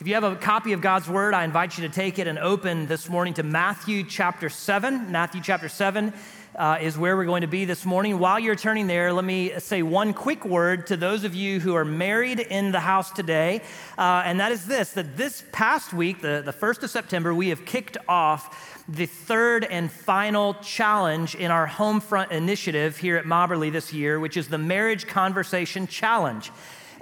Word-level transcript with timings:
If 0.00 0.08
you 0.08 0.14
have 0.14 0.24
a 0.24 0.34
copy 0.34 0.72
of 0.72 0.80
God's 0.80 1.10
Word, 1.10 1.34
I 1.34 1.44
invite 1.44 1.76
you 1.76 1.86
to 1.86 1.94
take 1.94 2.18
it 2.18 2.26
and 2.26 2.38
open 2.38 2.86
this 2.86 3.10
morning 3.10 3.34
to 3.34 3.42
Matthew 3.42 4.02
chapter 4.02 4.48
7. 4.48 5.12
Matthew 5.12 5.42
chapter 5.42 5.68
7 5.68 6.14
uh, 6.56 6.78
is 6.80 6.96
where 6.96 7.18
we're 7.18 7.26
going 7.26 7.42
to 7.42 7.46
be 7.46 7.66
this 7.66 7.84
morning. 7.84 8.18
While 8.18 8.40
you're 8.40 8.56
turning 8.56 8.86
there, 8.86 9.12
let 9.12 9.26
me 9.26 9.52
say 9.58 9.82
one 9.82 10.14
quick 10.14 10.46
word 10.46 10.86
to 10.86 10.96
those 10.96 11.24
of 11.24 11.34
you 11.34 11.60
who 11.60 11.74
are 11.74 11.84
married 11.84 12.40
in 12.40 12.72
the 12.72 12.80
house 12.80 13.10
today, 13.10 13.60
uh, 13.98 14.22
and 14.24 14.40
that 14.40 14.52
is 14.52 14.64
this 14.64 14.92
that 14.92 15.18
this 15.18 15.44
past 15.52 15.92
week, 15.92 16.22
the, 16.22 16.40
the 16.42 16.52
1st 16.54 16.84
of 16.84 16.88
September, 16.88 17.34
we 17.34 17.50
have 17.50 17.66
kicked 17.66 17.98
off 18.08 18.82
the 18.88 19.04
third 19.04 19.64
and 19.64 19.92
final 19.92 20.54
challenge 20.54 21.34
in 21.34 21.50
our 21.50 21.68
Homefront 21.68 22.30
initiative 22.30 22.96
here 22.96 23.18
at 23.18 23.26
Mobberly 23.26 23.70
this 23.70 23.92
year, 23.92 24.18
which 24.18 24.38
is 24.38 24.48
the 24.48 24.56
Marriage 24.56 25.06
Conversation 25.06 25.86
Challenge. 25.86 26.50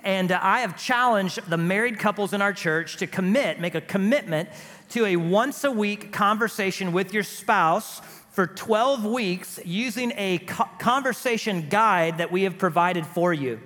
And 0.04 0.32
uh, 0.32 0.38
I 0.42 0.60
have 0.60 0.76
challenged 0.76 1.48
the 1.48 1.56
married 1.56 1.98
couples 1.98 2.32
in 2.32 2.42
our 2.42 2.52
church 2.52 2.96
to 2.98 3.06
commit, 3.06 3.60
make 3.60 3.74
a 3.74 3.80
commitment 3.80 4.48
to 4.90 5.04
a 5.06 5.16
once 5.16 5.64
a 5.64 5.70
week 5.70 6.12
conversation 6.12 6.92
with 6.92 7.12
your 7.12 7.22
spouse 7.22 8.00
for 8.30 8.46
12 8.46 9.04
weeks 9.04 9.58
using 9.64 10.12
a 10.16 10.38
conversation 10.78 11.68
guide 11.68 12.18
that 12.18 12.30
we 12.30 12.44
have 12.44 12.56
provided 12.56 13.04
for 13.04 13.34
you. 13.34 13.60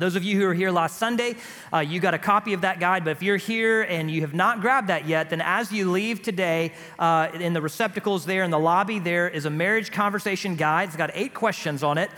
Those 0.00 0.16
of 0.16 0.24
you 0.24 0.38
who 0.40 0.46
were 0.46 0.54
here 0.54 0.70
last 0.70 0.96
Sunday, 0.96 1.36
uh, 1.72 1.80
you 1.80 2.00
got 2.00 2.14
a 2.14 2.18
copy 2.18 2.54
of 2.54 2.62
that 2.62 2.80
guide. 2.80 3.04
But 3.04 3.10
if 3.10 3.22
you're 3.22 3.36
here 3.36 3.82
and 3.82 4.10
you 4.10 4.22
have 4.22 4.32
not 4.32 4.62
grabbed 4.62 4.88
that 4.88 5.06
yet, 5.06 5.28
then 5.28 5.42
as 5.42 5.70
you 5.70 5.90
leave 5.90 6.22
today, 6.22 6.72
uh, 6.98 7.28
in 7.34 7.52
the 7.52 7.60
receptacles 7.60 8.24
there 8.24 8.42
in 8.42 8.50
the 8.50 8.58
lobby, 8.58 8.98
there 8.98 9.28
is 9.28 9.44
a 9.44 9.50
marriage 9.50 9.92
conversation 9.92 10.56
guide. 10.56 10.88
It's 10.88 10.96
got 10.96 11.10
eight 11.12 11.34
questions 11.34 11.82
on 11.82 11.98
it. 11.98 12.10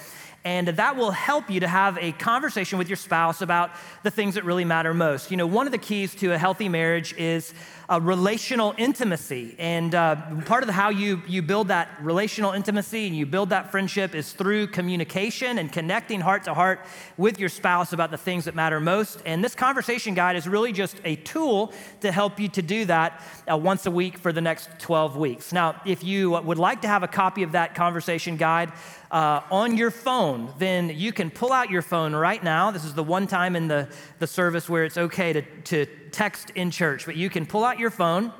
And 0.44 0.68
that 0.68 0.96
will 0.96 1.12
help 1.12 1.50
you 1.50 1.60
to 1.60 1.68
have 1.68 1.96
a 1.98 2.12
conversation 2.12 2.78
with 2.78 2.88
your 2.88 2.96
spouse 2.96 3.42
about 3.42 3.70
the 4.02 4.10
things 4.10 4.34
that 4.34 4.44
really 4.44 4.64
matter 4.64 4.92
most. 4.92 5.30
You 5.30 5.36
know, 5.36 5.46
one 5.46 5.66
of 5.66 5.72
the 5.72 5.78
keys 5.78 6.14
to 6.16 6.32
a 6.32 6.38
healthy 6.38 6.68
marriage 6.68 7.14
is 7.16 7.54
relational 8.00 8.74
intimacy. 8.78 9.54
And 9.58 9.94
uh, 9.94 10.16
part 10.46 10.62
of 10.62 10.68
how 10.68 10.90
you, 10.90 11.22
you 11.26 11.42
build 11.42 11.68
that 11.68 11.88
relational 12.00 12.52
intimacy 12.52 13.06
and 13.06 13.16
you 13.16 13.26
build 13.26 13.50
that 13.50 13.70
friendship 13.70 14.14
is 14.14 14.32
through 14.32 14.68
communication 14.68 15.58
and 15.58 15.72
connecting 15.72 16.20
heart 16.20 16.44
to 16.44 16.54
heart 16.54 16.80
with 17.16 17.38
your 17.38 17.48
spouse 17.48 17.92
about 17.92 18.10
the 18.10 18.16
things 18.16 18.44
that 18.46 18.54
matter 18.54 18.80
most. 18.80 19.20
And 19.26 19.42
this 19.44 19.54
conversation 19.54 20.14
guide 20.14 20.36
is 20.36 20.48
really 20.48 20.72
just 20.72 21.00
a 21.04 21.16
tool 21.16 21.72
to 22.00 22.12
help 22.12 22.38
you 22.40 22.48
to 22.48 22.62
do 22.62 22.84
that 22.86 23.20
uh, 23.50 23.56
once 23.56 23.86
a 23.86 23.90
week 23.90 24.18
for 24.18 24.32
the 24.32 24.40
next 24.40 24.70
12 24.78 25.16
weeks. 25.16 25.52
Now, 25.52 25.80
if 25.84 26.04
you 26.04 26.30
would 26.30 26.58
like 26.58 26.82
to 26.82 26.88
have 26.88 27.02
a 27.02 27.08
copy 27.08 27.42
of 27.42 27.52
that 27.52 27.74
conversation 27.74 28.36
guide, 28.36 28.72
uh, 29.12 29.42
on 29.50 29.76
your 29.76 29.90
phone, 29.90 30.50
then 30.58 30.88
you 30.88 31.12
can 31.12 31.30
pull 31.30 31.52
out 31.52 31.70
your 31.70 31.82
phone 31.82 32.14
right 32.14 32.42
now. 32.42 32.70
This 32.70 32.84
is 32.86 32.94
the 32.94 33.02
one 33.02 33.26
time 33.26 33.54
in 33.54 33.68
the, 33.68 33.88
the 34.20 34.26
service 34.26 34.70
where 34.70 34.84
it's 34.84 34.96
okay 34.96 35.34
to, 35.34 35.42
to 35.64 35.86
text 36.12 36.50
in 36.50 36.70
church, 36.70 37.06
but 37.06 37.16
you 37.16 37.30
can 37.30 37.46
pull 37.46 37.64
out 37.64 37.78
your 37.78 37.90
phone 37.90 38.34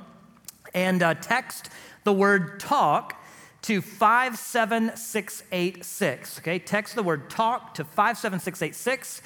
and 0.75 1.03
uh, 1.03 1.15
text 1.15 1.71
the 2.05 2.13
word 2.13 2.61
talk 2.61 3.19
to 3.63 3.81
57686. 3.81 6.39
Okay, 6.41 6.59
text 6.59 6.95
the 6.95 7.03
word 7.03 7.31
talk 7.31 7.73
to 7.75 7.85
57686. 7.85 9.23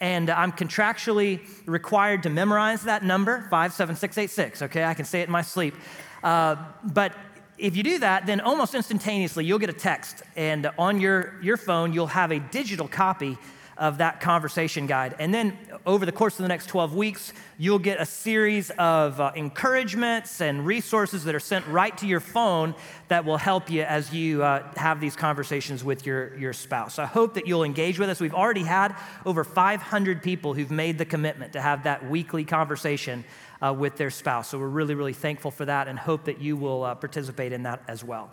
And 0.00 0.30
I'm 0.30 0.52
contractually 0.52 1.40
required 1.66 2.22
to 2.22 2.30
memorize 2.30 2.82
that 2.82 3.02
number, 3.02 3.40
57686. 3.50 4.62
Okay, 4.62 4.84
I 4.84 4.94
can 4.94 5.04
say 5.04 5.22
it 5.22 5.24
in 5.24 5.32
my 5.32 5.42
sleep. 5.42 5.74
Uh, 6.22 6.54
but 6.84 7.16
if 7.56 7.76
you 7.76 7.82
do 7.82 7.98
that, 7.98 8.26
then 8.26 8.40
almost 8.40 8.74
instantaneously 8.74 9.44
you'll 9.44 9.58
get 9.58 9.70
a 9.70 9.72
text, 9.72 10.22
and 10.36 10.70
on 10.78 11.00
your, 11.00 11.34
your 11.42 11.56
phone, 11.56 11.92
you'll 11.92 12.06
have 12.06 12.30
a 12.30 12.38
digital 12.38 12.86
copy 12.86 13.36
of 13.78 13.98
that 13.98 14.20
conversation 14.20 14.86
guide. 14.86 15.14
And 15.18 15.32
then 15.32 15.56
over 15.86 16.04
the 16.04 16.12
course 16.12 16.38
of 16.38 16.42
the 16.42 16.48
next 16.48 16.66
12 16.66 16.94
weeks, 16.94 17.32
you'll 17.56 17.78
get 17.78 18.00
a 18.00 18.06
series 18.06 18.70
of 18.70 19.20
uh, 19.20 19.32
encouragements 19.34 20.40
and 20.40 20.66
resources 20.66 21.24
that 21.24 21.34
are 21.34 21.40
sent 21.40 21.66
right 21.68 21.96
to 21.98 22.06
your 22.06 22.20
phone 22.20 22.74
that 23.08 23.24
will 23.24 23.36
help 23.36 23.70
you 23.70 23.82
as 23.82 24.12
you 24.12 24.42
uh, 24.42 24.66
have 24.76 25.00
these 25.00 25.16
conversations 25.16 25.84
with 25.84 26.04
your, 26.04 26.36
your 26.36 26.52
spouse. 26.52 26.98
I 26.98 27.06
hope 27.06 27.34
that 27.34 27.46
you'll 27.46 27.64
engage 27.64 27.98
with 27.98 28.08
us. 28.08 28.20
We've 28.20 28.34
already 28.34 28.64
had 28.64 28.96
over 29.24 29.44
500 29.44 30.22
people 30.22 30.54
who've 30.54 30.70
made 30.70 30.98
the 30.98 31.04
commitment 31.04 31.52
to 31.52 31.60
have 31.60 31.84
that 31.84 32.08
weekly 32.10 32.44
conversation 32.44 33.24
uh, 33.60 33.74
with 33.76 33.96
their 33.96 34.10
spouse. 34.10 34.48
So 34.48 34.58
we're 34.58 34.68
really, 34.68 34.94
really 34.94 35.12
thankful 35.12 35.50
for 35.50 35.64
that 35.64 35.88
and 35.88 35.98
hope 35.98 36.24
that 36.24 36.40
you 36.40 36.56
will 36.56 36.84
uh, 36.84 36.94
participate 36.94 37.52
in 37.52 37.62
that 37.62 37.82
as 37.88 38.04
well. 38.04 38.30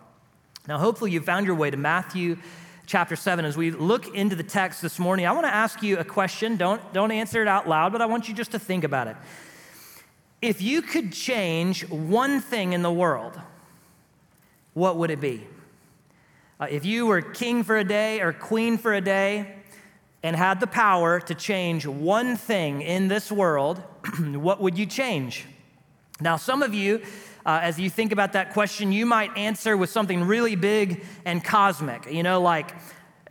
Now, 0.67 0.79
hopefully, 0.79 1.11
you 1.11 1.21
found 1.21 1.45
your 1.45 1.55
way 1.55 1.69
to 1.69 1.77
Matthew 1.77 2.37
chapter 2.85 3.15
7. 3.15 3.45
As 3.45 3.57
we 3.57 3.71
look 3.71 4.13
into 4.15 4.35
the 4.35 4.43
text 4.43 4.81
this 4.81 4.99
morning, 4.99 5.25
I 5.25 5.31
want 5.31 5.45
to 5.45 5.53
ask 5.53 5.81
you 5.81 5.97
a 5.97 6.03
question. 6.03 6.55
Don't, 6.55 6.81
don't 6.93 7.11
answer 7.11 7.41
it 7.41 7.47
out 7.47 7.67
loud, 7.67 7.91
but 7.91 8.01
I 8.01 8.05
want 8.05 8.27
you 8.27 8.33
just 8.33 8.51
to 8.51 8.59
think 8.59 8.83
about 8.83 9.07
it. 9.07 9.15
If 10.41 10.61
you 10.61 10.81
could 10.81 11.11
change 11.11 11.89
one 11.89 12.41
thing 12.41 12.73
in 12.73 12.81
the 12.81 12.91
world, 12.91 13.39
what 14.73 14.97
would 14.97 15.09
it 15.09 15.19
be? 15.19 15.47
Uh, 16.59 16.67
if 16.69 16.85
you 16.85 17.05
were 17.05 17.21
king 17.21 17.63
for 17.63 17.77
a 17.77 17.83
day 17.83 18.21
or 18.21 18.31
queen 18.31 18.77
for 18.77 18.93
a 18.93 19.01
day 19.01 19.55
and 20.23 20.35
had 20.35 20.59
the 20.59 20.67
power 20.67 21.19
to 21.19 21.35
change 21.35 21.85
one 21.85 22.37
thing 22.37 22.81
in 22.81 23.07
this 23.07 23.31
world, 23.31 23.79
what 24.19 24.61
would 24.61 24.77
you 24.77 24.85
change? 24.85 25.45
Now, 26.21 26.37
some 26.37 26.61
of 26.61 26.73
you 26.73 27.01
uh, 27.45 27.59
as 27.61 27.79
you 27.79 27.89
think 27.89 28.11
about 28.11 28.33
that 28.33 28.53
question, 28.53 28.91
you 28.91 29.05
might 29.05 29.35
answer 29.37 29.77
with 29.77 29.89
something 29.89 30.23
really 30.23 30.55
big 30.55 31.03
and 31.25 31.43
cosmic, 31.43 32.11
you 32.11 32.23
know, 32.23 32.41
like 32.41 32.71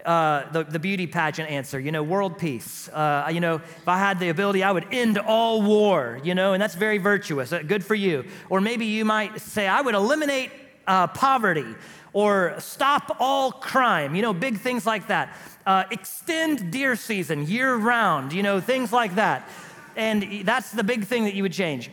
uh, 0.05 0.51
the, 0.53 0.65
the 0.65 0.79
beauty 0.79 1.07
pageant 1.07 1.51
answer, 1.51 1.81
you 1.81 1.91
know, 1.91 2.03
world 2.03 2.39
peace. 2.39 2.89
Uh, 2.91 3.29
you 3.33 3.41
know, 3.41 3.57
if 3.57 3.89
I 3.89 3.99
had 3.99 4.21
the 4.21 4.29
ability, 4.29 4.63
I 4.63 4.71
would 4.71 4.87
end 4.93 5.19
all 5.19 5.63
war, 5.63 6.21
you 6.23 6.35
know, 6.35 6.53
and 6.53 6.63
that's 6.63 6.75
very 6.75 6.99
virtuous. 6.99 7.53
Uh, 7.53 7.63
good 7.63 7.85
for 7.85 7.95
you. 7.95 8.25
Or 8.51 8.61
maybe 8.61 8.87
you 8.87 9.05
might 9.05 9.41
say, 9.41 9.67
I 9.67 9.81
would 9.81 9.95
eliminate 9.95 10.51
uh, 10.87 11.07
poverty 11.09 11.75
or 12.13 12.55
stop 12.59 13.17
all 13.19 13.51
crime, 13.51 14.15
you 14.15 14.23
know, 14.23 14.33
big 14.33 14.59
things 14.59 14.87
like 14.87 15.09
that. 15.09 15.35
Uh, 15.67 15.85
extend 15.91 16.71
deer 16.71 16.95
season 16.95 17.47
year 17.47 17.75
round, 17.75 18.33
you 18.33 18.43
know, 18.43 18.61
things 18.61 18.93
like 18.93 19.15
that. 19.15 19.49
And 19.97 20.45
that's 20.45 20.71
the 20.71 20.85
big 20.85 21.07
thing 21.07 21.25
that 21.25 21.35
you 21.35 21.43
would 21.43 21.53
change. 21.53 21.91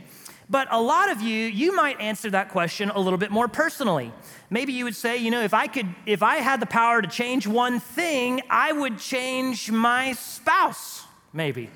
But 0.52 0.68
a 0.70 0.82
lot 0.82 1.10
of 1.10 1.22
you, 1.22 1.46
you 1.48 1.74
might 1.74 2.02
answer 2.02 2.30
that 2.32 2.50
question 2.50 2.90
a 2.90 3.00
little 3.00 3.18
bit 3.18 3.32
more 3.32 3.48
personally. 3.48 4.12
Maybe 4.50 4.74
you 4.74 4.84
would 4.84 4.98
say, 4.98 5.16
you 5.16 5.32
know, 5.32 5.42
if 5.42 5.54
I 5.54 5.68
could, 5.68 5.88
if 6.06 6.22
I 6.22 6.36
had 6.38 6.60
the 6.60 6.66
power 6.66 7.02
to 7.02 7.08
change 7.08 7.48
one 7.48 7.80
thing, 7.80 8.42
I 8.50 8.74
would 8.74 9.00
change 9.00 9.72
my 9.72 10.12
spouse, 10.12 11.06
maybe. 11.32 11.70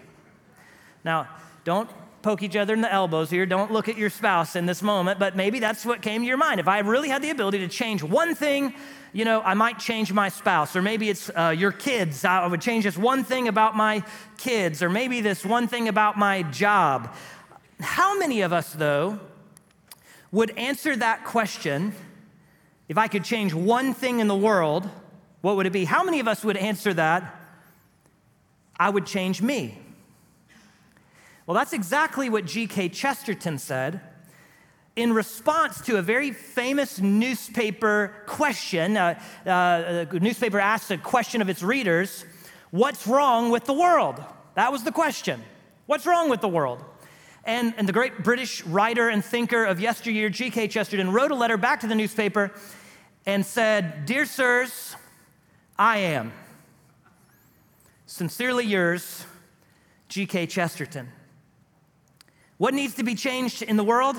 Now, 1.06 1.30
don't 1.64 1.90
poke 2.22 2.44
each 2.44 2.58
other 2.58 2.74
in 2.74 2.82
the 2.82 2.92
elbows 2.92 3.30
here. 3.30 3.46
Don't 3.46 3.72
look 3.72 3.88
at 3.88 3.98
your 3.98 4.10
spouse 4.10 4.58
in 4.58 4.66
this 4.66 4.82
moment, 4.82 5.20
but 5.20 5.38
maybe 5.38 5.60
that's 5.60 5.86
what 5.86 6.02
came 6.02 6.24
to 6.24 6.28
your 6.28 6.36
mind. 6.36 6.60
If 6.60 6.68
I 6.68 6.80
really 6.80 7.08
had 7.08 7.22
the 7.22 7.30
ability 7.30 7.60
to 7.60 7.70
change 7.70 8.04
one 8.04 8.36
thing, 8.36 8.74
you 9.14 9.24
know, 9.24 9.42
I 9.42 9.54
might 9.54 9.80
change 9.80 10.12
my 10.12 10.28
spouse, 10.28 10.76
or 10.76 10.82
maybe 10.82 11.08
it's 11.10 11.30
uh, 11.30 11.56
your 11.58 11.72
kids. 11.72 12.26
I 12.26 12.46
would 12.46 12.60
change 12.60 12.84
this 12.84 12.98
one 12.98 13.24
thing 13.24 13.48
about 13.48 13.78
my 13.78 14.04
kids, 14.38 14.84
or 14.84 14.90
maybe 14.90 15.22
this 15.22 15.46
one 15.46 15.70
thing 15.70 15.88
about 15.88 16.18
my 16.18 16.44
job. 16.44 17.16
How 17.80 18.18
many 18.18 18.42
of 18.42 18.54
us, 18.54 18.74
though, 18.74 19.20
would 20.32 20.58
answer 20.58 20.96
that 20.96 21.26
question 21.26 21.94
if 22.88 22.98
I 22.98 23.08
could 23.08 23.24
change 23.24 23.54
one 23.54 23.94
thing 23.94 24.20
in 24.20 24.28
the 24.28 24.36
world? 24.36 24.90
What 25.42 25.56
would 25.58 25.66
it 25.66 25.74
be? 25.74 25.86
How 25.86 26.04
many 26.04 26.20
of 26.20 26.28
us 26.28 26.44
would 26.44 26.58
answer 26.58 26.94
that? 26.94 27.36
I 28.78 28.90
would 28.90 29.06
change 29.06 29.42
me. 29.42 29.78
Well, 31.46 31.56
that's 31.56 31.74
exactly 31.74 32.30
what 32.30 32.46
G.K. 32.46 32.90
Chesterton 32.90 33.60
said 33.60 34.02
in 34.96 35.14
response 35.14 35.82
to 35.82 35.98
a 35.98 36.02
very 36.02 36.32
famous 36.32 37.00
newspaper 37.00 38.16
question. 38.26 38.98
Uh, 38.98 39.20
uh, 39.46 40.06
newspaper 40.20 40.60
asked 40.60 40.90
a 40.92 40.98
question 40.98 41.42
of 41.42 41.50
its 41.50 41.62
readers 41.62 42.26
What's 42.72 43.08
wrong 43.08 43.52
with 43.52 43.66
the 43.66 43.74
world? 43.74 44.22
That 44.56 44.72
was 44.72 44.84
the 44.84 44.92
question. 44.92 45.42
What's 45.86 46.06
wrong 46.06 46.30
with 46.30 46.42
the 46.42 46.48
world? 46.48 46.84
And, 47.46 47.76
and 47.78 47.88
the 47.88 47.94
great 47.94 48.24
British 48.24 48.64
writer 48.66 49.08
and 49.08 49.24
thinker 49.24 49.66
of 49.66 49.80
yesteryear, 49.80 50.30
G.K. 50.30 50.68
Chesterton, 50.68 51.12
wrote 51.12 51.32
a 51.32 51.36
letter 51.36 51.58
back 51.58 51.82
to 51.82 51.88
the 51.88 51.94
newspaper 51.94 52.52
and 53.26 53.46
said, 53.46 54.06
Dear 54.06 54.26
sirs, 54.26 54.96
I 55.78 55.98
am. 55.98 56.32
Sincerely 58.08 58.66
yours, 58.66 59.26
G.K. 60.10 60.48
Chesterton. 60.48 61.10
What 62.58 62.74
needs 62.74 62.96
to 62.96 63.04
be 63.04 63.14
changed 63.14 63.62
in 63.62 63.78
the 63.78 63.84
world? 63.84 64.16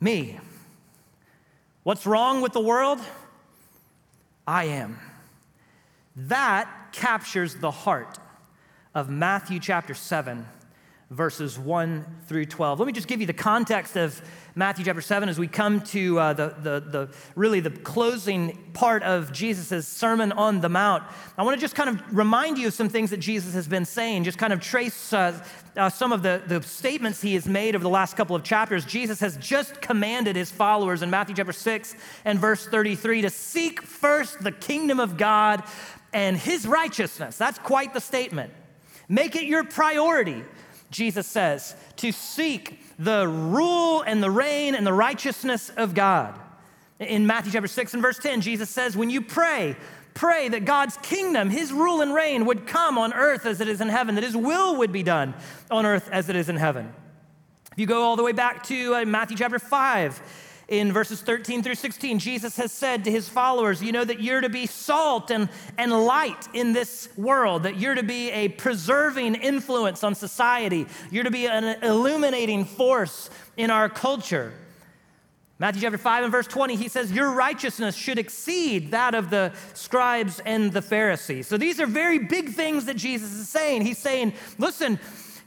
Me. 0.00 0.40
What's 1.82 2.06
wrong 2.06 2.40
with 2.40 2.52
the 2.52 2.60
world? 2.60 2.98
I 4.46 4.64
am. 4.64 4.98
That 6.16 6.68
captures 6.92 7.54
the 7.54 7.70
heart 7.70 8.18
of 8.94 9.08
Matthew 9.08 9.60
chapter 9.60 9.94
7 9.94 10.46
verses 11.10 11.58
1 11.58 12.04
through 12.28 12.44
12. 12.44 12.78
Let 12.78 12.86
me 12.86 12.92
just 12.92 13.08
give 13.08 13.20
you 13.20 13.26
the 13.26 13.32
context 13.32 13.96
of 13.96 14.22
Matthew 14.54 14.84
chapter 14.84 15.00
7 15.00 15.28
as 15.28 15.40
we 15.40 15.48
come 15.48 15.80
to 15.80 16.18
uh, 16.20 16.32
the, 16.34 16.54
the, 16.62 16.80
the 16.80 17.08
really 17.34 17.58
the 17.58 17.70
closing 17.70 18.70
part 18.74 19.02
of 19.02 19.32
Jesus' 19.32 19.88
Sermon 19.88 20.30
on 20.30 20.60
the 20.60 20.68
Mount. 20.68 21.02
I 21.36 21.42
want 21.42 21.56
to 21.56 21.60
just 21.60 21.74
kind 21.74 21.88
of 21.88 22.16
remind 22.16 22.58
you 22.58 22.68
of 22.68 22.74
some 22.74 22.88
things 22.88 23.10
that 23.10 23.16
Jesus 23.16 23.54
has 23.54 23.66
been 23.66 23.84
saying, 23.84 24.22
just 24.22 24.38
kind 24.38 24.52
of 24.52 24.60
trace 24.60 25.12
uh, 25.12 25.44
uh, 25.76 25.90
some 25.90 26.12
of 26.12 26.22
the, 26.22 26.42
the 26.46 26.62
statements 26.62 27.20
he 27.20 27.34
has 27.34 27.46
made 27.46 27.74
over 27.74 27.82
the 27.82 27.88
last 27.88 28.16
couple 28.16 28.36
of 28.36 28.44
chapters. 28.44 28.84
Jesus 28.84 29.18
has 29.18 29.36
just 29.38 29.80
commanded 29.80 30.36
his 30.36 30.52
followers 30.52 31.02
in 31.02 31.10
Matthew 31.10 31.34
chapter 31.34 31.52
6 31.52 31.96
and 32.24 32.38
verse 32.38 32.66
33 32.66 33.22
to 33.22 33.30
seek 33.30 33.82
first 33.82 34.44
the 34.44 34.52
kingdom 34.52 35.00
of 35.00 35.16
God 35.16 35.64
and 36.12 36.36
his 36.36 36.68
righteousness. 36.68 37.36
That's 37.36 37.58
quite 37.58 37.94
the 37.94 38.00
statement. 38.00 38.52
Make 39.08 39.34
it 39.34 39.44
your 39.44 39.64
priority 39.64 40.44
Jesus 40.90 41.26
says, 41.26 41.76
to 41.96 42.12
seek 42.12 42.80
the 42.98 43.26
rule 43.26 44.02
and 44.02 44.22
the 44.22 44.30
reign 44.30 44.74
and 44.74 44.86
the 44.86 44.92
righteousness 44.92 45.70
of 45.76 45.94
God. 45.94 46.38
In 46.98 47.26
Matthew 47.26 47.52
chapter 47.52 47.68
6 47.68 47.94
and 47.94 48.02
verse 48.02 48.18
10, 48.18 48.42
Jesus 48.42 48.68
says, 48.68 48.96
When 48.96 49.08
you 49.08 49.22
pray, 49.22 49.76
pray 50.12 50.48
that 50.48 50.66
God's 50.66 50.98
kingdom, 50.98 51.48
his 51.48 51.72
rule 51.72 52.02
and 52.02 52.12
reign 52.12 52.44
would 52.44 52.66
come 52.66 52.98
on 52.98 53.14
earth 53.14 53.46
as 53.46 53.60
it 53.60 53.68
is 53.68 53.80
in 53.80 53.88
heaven, 53.88 54.16
that 54.16 54.24
his 54.24 54.36
will 54.36 54.76
would 54.76 54.92
be 54.92 55.02
done 55.02 55.34
on 55.70 55.86
earth 55.86 56.08
as 56.12 56.28
it 56.28 56.36
is 56.36 56.48
in 56.48 56.56
heaven. 56.56 56.92
If 57.72 57.78
you 57.78 57.86
go 57.86 58.02
all 58.02 58.16
the 58.16 58.22
way 58.22 58.32
back 58.32 58.64
to 58.64 58.96
uh, 58.96 59.04
Matthew 59.06 59.36
chapter 59.36 59.58
5, 59.58 60.22
in 60.70 60.92
verses 60.92 61.20
13 61.20 61.64
through 61.64 61.74
16, 61.74 62.20
Jesus 62.20 62.56
has 62.56 62.70
said 62.70 63.04
to 63.04 63.10
his 63.10 63.28
followers, 63.28 63.82
You 63.82 63.90
know, 63.90 64.04
that 64.04 64.20
you're 64.20 64.40
to 64.40 64.48
be 64.48 64.66
salt 64.66 65.32
and, 65.32 65.48
and 65.76 65.92
light 65.92 66.48
in 66.54 66.72
this 66.72 67.08
world, 67.16 67.64
that 67.64 67.76
you're 67.76 67.96
to 67.96 68.04
be 68.04 68.30
a 68.30 68.48
preserving 68.48 69.34
influence 69.34 70.04
on 70.04 70.14
society, 70.14 70.86
you're 71.10 71.24
to 71.24 71.30
be 71.30 71.46
an 71.48 71.82
illuminating 71.82 72.64
force 72.64 73.30
in 73.56 73.70
our 73.70 73.88
culture. 73.88 74.52
Matthew 75.58 75.82
chapter 75.82 75.98
5 75.98 76.22
and 76.22 76.32
verse 76.32 76.46
20, 76.46 76.76
he 76.76 76.88
says, 76.88 77.10
Your 77.10 77.32
righteousness 77.32 77.96
should 77.96 78.18
exceed 78.18 78.92
that 78.92 79.14
of 79.14 79.28
the 79.28 79.52
scribes 79.74 80.40
and 80.46 80.72
the 80.72 80.80
Pharisees. 80.80 81.48
So 81.48 81.58
these 81.58 81.80
are 81.80 81.86
very 81.86 82.20
big 82.20 82.54
things 82.54 82.86
that 82.86 82.96
Jesus 82.96 83.34
is 83.34 83.48
saying. 83.48 83.82
He's 83.82 83.98
saying, 83.98 84.34
Listen, 84.56 85.00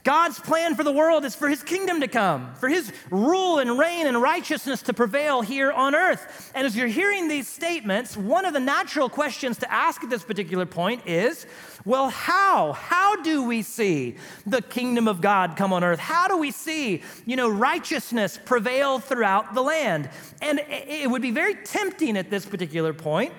God's 0.04 0.38
plan 0.38 0.76
for 0.76 0.84
the 0.84 0.92
world 0.92 1.24
is 1.24 1.34
for 1.34 1.48
his 1.48 1.64
kingdom 1.64 2.02
to 2.02 2.10
come, 2.10 2.54
for 2.56 2.68
his 2.68 2.92
rule 3.10 3.60
and 3.60 3.80
reign 3.80 4.06
and 4.06 4.22
righteousness 4.22 4.82
to 4.84 4.94
prevail 4.94 5.42
here 5.42 5.72
on 5.72 5.96
earth. 5.96 6.52
And 6.54 6.68
as 6.68 6.76
you're 6.76 6.88
hearing 6.88 7.30
these 7.30 7.48
statements, 7.48 8.18
one 8.18 8.44
of 8.44 8.54
the 8.54 8.60
natural 8.60 9.08
questions 9.08 9.58
to 9.60 9.72
ask 9.72 10.04
at 10.04 10.10
this 10.10 10.24
particular 10.24 10.66
point 10.66 11.08
is 11.08 11.46
well, 11.86 12.10
how? 12.10 12.74
How 12.74 13.22
do 13.22 13.44
we 13.44 13.62
see 13.62 14.16
the 14.46 14.62
kingdom 14.62 15.08
of 15.08 15.20
God 15.20 15.56
come 15.58 15.74
on 15.74 15.84
earth? 15.84 16.00
How 16.00 16.28
do 16.28 16.38
we 16.38 16.52
see, 16.52 17.02
you 17.26 17.36
know, 17.36 17.50
righteousness 17.50 18.40
prevail 18.44 19.00
throughout 19.00 19.54
the 19.54 19.62
land? 19.62 20.10
And 20.42 20.62
it 20.68 21.10
would 21.10 21.22
be 21.22 21.32
very 21.32 21.56
tempting 21.56 22.18
at 22.18 22.30
this 22.30 22.46
particular 22.46 22.94
point, 22.94 23.34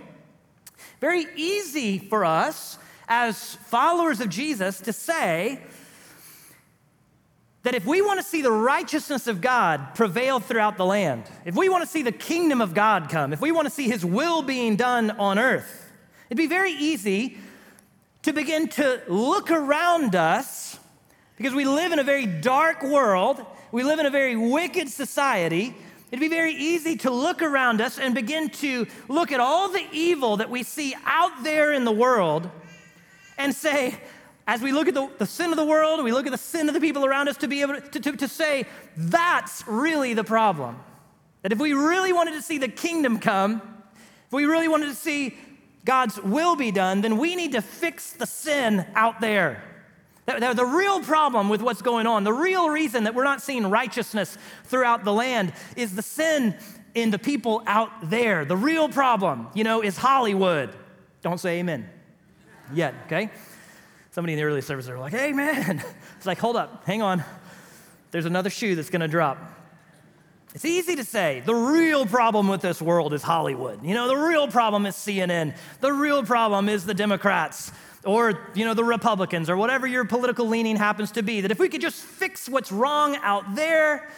very 1.01 1.27
easy 1.37 1.99
for 1.99 2.25
us 2.25 2.79
as 3.09 3.57
followers 3.67 4.21
of 4.21 4.29
Jesus 4.29 4.81
to 4.81 4.93
say, 4.93 5.61
that 7.65 7.75
if 7.75 7.87
we 7.87 8.03
want 8.03 8.21
to 8.21 8.25
see 8.25 8.43
the 8.43 8.53
righteousness 8.53 9.27
of 9.27 9.41
God 9.41 9.95
prevail 9.95 10.39
throughout 10.39 10.77
the 10.77 10.85
land, 10.85 11.25
if 11.47 11.57
we 11.57 11.71
want 11.71 11.83
to 11.83 11.89
see 11.89 12.03
the 12.03 12.13
kingdom 12.13 12.61
of 12.61 12.75
God 12.75 13.09
come, 13.09 13.33
if 13.33 13.41
we 13.41 13.53
want 13.53 13.67
to 13.67 13.73
see 13.73 13.89
his 13.89 14.05
will 14.05 14.43
being 14.43 14.77
done 14.77 15.11
on 15.13 15.39
earth, 15.39 15.91
it'd 16.29 16.37
be 16.37 16.47
very 16.47 16.73
easy 16.73 17.39
to 18.23 18.33
begin 18.35 18.69
to 18.69 19.03
look 19.09 19.51
around 19.51 20.15
us 20.15 20.79
because 21.37 21.55
we 21.55 21.65
live 21.65 21.93
in 21.93 21.99
a 21.99 22.05
very 22.05 22.27
dark 22.27 22.83
world, 22.83 23.45
we 23.73 23.83
live 23.83 23.99
in 23.99 24.07
a 24.07 24.11
very 24.11 24.37
wicked 24.37 24.89
society. 24.89 25.75
It'd 26.11 26.21
be 26.21 26.29
very 26.29 26.55
easy 26.55 26.97
to 26.99 27.11
look 27.11 27.43
around 27.43 27.81
us 27.81 27.99
and 27.99 28.15
begin 28.15 28.51
to 28.51 28.87
look 29.09 29.33
at 29.33 29.41
all 29.41 29.71
the 29.71 29.85
evil 29.91 30.37
that 30.37 30.51
we 30.51 30.63
see 30.63 30.95
out 31.07 31.43
there 31.43 31.73
in 31.73 31.85
the 31.85 31.93
world 31.93 32.49
and 33.37 33.55
say, 33.55 33.99
as 34.47 34.61
we 34.61 34.73
look 34.73 34.89
at 34.89 34.95
the, 34.95 35.09
the, 35.19 35.27
sin 35.27 35.51
of 35.51 35.57
the 35.57 35.65
world, 35.65 36.03
we 36.05 36.13
look 36.13 36.27
at 36.27 36.33
the 36.33 36.39
sin 36.39 36.69
of 36.69 36.75
the 36.75 36.81
people 36.81 37.05
around 37.05 37.29
us 37.29 37.37
to 37.39 37.49
be 37.49 37.63
able 37.63 37.81
to, 37.81 38.01
to, 38.01 38.13
to 38.13 38.29
say, 38.29 38.67
that's 38.97 39.67
really 39.67 40.13
the 40.13 40.25
problem. 40.25 40.79
That 41.43 41.53
if 41.53 41.59
we 41.59 41.73
really 41.73 42.13
wanted 42.13 42.33
to 42.33 42.43
see 42.43 42.59
the 42.59 42.69
kingdom 42.69 43.19
come, 43.19 43.63
if 44.27 44.33
we 44.33 44.45
really 44.45 44.69
wanted 44.69 44.87
to 44.87 44.95
see 44.95 45.35
God's 45.85 46.21
will 46.21 46.57
be 46.57 46.71
done, 46.71 47.01
then 47.01 47.19
we 47.19 47.37
need 47.37 47.53
to 47.53 47.63
fix 47.63 48.13
the 48.13 48.27
sin 48.27 48.87
out 48.95 49.21
there. 49.21 49.63
The, 50.27 50.55
the 50.55 50.65
real 50.65 51.01
problem 51.01 51.49
with 51.49 51.61
what's 51.61 51.83
going 51.83 52.07
on, 52.07 52.25
the 52.25 52.33
real 52.33 52.71
reason 52.71 53.05
that 53.05 53.15
we're 53.15 53.25
not 53.25 53.43
seeing 53.43 53.69
righteousness 53.69 54.39
throughout 54.65 55.05
the 55.05 55.13
land 55.13 55.53
is 55.77 55.95
the 55.95 56.03
sin 56.03 56.57
in 56.95 57.11
the 57.11 57.19
people 57.19 57.63
out 57.67 57.91
there. 58.09 58.45
The 58.45 58.57
real 58.57 58.89
problem, 58.89 59.49
you 59.55 59.65
know, 59.65 59.83
is 59.83 59.99
Hollywood. 59.99 60.75
Don't 61.23 61.39
say 61.39 61.59
amen 61.61 61.89
yet, 62.73 62.95
okay? 63.07 63.31
Somebody 64.15 64.35
in 64.35 64.39
the 64.39 64.45
early 64.45 64.61
service 64.61 64.89
are 64.89 64.97
like, 64.97 65.13
hey, 65.13 65.33
man. 65.33 65.83
It's 66.17 66.25
like, 66.25 66.39
hold 66.39 66.55
up, 66.55 66.85
hang 66.87 67.03
on. 67.03 67.25
There's 68.13 68.27
another 68.27 68.49
shoe 68.49 68.77
that's 68.77 68.89
gonna 68.89 69.09
drop. 69.09 69.39
It's 70.55 70.65
easy 70.65 70.95
to 70.95 71.05
say 71.05 71.43
the 71.45 71.55
real 71.55 72.07
problem 72.07 72.47
with 72.47 72.61
this 72.61 72.81
world 72.81 73.13
is 73.13 73.25
Hollywood. 73.25 73.85
You 73.85 73.93
know, 73.93 74.07
the 74.07 74.17
real 74.17 74.47
problem 74.47 74.87
is 74.87 74.95
CNN. 74.95 75.57
The 75.81 75.93
real 75.93 76.23
problem 76.23 76.69
is 76.69 76.87
the 76.87 76.95
Democrats 76.95 77.73
or, 78.05 78.39
you 78.55 78.65
know, 78.65 78.73
the 78.73 78.85
Republicans 78.85 79.51
or 79.51 79.57
whatever 79.57 79.85
your 79.85 80.05
political 80.05 80.47
leaning 80.47 80.77
happens 80.77 81.11
to 81.11 81.25
be. 81.25 81.41
That 81.41 81.51
if 81.51 81.59
we 81.59 81.69
could 81.69 81.81
just 81.81 82.01
fix 82.01 82.49
what's 82.49 82.71
wrong 82.71 83.17
out 83.17 83.57
there, 83.57 84.09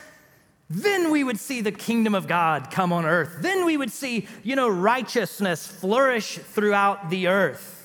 then 0.69 1.11
we 1.11 1.25
would 1.25 1.41
see 1.41 1.63
the 1.63 1.73
kingdom 1.73 2.15
of 2.15 2.29
God 2.29 2.71
come 2.71 2.93
on 2.93 3.07
earth. 3.07 3.39
Then 3.41 3.65
we 3.65 3.79
would 3.79 3.91
see, 3.91 4.29
you 4.45 4.57
know, 4.57 4.69
righteousness 4.69 5.67
flourish 5.67 6.37
throughout 6.37 7.09
the 7.09 7.29
earth. 7.29 7.76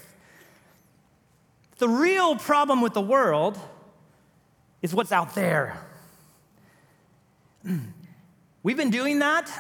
The 1.82 1.90
real 1.90 2.36
problem 2.36 2.80
with 2.84 2.94
the 2.94 3.02
world 3.02 3.58
is 4.84 4.94
what's 4.94 5.12
out 5.12 5.34
there. 5.34 5.84
We've 8.62 8.78
been 8.78 8.92
doing 8.92 9.18
that, 9.18 9.52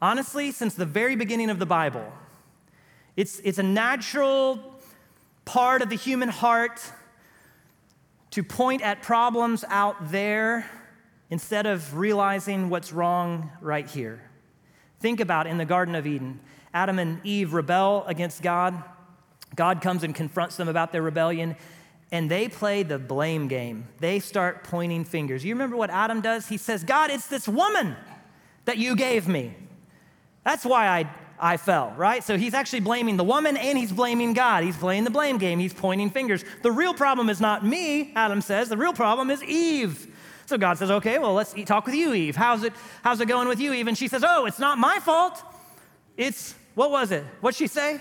honestly, 0.00 0.52
since 0.52 0.72
the 0.72 0.86
very 0.86 1.16
beginning 1.16 1.50
of 1.50 1.58
the 1.58 1.66
Bible. 1.66 2.10
It's, 3.14 3.40
it's 3.40 3.58
a 3.58 3.62
natural 3.62 4.58
part 5.44 5.82
of 5.82 5.90
the 5.90 5.96
human 5.96 6.30
heart 6.30 6.80
to 8.30 8.42
point 8.42 8.80
at 8.80 9.02
problems 9.02 9.66
out 9.68 10.10
there 10.10 10.64
instead 11.28 11.66
of 11.66 11.94
realizing 11.94 12.70
what's 12.70 12.90
wrong 12.90 13.50
right 13.60 13.86
here. 13.86 14.22
Think 15.00 15.20
about 15.20 15.46
in 15.46 15.58
the 15.58 15.66
Garden 15.66 15.94
of 15.94 16.06
Eden 16.06 16.40
Adam 16.72 16.98
and 16.98 17.20
Eve 17.22 17.52
rebel 17.52 18.04
against 18.06 18.40
God. 18.40 18.82
God 19.56 19.80
comes 19.80 20.02
and 20.02 20.14
confronts 20.14 20.56
them 20.56 20.68
about 20.68 20.92
their 20.92 21.02
rebellion, 21.02 21.56
and 22.10 22.30
they 22.30 22.48
play 22.48 22.82
the 22.82 22.98
blame 22.98 23.48
game. 23.48 23.88
They 23.98 24.20
start 24.20 24.64
pointing 24.64 25.04
fingers. 25.04 25.44
You 25.44 25.54
remember 25.54 25.76
what 25.76 25.90
Adam 25.90 26.20
does? 26.20 26.46
He 26.48 26.56
says, 26.56 26.84
God, 26.84 27.10
it's 27.10 27.26
this 27.26 27.48
woman 27.48 27.96
that 28.64 28.78
you 28.78 28.96
gave 28.96 29.28
me. 29.28 29.54
That's 30.44 30.64
why 30.64 30.88
I, 30.88 31.10
I 31.38 31.56
fell, 31.56 31.92
right? 31.96 32.24
So 32.24 32.38
he's 32.38 32.54
actually 32.54 32.80
blaming 32.80 33.16
the 33.16 33.24
woman 33.24 33.56
and 33.56 33.76
he's 33.76 33.92
blaming 33.92 34.32
God. 34.32 34.64
He's 34.64 34.76
playing 34.76 35.04
the 35.04 35.10
blame 35.10 35.38
game. 35.38 35.58
He's 35.58 35.74
pointing 35.74 36.10
fingers. 36.10 36.44
The 36.62 36.72
real 36.72 36.94
problem 36.94 37.28
is 37.28 37.40
not 37.40 37.64
me, 37.64 38.12
Adam 38.14 38.40
says. 38.40 38.68
The 38.68 38.76
real 38.76 38.94
problem 38.94 39.30
is 39.30 39.42
Eve. 39.42 40.14
So 40.46 40.56
God 40.56 40.78
says, 40.78 40.90
okay, 40.90 41.18
well, 41.18 41.34
let's 41.34 41.54
talk 41.66 41.84
with 41.84 41.94
you, 41.94 42.14
Eve. 42.14 42.34
How's 42.34 42.62
it, 42.62 42.72
how's 43.02 43.20
it 43.20 43.28
going 43.28 43.48
with 43.48 43.60
you, 43.60 43.74
Eve? 43.74 43.86
And 43.86 43.98
she 43.98 44.08
says, 44.08 44.24
oh, 44.26 44.46
it's 44.46 44.58
not 44.58 44.78
my 44.78 44.98
fault. 44.98 45.42
It's, 46.16 46.54
what 46.74 46.90
was 46.90 47.10
it? 47.10 47.22
What'd 47.42 47.58
she 47.58 47.66
say? 47.66 48.00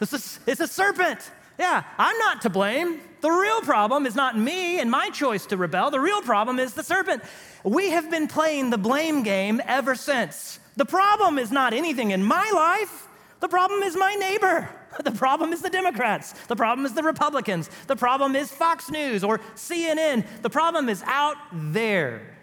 It's 0.00 0.60
a 0.60 0.66
serpent. 0.66 1.30
Yeah, 1.58 1.84
I'm 1.98 2.18
not 2.18 2.42
to 2.42 2.50
blame. 2.50 3.00
The 3.22 3.30
real 3.30 3.62
problem 3.62 4.06
is 4.06 4.14
not 4.14 4.38
me 4.38 4.78
and 4.78 4.90
my 4.90 5.08
choice 5.10 5.46
to 5.46 5.56
rebel. 5.56 5.90
The 5.90 6.00
real 6.00 6.20
problem 6.20 6.58
is 6.58 6.74
the 6.74 6.82
serpent. 6.82 7.22
We 7.64 7.90
have 7.90 8.10
been 8.10 8.28
playing 8.28 8.70
the 8.70 8.78
blame 8.78 9.22
game 9.22 9.60
ever 9.64 9.94
since. 9.94 10.60
The 10.76 10.84
problem 10.84 11.38
is 11.38 11.50
not 11.50 11.72
anything 11.72 12.10
in 12.10 12.22
my 12.22 12.50
life. 12.54 13.08
The 13.40 13.48
problem 13.48 13.82
is 13.82 13.96
my 13.96 14.14
neighbor. 14.14 14.68
The 15.04 15.12
problem 15.12 15.52
is 15.52 15.60
the 15.60 15.68
Democrats. 15.68 16.32
The 16.46 16.56
problem 16.56 16.86
is 16.86 16.94
the 16.94 17.02
Republicans. 17.02 17.68
The 17.86 17.96
problem 17.96 18.34
is 18.34 18.50
Fox 18.50 18.90
News 18.90 19.22
or 19.22 19.40
CNN. 19.54 20.24
The 20.40 20.48
problem 20.48 20.88
is 20.88 21.02
out 21.04 21.36
there. 21.52 22.34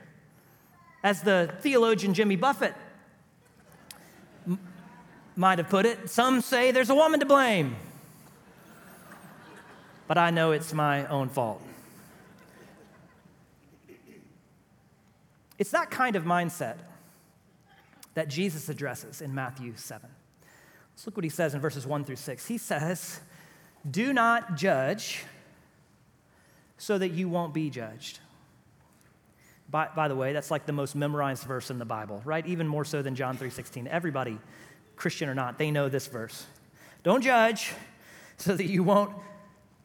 As 1.03 1.23
the 1.23 1.51
theologian 1.61 2.13
Jimmy 2.13 2.35
Buffett 2.35 2.75
might 5.35 5.57
have 5.57 5.69
put 5.69 5.85
it. 5.85 6.09
Some 6.09 6.41
say 6.41 6.71
there's 6.71 6.89
a 6.89 6.95
woman 6.95 7.19
to 7.19 7.25
blame, 7.25 7.75
but 10.07 10.17
I 10.17 10.29
know 10.29 10.51
it's 10.51 10.73
my 10.73 11.05
own 11.07 11.29
fault. 11.29 11.61
It's 15.57 15.71
that 15.71 15.91
kind 15.91 16.15
of 16.15 16.23
mindset 16.23 16.77
that 18.15 18.27
Jesus 18.27 18.69
addresses 18.69 19.21
in 19.21 19.33
Matthew 19.33 19.73
7. 19.75 20.09
Let's 20.93 21.05
look 21.05 21.17
what 21.17 21.23
he 21.23 21.29
says 21.29 21.55
in 21.55 21.61
verses 21.61 21.87
1 21.87 22.05
through 22.05 22.17
6. 22.17 22.45
He 22.45 22.57
says, 22.57 23.19
Do 23.89 24.13
not 24.13 24.55
judge 24.55 25.23
so 26.77 26.97
that 26.97 27.11
you 27.11 27.29
won't 27.29 27.53
be 27.53 27.69
judged. 27.69 28.19
By, 29.69 29.87
by 29.95 30.07
the 30.07 30.15
way, 30.15 30.33
that's 30.33 30.51
like 30.51 30.65
the 30.65 30.73
most 30.73 30.95
memorized 30.95 31.45
verse 31.45 31.71
in 31.71 31.79
the 31.79 31.85
Bible, 31.85 32.21
right? 32.25 32.45
Even 32.45 32.67
more 32.67 32.85
so 32.85 33.01
than 33.01 33.15
John 33.15 33.37
3:16. 33.37 33.87
Everybody, 33.87 34.37
Christian 35.03 35.27
or 35.27 35.35
not, 35.35 35.57
they 35.57 35.69
know 35.69 35.89
this 35.89 36.07
verse. 36.07 36.45
Don't 37.03 37.21
judge 37.21 37.73
so 38.37 38.55
that 38.55 38.65
you 38.65 38.83
won't 38.83 39.13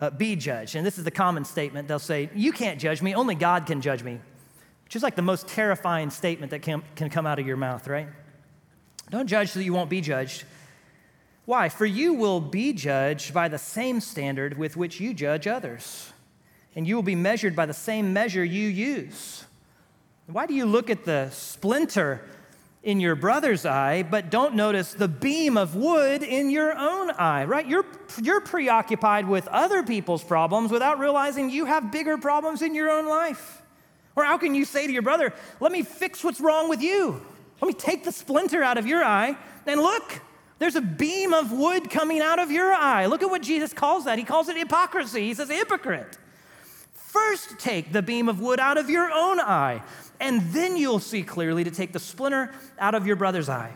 uh, 0.01 0.11
be 0.11 0.37
judged. 0.37 0.77
And 0.77 0.87
this 0.87 0.97
is 0.97 1.03
the 1.03 1.11
common 1.11 1.45
statement. 1.45 1.89
They'll 1.89 1.99
say, 1.99 2.31
You 2.37 2.53
can't 2.53 2.81
judge 2.81 3.03
me, 3.03 3.15
only 3.15 3.35
God 3.35 3.67
can 3.67 3.81
judge 3.81 4.05
me, 4.05 4.21
which 4.85 4.95
is 4.95 5.03
like 5.03 5.17
the 5.17 5.23
most 5.23 5.49
terrifying 5.49 6.11
statement 6.11 6.53
that 6.53 6.63
can, 6.63 6.85
can 6.95 7.11
come 7.11 7.27
out 7.27 7.41
of 7.41 7.47
your 7.49 7.57
mouth, 7.57 7.89
right? 7.89 8.09
Don't 9.11 9.27
judge 9.27 9.51
so 9.51 9.59
that 9.59 9.65
you 9.65 9.73
won't 9.73 9.91
be 9.91 10.01
judged. 10.01 10.45
Why? 11.47 11.69
For 11.69 11.85
you 11.85 12.15
will 12.15 12.41
be 12.41 12.73
judged 12.73 13.35
by 13.35 13.49
the 13.49 13.59
same 13.59 14.01
standard 14.01 14.57
with 14.57 14.77
which 14.77 15.01
you 15.01 15.15
judge 15.15 15.49
others, 15.49 16.13
and 16.77 16.87
you 16.87 16.95
will 16.95 17.03
be 17.03 17.17
measured 17.17 17.57
by 17.57 17.67
the 17.67 17.75
same 17.75 18.13
measure 18.13 18.45
you 18.45 18.69
use. 18.69 19.47
Why 20.27 20.47
do 20.47 20.55
you 20.55 20.65
look 20.65 20.91
at 20.91 21.05
the 21.05 21.31
splinter 21.31 22.23
in 22.83 23.01
your 23.01 23.17
brother's 23.17 23.67
eye, 23.67 24.03
but 24.03 24.31
don't 24.31 24.55
notice 24.55 24.95
the 24.95 25.09
beam 25.09 25.57
of 25.57 25.75
wood 25.75 26.23
in 26.23 26.51
your 26.51 26.77
own 26.77 27.11
eye, 27.11 27.45
right? 27.45 27.67
You're, 27.67 27.85
you're 28.23 28.41
preoccupied 28.41 29.27
with 29.27 29.49
other 29.49 29.83
people's 29.83 30.23
problems 30.23 30.71
without 30.71 30.99
realizing 30.99 31.51
you 31.51 31.65
have 31.65 31.91
bigger 31.91 32.17
problems 32.19 32.63
in 32.63 32.75
your 32.75 32.91
own 32.91 33.09
life. 33.09 33.63
Or 34.15 34.25
how 34.25 34.39
can 34.39 34.55
you 34.55 34.65
say 34.65 34.87
to 34.87 34.93
your 34.93 35.03
brother, 35.03 35.33
let 35.61 35.73
me 35.73 35.83
fix 35.83 36.23
what's 36.23 36.41
wrong 36.41 36.69
with 36.69 36.81
you? 36.81 37.25
Let 37.61 37.69
me 37.69 37.75
take 37.75 38.05
the 38.05 38.13
splinter 38.13 38.63
out 38.63 38.79
of 38.79 38.87
your 38.87 39.03
eye 39.03 39.37
and 39.67 39.81
look, 39.81 40.21
there's 40.59 40.77
a 40.77 40.81
beam 40.81 41.33
of 41.33 41.53
wood 41.53 41.91
coming 41.91 42.21
out 42.21 42.39
of 42.39 42.51
your 42.51 42.73
eye. 42.73 43.07
Look 43.07 43.23
at 43.23 43.31
what 43.31 43.43
Jesus 43.43 43.73
calls 43.73 44.07
that. 44.07 44.19
He 44.19 44.25
calls 44.25 44.49
it 44.49 44.57
hypocrisy. 44.57 45.27
He 45.27 45.35
says, 45.35 45.49
hypocrite. 45.49 46.19
First, 46.95 47.59
take 47.59 47.93
the 47.93 48.03
beam 48.03 48.29
of 48.29 48.41
wood 48.41 48.61
out 48.61 48.77
of 48.77 48.91
your 48.91 49.11
own 49.11 49.41
eye, 49.41 49.83
and 50.21 50.43
then 50.53 50.77
you'll 50.77 50.99
see 51.01 51.23
clearly 51.23 51.65
to 51.65 51.71
take 51.71 51.93
the 51.93 51.99
splinter 51.99 52.53
out 52.79 52.95
of 52.95 53.07
your 53.07 53.17
brother's 53.17 53.49
eye. 53.49 53.75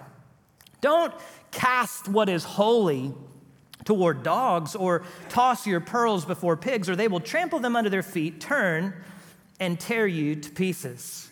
Don't 0.80 1.14
cast 1.50 2.08
what 2.08 2.28
is 2.28 2.44
holy 2.44 3.14
toward 3.84 4.22
dogs 4.22 4.74
or 4.74 5.02
toss 5.28 5.66
your 5.66 5.80
pearls 5.80 6.24
before 6.24 6.56
pigs, 6.56 6.88
or 6.88 6.96
they 6.96 7.08
will 7.08 7.20
trample 7.20 7.58
them 7.58 7.76
under 7.76 7.90
their 7.90 8.02
feet, 8.02 8.40
turn, 8.40 8.94
and 9.60 9.78
tear 9.78 10.06
you 10.06 10.36
to 10.36 10.50
pieces. 10.50 11.30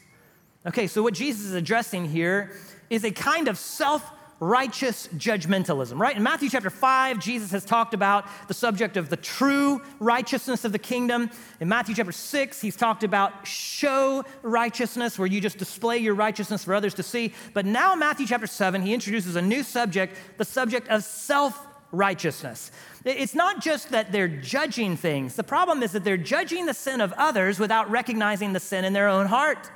Okay, 0.67 0.87
so 0.87 1.03
what 1.03 1.15
Jesus 1.15 1.47
is 1.47 1.55
addressing 1.55 2.07
here 2.07 2.53
is 2.91 3.05
a 3.05 3.11
kind 3.11 3.49
of 3.49 3.59
self 3.59 4.09
righteous 4.41 5.07
judgmentalism, 5.17 5.99
right? 5.99 6.17
In 6.17 6.23
Matthew 6.23 6.49
chapter 6.49 6.71
5, 6.71 7.19
Jesus 7.19 7.51
has 7.53 7.63
talked 7.65 7.93
about 7.93 8.27
the 8.49 8.55
subject 8.55 8.97
of 8.97 9.11
the 9.11 9.17
true 9.17 9.83
righteousness 9.99 10.65
of 10.65 10.73
the 10.73 10.79
kingdom. 10.79 11.31
In 11.61 11.69
Matthew 11.69 11.95
chapter 11.95 12.11
6, 12.11 12.61
he's 12.61 12.75
talked 12.75 13.05
about 13.05 13.47
show 13.47 14.25
righteousness, 14.43 15.19
where 15.19 15.29
you 15.29 15.43
just 15.43 15.59
display 15.59 15.99
your 15.99 16.15
righteousness 16.15 16.65
for 16.65 16.75
others 16.75 16.95
to 16.95 17.03
see. 17.03 17.35
But 17.53 17.67
now, 17.67 17.95
Matthew 17.95 18.27
chapter 18.27 18.47
7, 18.47 18.81
he 18.81 18.95
introduces 18.95 19.37
a 19.37 19.43
new 19.43 19.63
subject, 19.63 20.17
the 20.39 20.45
subject 20.47 20.89
of 20.89 21.05
self 21.05 21.67
righteousness. 21.93 22.71
It's 23.05 23.35
not 23.35 23.61
just 23.61 23.91
that 23.91 24.11
they're 24.11 24.29
judging 24.29 24.97
things, 24.97 25.37
the 25.37 25.45
problem 25.45 25.83
is 25.83 25.93
that 25.93 26.05
they're 26.05 26.17
judging 26.17 26.65
the 26.65 26.75
sin 26.75 27.03
of 27.03 27.13
others 27.15 27.59
without 27.59 27.91
recognizing 27.91 28.55
the 28.55 28.61
sin 28.61 28.85
in 28.87 28.95
their 28.95 29.09
own 29.09 29.27
heart. 29.27 29.71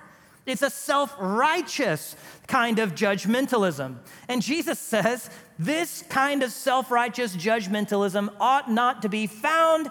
It's 0.46 0.62
a 0.62 0.70
self 0.70 1.14
righteous 1.18 2.16
kind 2.46 2.78
of 2.78 2.94
judgmentalism. 2.94 3.96
And 4.28 4.42
Jesus 4.42 4.78
says 4.78 5.30
this 5.58 6.02
kind 6.08 6.42
of 6.42 6.52
self 6.52 6.90
righteous 6.90 7.36
judgmentalism 7.36 8.32
ought 8.38 8.70
not 8.70 9.02
to 9.02 9.08
be 9.08 9.26
found 9.26 9.90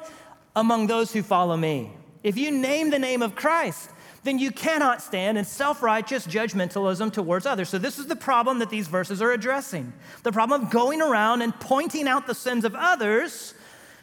among 0.55 0.87
those 0.87 1.11
who 1.11 1.23
follow 1.23 1.57
me. 1.57 1.91
If 2.21 2.37
you 2.37 2.51
name 2.51 2.89
the 2.89 2.99
name 2.99 3.21
of 3.21 3.35
Christ, 3.35 3.89
then 4.23 4.39
you 4.39 4.51
cannot 4.51 5.01
stand 5.01 5.37
in 5.37 5.45
self 5.45 5.81
righteous 5.81 6.25
judgmentalism 6.25 7.11
towards 7.11 7.45
others. 7.45 7.69
So, 7.69 7.77
this 7.77 7.97
is 7.97 8.05
the 8.07 8.15
problem 8.15 8.59
that 8.59 8.69
these 8.69 8.87
verses 8.87 9.21
are 9.21 9.31
addressing 9.31 9.91
the 10.23 10.31
problem 10.31 10.63
of 10.63 10.69
going 10.69 11.01
around 11.01 11.41
and 11.41 11.57
pointing 11.59 12.07
out 12.07 12.27
the 12.27 12.35
sins 12.35 12.63
of 12.63 12.75
others 12.75 13.53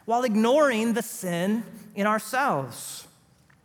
while 0.05 0.25
ignoring 0.25 0.95
the 0.95 1.03
sin 1.03 1.63
in 1.95 2.07
ourselves. 2.07 3.07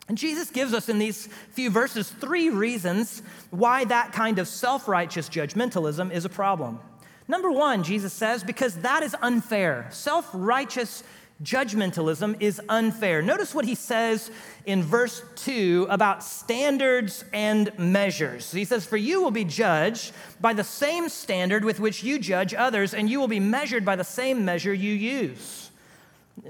And 0.08 0.18
Jesus 0.18 0.52
gives 0.52 0.74
us 0.74 0.88
in 0.88 1.00
these 1.00 1.28
few 1.52 1.70
verses 1.70 2.10
three 2.10 2.50
reasons 2.50 3.24
why 3.50 3.86
that 3.86 4.14
kind 4.14 4.38
of 4.38 4.48
self 4.48 4.88
righteous 4.88 5.30
judgmentalism 5.30 6.12
is 6.12 6.26
a 6.26 6.30
problem. 6.30 6.80
Number 7.28 7.52
one, 7.52 7.84
Jesus 7.84 8.14
says, 8.14 8.44
because 8.44 8.76
that 8.78 9.02
is 9.02 9.16
unfair. 9.22 9.88
Self 9.90 10.30
righteous 10.32 11.04
judgmentalism 11.44 12.38
is 12.40 12.62
unfair. 12.70 13.22
Notice 13.22 13.54
what 13.54 13.66
he 13.66 13.76
says 13.76 14.32
in 14.66 14.84
verse 14.84 15.22
2 15.38 15.88
about 15.90 16.24
standards 16.24 17.26
and 17.34 17.78
measures. 17.78 18.52
He 18.52 18.64
says, 18.64 18.86
For 18.86 18.98
you 18.98 19.22
will 19.22 19.32
be 19.32 19.44
judged 19.44 20.14
by 20.40 20.54
the 20.54 20.64
same 20.64 21.10
standard 21.10 21.66
with 21.66 21.80
which 21.80 22.04
you 22.04 22.20
judge 22.20 22.54
others, 22.54 22.94
and 22.94 23.10
you 23.10 23.20
will 23.20 23.28
be 23.28 23.40
measured 23.40 23.84
by 23.84 23.96
the 23.96 24.04
same 24.04 24.46
measure 24.46 24.74
you 24.74 24.94
use. 24.94 25.65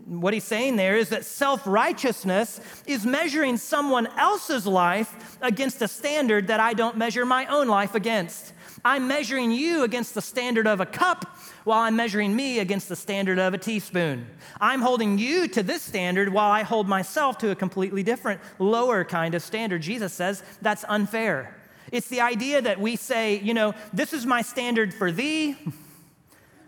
What 0.05 0.33
he's 0.33 0.43
saying 0.43 0.77
there 0.77 0.97
is 0.97 1.09
that 1.09 1.25
self 1.25 1.65
righteousness 1.67 2.59
is 2.87 3.05
measuring 3.05 3.57
someone 3.57 4.07
else's 4.17 4.65
life 4.65 5.37
against 5.41 5.81
a 5.81 5.87
standard 5.87 6.47
that 6.47 6.59
I 6.59 6.73
don't 6.73 6.97
measure 6.97 7.25
my 7.25 7.45
own 7.45 7.67
life 7.67 7.93
against. 7.93 8.53
I'm 8.83 9.07
measuring 9.07 9.51
you 9.51 9.83
against 9.83 10.13
the 10.13 10.21
standard 10.21 10.67
of 10.67 10.79
a 10.79 10.85
cup 10.85 11.37
while 11.63 11.79
I'm 11.81 11.95
measuring 11.95 12.35
me 12.35 12.59
against 12.59 12.89
the 12.89 12.95
standard 12.95 13.39
of 13.39 13.53
a 13.53 13.57
teaspoon. 13.57 14.27
I'm 14.59 14.81
holding 14.81 15.17
you 15.17 15.47
to 15.49 15.63
this 15.63 15.83
standard 15.83 16.29
while 16.29 16.51
I 16.51 16.63
hold 16.63 16.87
myself 16.87 17.37
to 17.39 17.51
a 17.51 17.55
completely 17.55 18.03
different, 18.03 18.41
lower 18.59 19.03
kind 19.03 19.33
of 19.33 19.41
standard. 19.41 19.81
Jesus 19.81 20.13
says 20.13 20.43
that's 20.61 20.85
unfair. 20.87 21.55
It's 21.91 22.07
the 22.07 22.21
idea 22.21 22.61
that 22.61 22.79
we 22.79 22.95
say, 22.95 23.39
you 23.39 23.53
know, 23.53 23.73
this 23.93 24.13
is 24.13 24.25
my 24.25 24.41
standard 24.41 24.93
for 24.93 25.11
thee, 25.11 25.55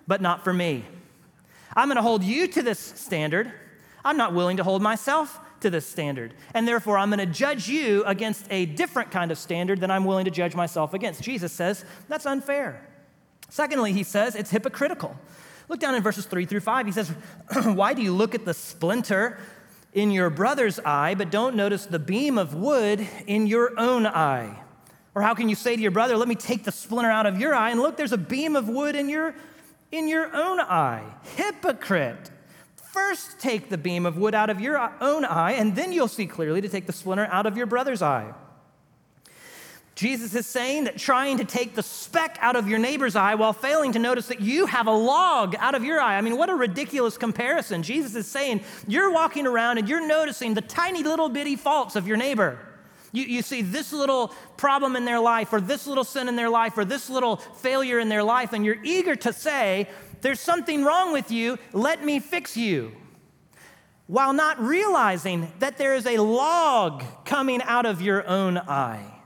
but 0.08 0.22
not 0.22 0.44
for 0.44 0.54
me. 0.54 0.86
I'm 1.78 1.88
going 1.88 1.98
to 1.98 2.02
hold 2.02 2.24
you 2.24 2.48
to 2.48 2.64
this 2.64 2.80
standard. 2.80 3.52
I'm 4.04 4.18
not 4.18 4.34
willing 4.34 4.58
to 4.58 4.64
hold 4.64 4.82
myself 4.82 5.40
to 5.60 5.70
this 5.70 5.86
standard. 5.86 6.34
And 6.56 6.68
therefore, 6.68 6.98
I'm 6.98 7.10
going 7.10 7.20
to 7.20 7.26
judge 7.28 7.70
you 7.70 8.04
against 8.06 8.48
a 8.50 8.66
different 8.66 9.12
kind 9.12 9.32
of 9.32 9.38
standard 9.38 9.80
than 9.80 9.92
I'm 9.92 10.04
willing 10.04 10.26
to 10.26 10.32
judge 10.32 10.56
myself 10.56 10.96
against. 10.96 11.22
Jesus 11.22 11.52
says 11.54 11.86
that's 12.08 12.26
unfair. 12.26 12.84
Secondly, 13.50 13.94
he 13.94 14.02
says 14.02 14.36
it's 14.36 14.50
hypocritical. 14.50 15.16
Look 15.70 15.80
down 15.80 15.94
in 15.94 16.02
verses 16.02 16.26
three 16.26 16.46
through 16.46 16.62
five. 16.62 16.88
He 16.88 16.92
says, 16.92 17.10
Why 17.64 17.94
do 17.94 18.02
you 18.02 18.12
look 18.12 18.34
at 18.34 18.44
the 18.44 18.56
splinter 18.56 19.38
in 19.94 20.10
your 20.10 20.32
brother's 20.32 20.80
eye, 20.80 21.14
but 21.16 21.30
don't 21.30 21.56
notice 21.56 21.86
the 21.86 22.00
beam 22.00 22.40
of 22.40 22.56
wood 22.56 23.08
in 23.28 23.46
your 23.46 23.80
own 23.80 24.08
eye? 24.08 24.64
Or 25.14 25.22
how 25.22 25.34
can 25.34 25.50
you 25.50 25.56
say 25.56 25.76
to 25.76 25.82
your 25.82 25.92
brother, 25.92 26.18
Let 26.18 26.28
me 26.28 26.36
take 26.36 26.64
the 26.64 26.72
splinter 26.72 27.12
out 27.12 27.28
of 27.28 27.40
your 27.40 27.54
eye, 27.54 27.70
and 27.70 27.80
look, 27.80 27.98
there's 27.98 28.14
a 28.14 28.18
beam 28.18 28.56
of 28.56 28.68
wood 28.68 28.96
in 28.96 29.10
your 29.10 29.36
in 29.92 30.08
your 30.08 30.36
own 30.36 30.60
eye. 30.60 31.04
Hypocrite. 31.36 32.32
First 32.76 33.40
take 33.40 33.70
the 33.70 33.78
beam 33.78 34.06
of 34.06 34.18
wood 34.18 34.34
out 34.34 34.50
of 34.50 34.60
your 34.60 34.78
own 35.02 35.24
eye, 35.24 35.52
and 35.54 35.76
then 35.76 35.94
you'll 35.94 36.08
see 36.08 36.26
clearly 36.26 36.62
to 36.62 36.70
take 36.70 36.88
the 36.88 36.94
splinter 36.94 37.28
out 37.32 37.46
of 37.46 37.56
your 37.56 37.68
brother's 37.68 38.02
eye. 38.02 38.34
Jesus 39.98 40.36
is 40.36 40.46
saying 40.46 40.84
that 40.84 40.98
trying 40.98 41.40
to 41.40 41.44
take 41.44 41.74
the 41.74 41.82
speck 41.82 42.38
out 42.40 42.56
of 42.56 42.68
your 42.68 42.78
neighbor's 42.78 43.16
eye 43.16 43.34
while 43.34 43.52
failing 43.52 43.94
to 43.94 44.00
notice 44.00 44.28
that 44.28 44.42
you 44.42 44.68
have 44.68 44.86
a 44.86 44.92
log 44.92 45.56
out 45.58 45.74
of 45.74 45.84
your 45.84 46.00
eye. 46.00 46.18
I 46.18 46.22
mean, 46.22 46.38
what 46.38 46.52
a 46.52 46.56
ridiculous 46.56 47.18
comparison. 47.18 47.82
Jesus 47.82 48.14
is 48.14 48.28
saying 48.28 48.62
you're 48.88 49.12
walking 49.12 49.48
around 49.48 49.80
and 49.80 49.90
you're 49.90 50.08
noticing 50.08 50.54
the 50.54 50.62
tiny 50.62 51.02
little 51.02 51.30
bitty 51.30 51.56
faults 51.56 51.96
of 51.96 52.08
your 52.08 52.16
neighbor. 52.16 52.60
You, 53.18 53.24
you 53.24 53.42
see 53.42 53.64
this 53.64 53.92
little 53.92 54.28
problem 54.58 54.96
in 54.96 55.04
their 55.04 55.20
life, 55.20 55.52
or 55.52 55.60
this 55.60 55.88
little 55.88 56.04
sin 56.04 56.28
in 56.30 56.36
their 56.36 56.52
life, 56.52 56.78
or 56.78 56.86
this 56.86 57.10
little 57.10 57.38
failure 57.38 57.98
in 57.98 58.10
their 58.10 58.24
life, 58.24 58.54
and 58.54 58.64
you're 58.64 58.78
eager 58.84 59.16
to 59.16 59.34
say, 59.34 59.90
There's 60.22 60.40
something 60.40 60.84
wrong 60.84 61.12
with 61.14 61.32
you, 61.32 61.58
let 61.74 62.06
me 62.06 62.20
fix 62.20 62.56
you. 62.56 62.92
While 64.06 64.34
not 64.34 64.60
realizing 64.62 65.52
that 65.58 65.80
there 65.80 65.96
is 65.96 66.06
a 66.06 66.20
log 66.20 67.04
coming 67.26 67.62
out 67.64 67.88
of 67.88 68.02
your 68.04 68.26
own 68.28 68.58
eye. 68.58 69.20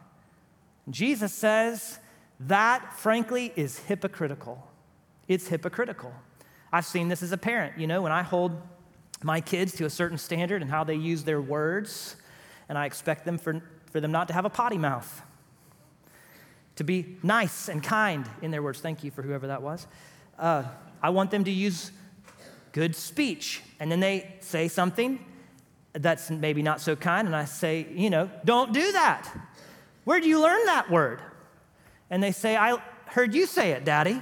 Jesus 0.89 1.33
says 1.33 1.99
that, 2.39 2.93
frankly, 2.97 3.51
is 3.57 3.77
hypocritical. 3.77 4.67
It's 5.27 5.49
hypocritical. 5.49 6.13
I've 6.71 6.85
seen 6.85 7.09
this 7.09 7.21
as 7.21 7.33
a 7.33 7.37
parent. 7.37 7.77
You 7.77 7.87
know, 7.87 8.01
when 8.01 8.13
I 8.13 8.23
hold 8.23 8.59
my 9.21 9.41
kids 9.41 9.73
to 9.73 9.85
a 9.85 9.89
certain 9.89 10.17
standard 10.17 10.61
and 10.61 10.71
how 10.71 10.85
they 10.85 10.95
use 10.95 11.23
their 11.25 11.41
words, 11.41 12.15
and 12.71 12.77
I 12.77 12.85
expect 12.85 13.25
them 13.25 13.37
for, 13.37 13.61
for 13.91 13.99
them 13.99 14.11
not 14.11 14.27
to 14.29 14.33
have 14.33 14.45
a 14.45 14.49
potty 14.49 14.77
mouth, 14.77 15.21
to 16.77 16.83
be 16.83 17.17
nice 17.21 17.69
and 17.69 17.83
kind 17.83 18.25
in 18.41 18.51
their 18.51 18.63
words. 18.63 18.79
Thank 18.79 19.03
you 19.03 19.11
for 19.11 19.21
whoever 19.21 19.47
that 19.47 19.61
was. 19.61 19.85
Uh, 20.39 20.63
I 21.03 21.09
want 21.09 21.29
them 21.31 21.43
to 21.43 21.51
use 21.51 21.91
good 22.71 22.95
speech. 22.95 23.61
And 23.79 23.91
then 23.91 23.99
they 23.99 24.35
say 24.39 24.67
something 24.67 25.23
that's 25.93 26.29
maybe 26.29 26.61
not 26.61 26.79
so 26.79 26.95
kind, 26.95 27.27
and 27.27 27.35
I 27.35 27.45
say, 27.45 27.85
you 27.93 28.09
know, 28.09 28.29
don't 28.45 28.73
do 28.73 28.91
that. 28.93 29.29
Where 30.05 30.21
do 30.21 30.29
you 30.29 30.41
learn 30.41 30.65
that 30.65 30.89
word? 30.89 31.21
And 32.09 32.23
they 32.23 32.31
say, 32.31 32.55
I 32.55 32.77
heard 33.05 33.33
you 33.33 33.45
say 33.45 33.71
it, 33.71 33.83
Daddy. 33.83 34.21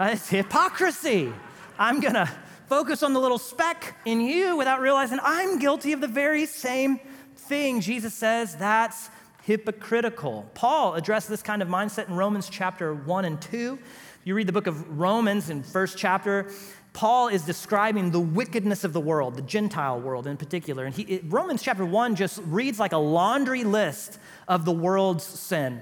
Uh, 0.00 0.10
it's 0.12 0.28
hypocrisy. 0.28 1.32
I'm 1.78 2.00
to 2.00 2.30
focus 2.68 3.02
on 3.02 3.12
the 3.12 3.20
little 3.20 3.38
speck 3.38 3.96
in 4.04 4.20
you 4.20 4.56
without 4.56 4.80
realizing 4.80 5.18
I'm 5.22 5.58
guilty 5.58 5.92
of 5.92 6.00
the 6.00 6.08
very 6.08 6.46
same 6.46 7.00
thing, 7.48 7.80
Jesus 7.80 8.14
says 8.14 8.56
that's 8.56 9.10
hypocritical. 9.42 10.48
Paul 10.54 10.94
addressed 10.94 11.28
this 11.28 11.42
kind 11.42 11.62
of 11.62 11.68
mindset 11.68 12.08
in 12.08 12.14
Romans 12.14 12.48
chapter 12.50 12.94
1 12.94 13.24
and 13.24 13.40
2. 13.40 13.78
You 14.24 14.34
read 14.34 14.46
the 14.46 14.52
book 14.52 14.66
of 14.66 14.98
Romans 14.98 15.48
in 15.48 15.62
first 15.62 15.96
chapter, 15.96 16.50
Paul 16.92 17.28
is 17.28 17.42
describing 17.42 18.10
the 18.10 18.20
wickedness 18.20 18.84
of 18.84 18.92
the 18.92 19.00
world, 19.00 19.36
the 19.36 19.42
Gentile 19.42 20.00
world 20.00 20.26
in 20.26 20.36
particular. 20.36 20.84
And 20.84 20.94
he, 20.94 21.20
Romans 21.24 21.62
chapter 21.62 21.84
1 21.84 22.16
just 22.16 22.40
reads 22.44 22.78
like 22.78 22.92
a 22.92 22.98
laundry 22.98 23.64
list 23.64 24.18
of 24.48 24.64
the 24.64 24.72
world's 24.72 25.24
sin. 25.24 25.80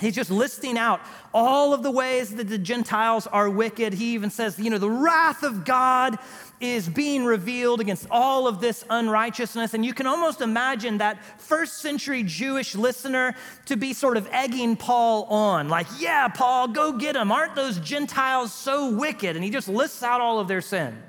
He's 0.00 0.14
just 0.14 0.30
listing 0.30 0.78
out 0.78 1.00
all 1.32 1.74
of 1.74 1.82
the 1.82 1.90
ways 1.90 2.34
that 2.34 2.48
the 2.48 2.58
Gentiles 2.58 3.26
are 3.26 3.50
wicked. 3.50 3.92
He 3.92 4.14
even 4.14 4.30
says, 4.30 4.58
you 4.58 4.70
know, 4.70 4.78
the 4.78 4.90
wrath 4.90 5.42
of 5.42 5.64
God 5.64 6.18
is 6.60 6.88
being 6.88 7.24
revealed 7.24 7.80
against 7.80 8.06
all 8.10 8.46
of 8.46 8.60
this 8.60 8.84
unrighteousness. 8.90 9.74
And 9.74 9.84
you 9.84 9.94
can 9.94 10.06
almost 10.06 10.40
imagine 10.40 10.98
that 10.98 11.24
first 11.40 11.78
century 11.78 12.22
Jewish 12.22 12.74
listener 12.74 13.34
to 13.66 13.76
be 13.76 13.92
sort 13.92 14.16
of 14.16 14.28
egging 14.30 14.76
Paul 14.76 15.24
on, 15.24 15.68
like, 15.68 15.86
yeah, 15.98 16.28
Paul, 16.28 16.68
go 16.68 16.92
get 16.92 17.14
them. 17.14 17.32
Aren't 17.32 17.54
those 17.54 17.78
Gentiles 17.78 18.52
so 18.52 18.94
wicked? 18.94 19.36
And 19.36 19.44
he 19.44 19.50
just 19.50 19.68
lists 19.68 20.02
out 20.02 20.20
all 20.20 20.38
of 20.38 20.48
their 20.48 20.60
sin. 20.60 21.02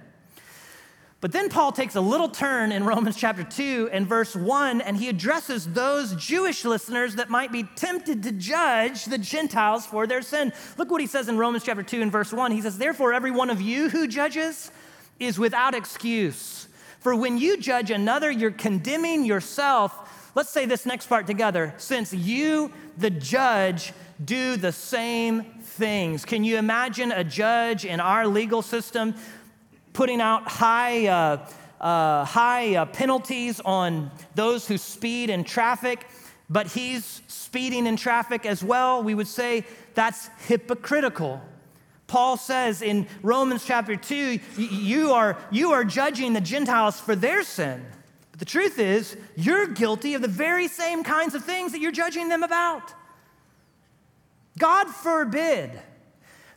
But 1.21 1.31
then 1.31 1.49
Paul 1.49 1.71
takes 1.71 1.95
a 1.95 2.01
little 2.01 2.29
turn 2.29 2.71
in 2.71 2.83
Romans 2.83 3.15
chapter 3.15 3.43
2 3.43 3.91
and 3.91 4.07
verse 4.07 4.35
1, 4.35 4.81
and 4.81 4.97
he 4.97 5.07
addresses 5.07 5.67
those 5.67 6.15
Jewish 6.15 6.65
listeners 6.65 7.15
that 7.15 7.29
might 7.29 7.51
be 7.51 7.61
tempted 7.75 8.23
to 8.23 8.31
judge 8.31 9.05
the 9.05 9.19
Gentiles 9.19 9.85
for 9.85 10.07
their 10.07 10.23
sin. 10.23 10.51
Look 10.77 10.89
what 10.89 10.99
he 10.99 11.05
says 11.05 11.29
in 11.29 11.37
Romans 11.37 11.63
chapter 11.63 11.83
2 11.83 12.01
and 12.01 12.11
verse 12.11 12.33
1. 12.33 12.51
He 12.51 12.61
says, 12.61 12.79
Therefore, 12.79 13.13
every 13.13 13.29
one 13.29 13.51
of 13.51 13.61
you 13.61 13.87
who 13.89 14.07
judges 14.07 14.71
is 15.19 15.37
without 15.37 15.75
excuse. 15.75 16.67
For 17.01 17.15
when 17.15 17.37
you 17.37 17.57
judge 17.57 17.91
another, 17.91 18.31
you're 18.31 18.49
condemning 18.49 19.23
yourself. 19.23 20.31
Let's 20.33 20.49
say 20.49 20.65
this 20.65 20.87
next 20.87 21.05
part 21.05 21.27
together. 21.27 21.75
Since 21.77 22.13
you, 22.13 22.73
the 22.97 23.11
judge, 23.11 23.93
do 24.23 24.57
the 24.57 24.71
same 24.71 25.43
things. 25.61 26.25
Can 26.25 26.43
you 26.43 26.57
imagine 26.57 27.11
a 27.11 27.23
judge 27.23 27.85
in 27.85 27.99
our 27.99 28.25
legal 28.25 28.61
system 28.61 29.13
putting 29.93 30.21
out 30.21 30.47
high, 30.47 31.07
uh, 31.07 31.47
uh, 31.79 32.25
high 32.25 32.75
uh, 32.75 32.85
penalties 32.85 33.59
on 33.61 34.11
those 34.35 34.67
who 34.67 34.77
speed 34.77 35.29
in 35.29 35.43
traffic, 35.43 36.07
but 36.49 36.67
he's 36.67 37.21
speeding 37.27 37.87
in 37.87 37.97
traffic 37.97 38.45
as 38.45 38.63
well, 38.63 39.03
we 39.03 39.13
would 39.13 39.27
say 39.27 39.65
that's 39.93 40.29
hypocritical. 40.47 41.41
Paul 42.07 42.35
says 42.35 42.81
in 42.81 43.07
Romans 43.23 43.65
chapter 43.65 43.95
2, 43.95 44.39
you 44.57 45.13
are, 45.13 45.37
you 45.49 45.71
are 45.71 45.85
judging 45.85 46.33
the 46.33 46.41
Gentiles 46.41 46.99
for 46.99 47.15
their 47.15 47.43
sin. 47.43 47.85
But 48.31 48.39
the 48.39 48.45
truth 48.45 48.79
is, 48.79 49.15
you're 49.37 49.67
guilty 49.67 50.13
of 50.13 50.21
the 50.21 50.27
very 50.27 50.67
same 50.67 51.03
kinds 51.05 51.35
of 51.35 51.43
things 51.45 51.71
that 51.71 51.79
you're 51.79 51.91
judging 51.91 52.27
them 52.27 52.43
about. 52.43 52.93
God 54.57 54.87
forbid 54.89 55.71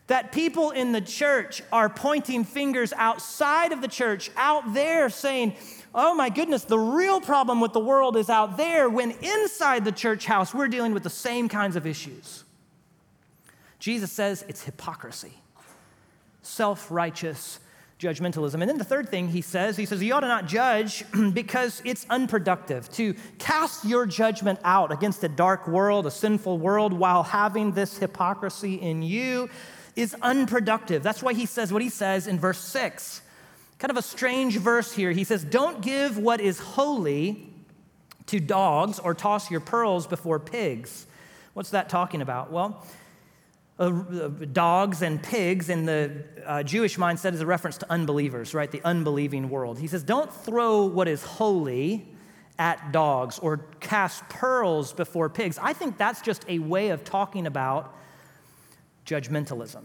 that 0.06 0.32
people 0.32 0.70
in 0.70 0.92
the 0.92 1.00
church 1.00 1.62
are 1.72 1.88
pointing 1.88 2.44
fingers 2.44 2.92
outside 2.92 3.72
of 3.72 3.80
the 3.80 3.88
church, 3.88 4.30
out 4.36 4.74
there, 4.74 5.08
saying, 5.08 5.54
Oh 5.94 6.14
my 6.14 6.28
goodness, 6.28 6.64
the 6.64 6.78
real 6.78 7.20
problem 7.20 7.60
with 7.60 7.72
the 7.72 7.80
world 7.80 8.16
is 8.16 8.28
out 8.28 8.56
there, 8.56 8.88
when 8.88 9.12
inside 9.12 9.84
the 9.84 9.92
church 9.92 10.26
house 10.26 10.52
we're 10.52 10.68
dealing 10.68 10.92
with 10.92 11.04
the 11.04 11.10
same 11.10 11.48
kinds 11.48 11.76
of 11.76 11.86
issues. 11.86 12.44
Jesus 13.78 14.10
says 14.10 14.44
it's 14.48 14.64
hypocrisy, 14.64 15.32
self 16.42 16.90
righteous 16.90 17.60
judgmentalism. 18.00 18.54
And 18.54 18.68
then 18.68 18.76
the 18.76 18.84
third 18.84 19.08
thing 19.08 19.28
he 19.28 19.40
says, 19.40 19.76
he 19.76 19.86
says, 19.86 20.02
You 20.02 20.14
ought 20.14 20.20
to 20.20 20.28
not 20.28 20.46
judge 20.46 21.04
because 21.32 21.80
it's 21.84 22.04
unproductive 22.10 22.90
to 22.94 23.14
cast 23.38 23.84
your 23.84 24.04
judgment 24.04 24.58
out 24.64 24.92
against 24.92 25.22
a 25.24 25.28
dark 25.28 25.68
world, 25.68 26.06
a 26.06 26.10
sinful 26.10 26.58
world, 26.58 26.92
while 26.92 27.22
having 27.22 27.72
this 27.72 27.98
hypocrisy 27.98 28.74
in 28.74 29.02
you 29.02 29.48
is 29.96 30.14
unproductive. 30.22 31.02
That's 31.02 31.22
why 31.22 31.34
he 31.34 31.46
says 31.46 31.72
what 31.72 31.82
he 31.82 31.88
says 31.88 32.26
in 32.26 32.38
verse 32.38 32.58
6. 32.58 33.22
Kind 33.78 33.90
of 33.90 33.96
a 33.96 34.02
strange 34.02 34.56
verse 34.58 34.92
here. 34.92 35.12
He 35.12 35.24
says, 35.24 35.44
Don't 35.44 35.82
give 35.82 36.18
what 36.18 36.40
is 36.40 36.58
holy 36.58 37.50
to 38.26 38.40
dogs 38.40 38.98
or 38.98 39.14
toss 39.14 39.50
your 39.50 39.60
pearls 39.60 40.06
before 40.06 40.38
pigs. 40.38 41.06
What's 41.52 41.70
that 41.70 41.88
talking 41.88 42.22
about? 42.22 42.50
Well, 42.50 42.84
uh, 43.78 43.90
dogs 44.52 45.02
and 45.02 45.22
pigs 45.22 45.68
in 45.68 45.84
the 45.84 46.24
uh, 46.46 46.62
Jewish 46.62 46.96
mindset 46.96 47.34
is 47.34 47.40
a 47.40 47.46
reference 47.46 47.78
to 47.78 47.90
unbelievers, 47.90 48.54
right? 48.54 48.70
The 48.70 48.82
unbelieving 48.84 49.50
world. 49.50 49.78
He 49.78 49.88
says, 49.88 50.02
Don't 50.02 50.32
throw 50.32 50.84
what 50.84 51.08
is 51.08 51.22
holy 51.22 52.08
at 52.58 52.92
dogs 52.92 53.38
or 53.40 53.58
cast 53.80 54.28
pearls 54.28 54.92
before 54.92 55.28
pigs. 55.28 55.58
I 55.60 55.72
think 55.72 55.98
that's 55.98 56.20
just 56.22 56.44
a 56.48 56.60
way 56.60 56.90
of 56.90 57.02
talking 57.02 57.46
about 57.46 57.96
judgmentalism. 59.06 59.84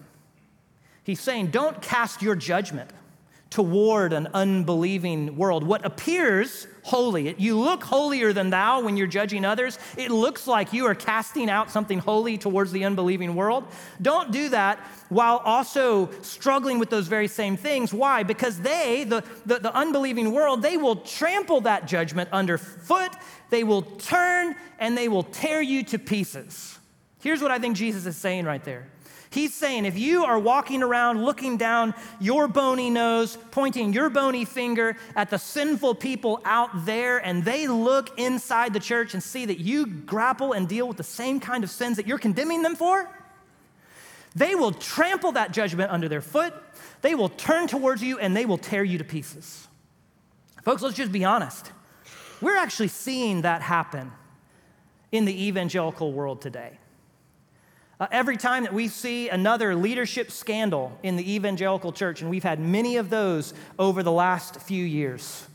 He's 1.04 1.20
saying, 1.20 1.48
don't 1.48 1.82
cast 1.82 2.22
your 2.22 2.36
judgment 2.36 2.92
toward 3.50 4.14
an 4.14 4.28
unbelieving 4.34 5.36
world. 5.36 5.64
What 5.64 5.84
appears 5.84 6.68
holy, 6.84 7.36
you 7.38 7.58
look 7.58 7.84
holier 7.84 8.32
than 8.32 8.50
thou 8.52 8.82
when 8.82 8.96
you're 8.96 9.08
judging 9.08 9.44
others. 9.44 9.80
It 9.98 10.12
looks 10.12 10.46
like 10.48 10.72
you 10.72 10.86
are 10.86 10.96
casting 10.96 11.50
out 11.50 11.72
something 11.72 12.00
holy 12.00 12.38
towards 12.38 12.72
the 12.72 12.86
unbelieving 12.86 13.36
world. 13.36 13.66
Don't 14.02 14.32
do 14.32 14.50
that 14.50 14.80
while 15.10 15.38
also 15.38 16.10
struggling 16.22 16.78
with 16.78 16.90
those 16.90 17.08
very 17.08 17.28
same 17.28 17.58
things. 17.58 17.94
Why? 17.94 18.24
Because 18.24 18.60
they, 18.62 19.04
the, 19.04 19.24
the, 19.46 19.60
the 19.60 19.76
unbelieving 19.76 20.32
world, 20.32 20.62
they 20.62 20.78
will 20.78 20.98
trample 20.98 21.62
that 21.62 21.88
judgment 21.88 22.30
underfoot, 22.32 23.12
they 23.50 23.64
will 23.64 23.82
turn, 23.82 24.56
and 24.78 24.96
they 24.98 25.08
will 25.08 25.24
tear 25.24 25.62
you 25.62 25.84
to 25.86 25.98
pieces. 25.98 26.78
Here's 27.22 27.42
what 27.42 27.52
I 27.52 27.60
think 27.60 27.76
Jesus 27.76 28.06
is 28.06 28.16
saying 28.16 28.46
right 28.46 28.64
there. 28.64 28.88
He's 29.32 29.54
saying 29.54 29.86
if 29.86 29.98
you 29.98 30.26
are 30.26 30.40
walking 30.40 30.82
around 30.82 31.24
looking 31.24 31.58
down 31.58 31.94
your 32.20 32.48
bony 32.48 32.90
nose, 32.90 33.38
pointing 33.52 33.94
your 33.94 34.10
bony 34.10 34.44
finger 34.44 34.98
at 35.16 35.30
the 35.30 35.38
sinful 35.38 35.96
people 35.96 36.42
out 36.46 36.86
there, 36.86 37.20
and 37.20 37.46
they 37.46 37.68
look 37.68 38.18
inside 38.18 38.74
the 38.74 38.80
church 38.80 39.14
and 39.14 39.22
see 39.22 39.46
that 39.46 39.60
you 39.60 39.86
grapple 39.86 40.54
and 40.54 40.68
deal 40.68 40.88
with 40.88 40.98
the 40.98 41.04
same 41.04 41.40
kind 41.40 41.64
of 41.64 41.70
sins 41.70 41.98
that 41.98 42.08
you're 42.08 42.18
condemning 42.18 42.64
them 42.64 42.76
for, 42.76 43.08
they 44.36 44.56
will 44.56 44.72
trample 44.72 45.34
that 45.34 45.52
judgment 45.52 45.92
under 45.92 46.10
their 46.10 46.22
foot. 46.22 46.54
They 47.02 47.14
will 47.14 47.30
turn 47.30 47.68
towards 47.68 48.02
you 48.02 48.18
and 48.18 48.36
they 48.36 48.46
will 48.46 48.58
tear 48.58 48.84
you 48.84 48.98
to 48.98 49.04
pieces. 49.04 49.68
Folks, 50.64 50.82
let's 50.82 50.96
just 50.96 51.12
be 51.12 51.24
honest. 51.24 51.72
We're 52.42 52.58
actually 52.58 52.88
seeing 52.88 53.42
that 53.42 53.62
happen 53.62 54.12
in 55.12 55.26
the 55.26 55.48
evangelical 55.48 56.14
world 56.14 56.42
today. 56.42 56.79
Uh, 58.00 58.08
every 58.12 58.38
time 58.38 58.64
that 58.64 58.74
we 58.74 58.88
see 58.88 59.28
another 59.28 59.76
leadership 59.76 60.32
scandal 60.32 60.98
in 61.04 61.18
the 61.18 61.34
evangelical 61.34 61.92
church, 61.92 62.22
and 62.22 62.30
we've 62.30 62.44
had 62.44 62.58
many 62.58 62.96
of 62.96 63.10
those 63.10 63.54
over 63.78 64.04
the 64.04 64.12
last 64.12 64.62
few 64.62 64.86
years, 64.86 65.46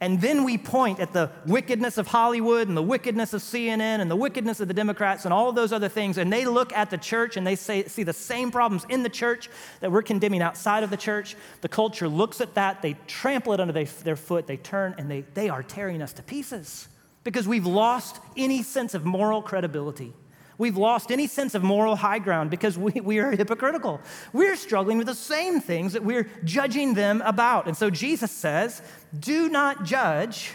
and 0.00 0.18
then 0.18 0.44
we 0.44 0.56
point 0.56 0.98
at 0.98 1.12
the 1.12 1.30
wickedness 1.44 1.98
of 1.98 2.06
Hollywood 2.06 2.68
and 2.68 2.76
the 2.76 2.82
wickedness 2.82 3.34
of 3.34 3.42
CNN 3.42 4.00
and 4.00 4.10
the 4.10 4.16
wickedness 4.16 4.58
of 4.60 4.66
the 4.66 4.72
Democrats 4.72 5.26
and 5.26 5.34
all 5.34 5.52
those 5.52 5.74
other 5.74 5.90
things, 5.90 6.16
and 6.16 6.32
they 6.32 6.46
look 6.46 6.72
at 6.72 6.88
the 6.88 6.96
church 6.96 7.36
and 7.36 7.46
they 7.46 7.54
say, 7.54 7.84
see 7.84 8.02
the 8.02 8.14
same 8.14 8.50
problems 8.50 8.86
in 8.88 9.02
the 9.02 9.10
church 9.10 9.50
that 9.80 9.92
we're 9.92 10.00
condemning 10.00 10.40
outside 10.40 10.82
of 10.82 10.88
the 10.88 10.96
church. 10.96 11.36
The 11.60 11.68
culture 11.68 12.08
looks 12.08 12.40
at 12.40 12.54
that, 12.54 12.80
they 12.80 12.96
trample 13.08 13.52
it 13.52 13.60
under 13.60 13.74
they, 13.74 13.84
their 13.84 14.16
foot, 14.16 14.46
they 14.46 14.56
turn, 14.56 14.94
and 14.96 15.10
they, 15.10 15.20
they 15.34 15.50
are 15.50 15.62
tearing 15.62 16.00
us 16.00 16.14
to 16.14 16.22
pieces 16.22 16.88
because 17.22 17.46
we've 17.46 17.66
lost 17.66 18.20
any 18.38 18.62
sense 18.62 18.94
of 18.94 19.04
moral 19.04 19.42
credibility. 19.42 20.14
We've 20.60 20.76
lost 20.76 21.10
any 21.10 21.26
sense 21.26 21.54
of 21.54 21.62
moral 21.62 21.96
high 21.96 22.18
ground 22.18 22.50
because 22.50 22.76
we, 22.76 22.92
we 23.00 23.18
are 23.18 23.30
hypocritical. 23.30 23.98
We're 24.34 24.56
struggling 24.56 24.98
with 24.98 25.06
the 25.06 25.14
same 25.14 25.58
things 25.58 25.94
that 25.94 26.04
we're 26.04 26.28
judging 26.44 26.92
them 26.92 27.22
about. 27.22 27.66
And 27.66 27.74
so 27.74 27.88
Jesus 27.88 28.30
says, 28.30 28.82
Do 29.18 29.48
not 29.48 29.84
judge, 29.84 30.52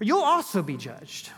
or 0.00 0.04
you'll 0.04 0.24
also 0.24 0.60
be 0.64 0.76
judged. 0.76 1.30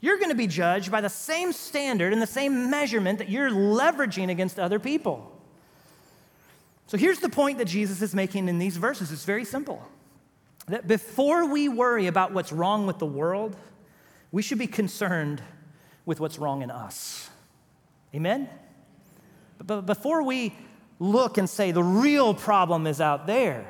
You're 0.00 0.16
going 0.16 0.30
to 0.30 0.34
be 0.34 0.46
judged 0.46 0.90
by 0.90 1.02
the 1.02 1.10
same 1.10 1.52
standard 1.52 2.14
and 2.14 2.22
the 2.22 2.26
same 2.26 2.70
measurement 2.70 3.18
that 3.18 3.28
you're 3.28 3.50
leveraging 3.50 4.30
against 4.30 4.58
other 4.58 4.78
people. 4.78 5.38
So 6.86 6.96
here's 6.96 7.20
the 7.20 7.28
point 7.28 7.58
that 7.58 7.66
Jesus 7.66 8.00
is 8.00 8.14
making 8.14 8.48
in 8.48 8.58
these 8.58 8.78
verses 8.78 9.12
it's 9.12 9.26
very 9.26 9.44
simple. 9.44 9.86
That 10.68 10.88
before 10.88 11.44
we 11.44 11.68
worry 11.68 12.06
about 12.06 12.32
what's 12.32 12.52
wrong 12.52 12.86
with 12.86 12.98
the 12.98 13.06
world, 13.06 13.54
we 14.32 14.40
should 14.40 14.58
be 14.58 14.66
concerned 14.66 15.42
with 16.06 16.20
what's 16.20 16.38
wrong 16.38 16.62
in 16.62 16.70
us. 16.70 17.28
Amen? 18.14 18.48
But 19.64 19.86
before 19.86 20.22
we 20.22 20.54
look 20.98 21.38
and 21.38 21.48
say 21.48 21.70
the 21.72 21.82
real 21.82 22.34
problem 22.34 22.86
is 22.86 23.00
out 23.00 23.26
there, 23.26 23.66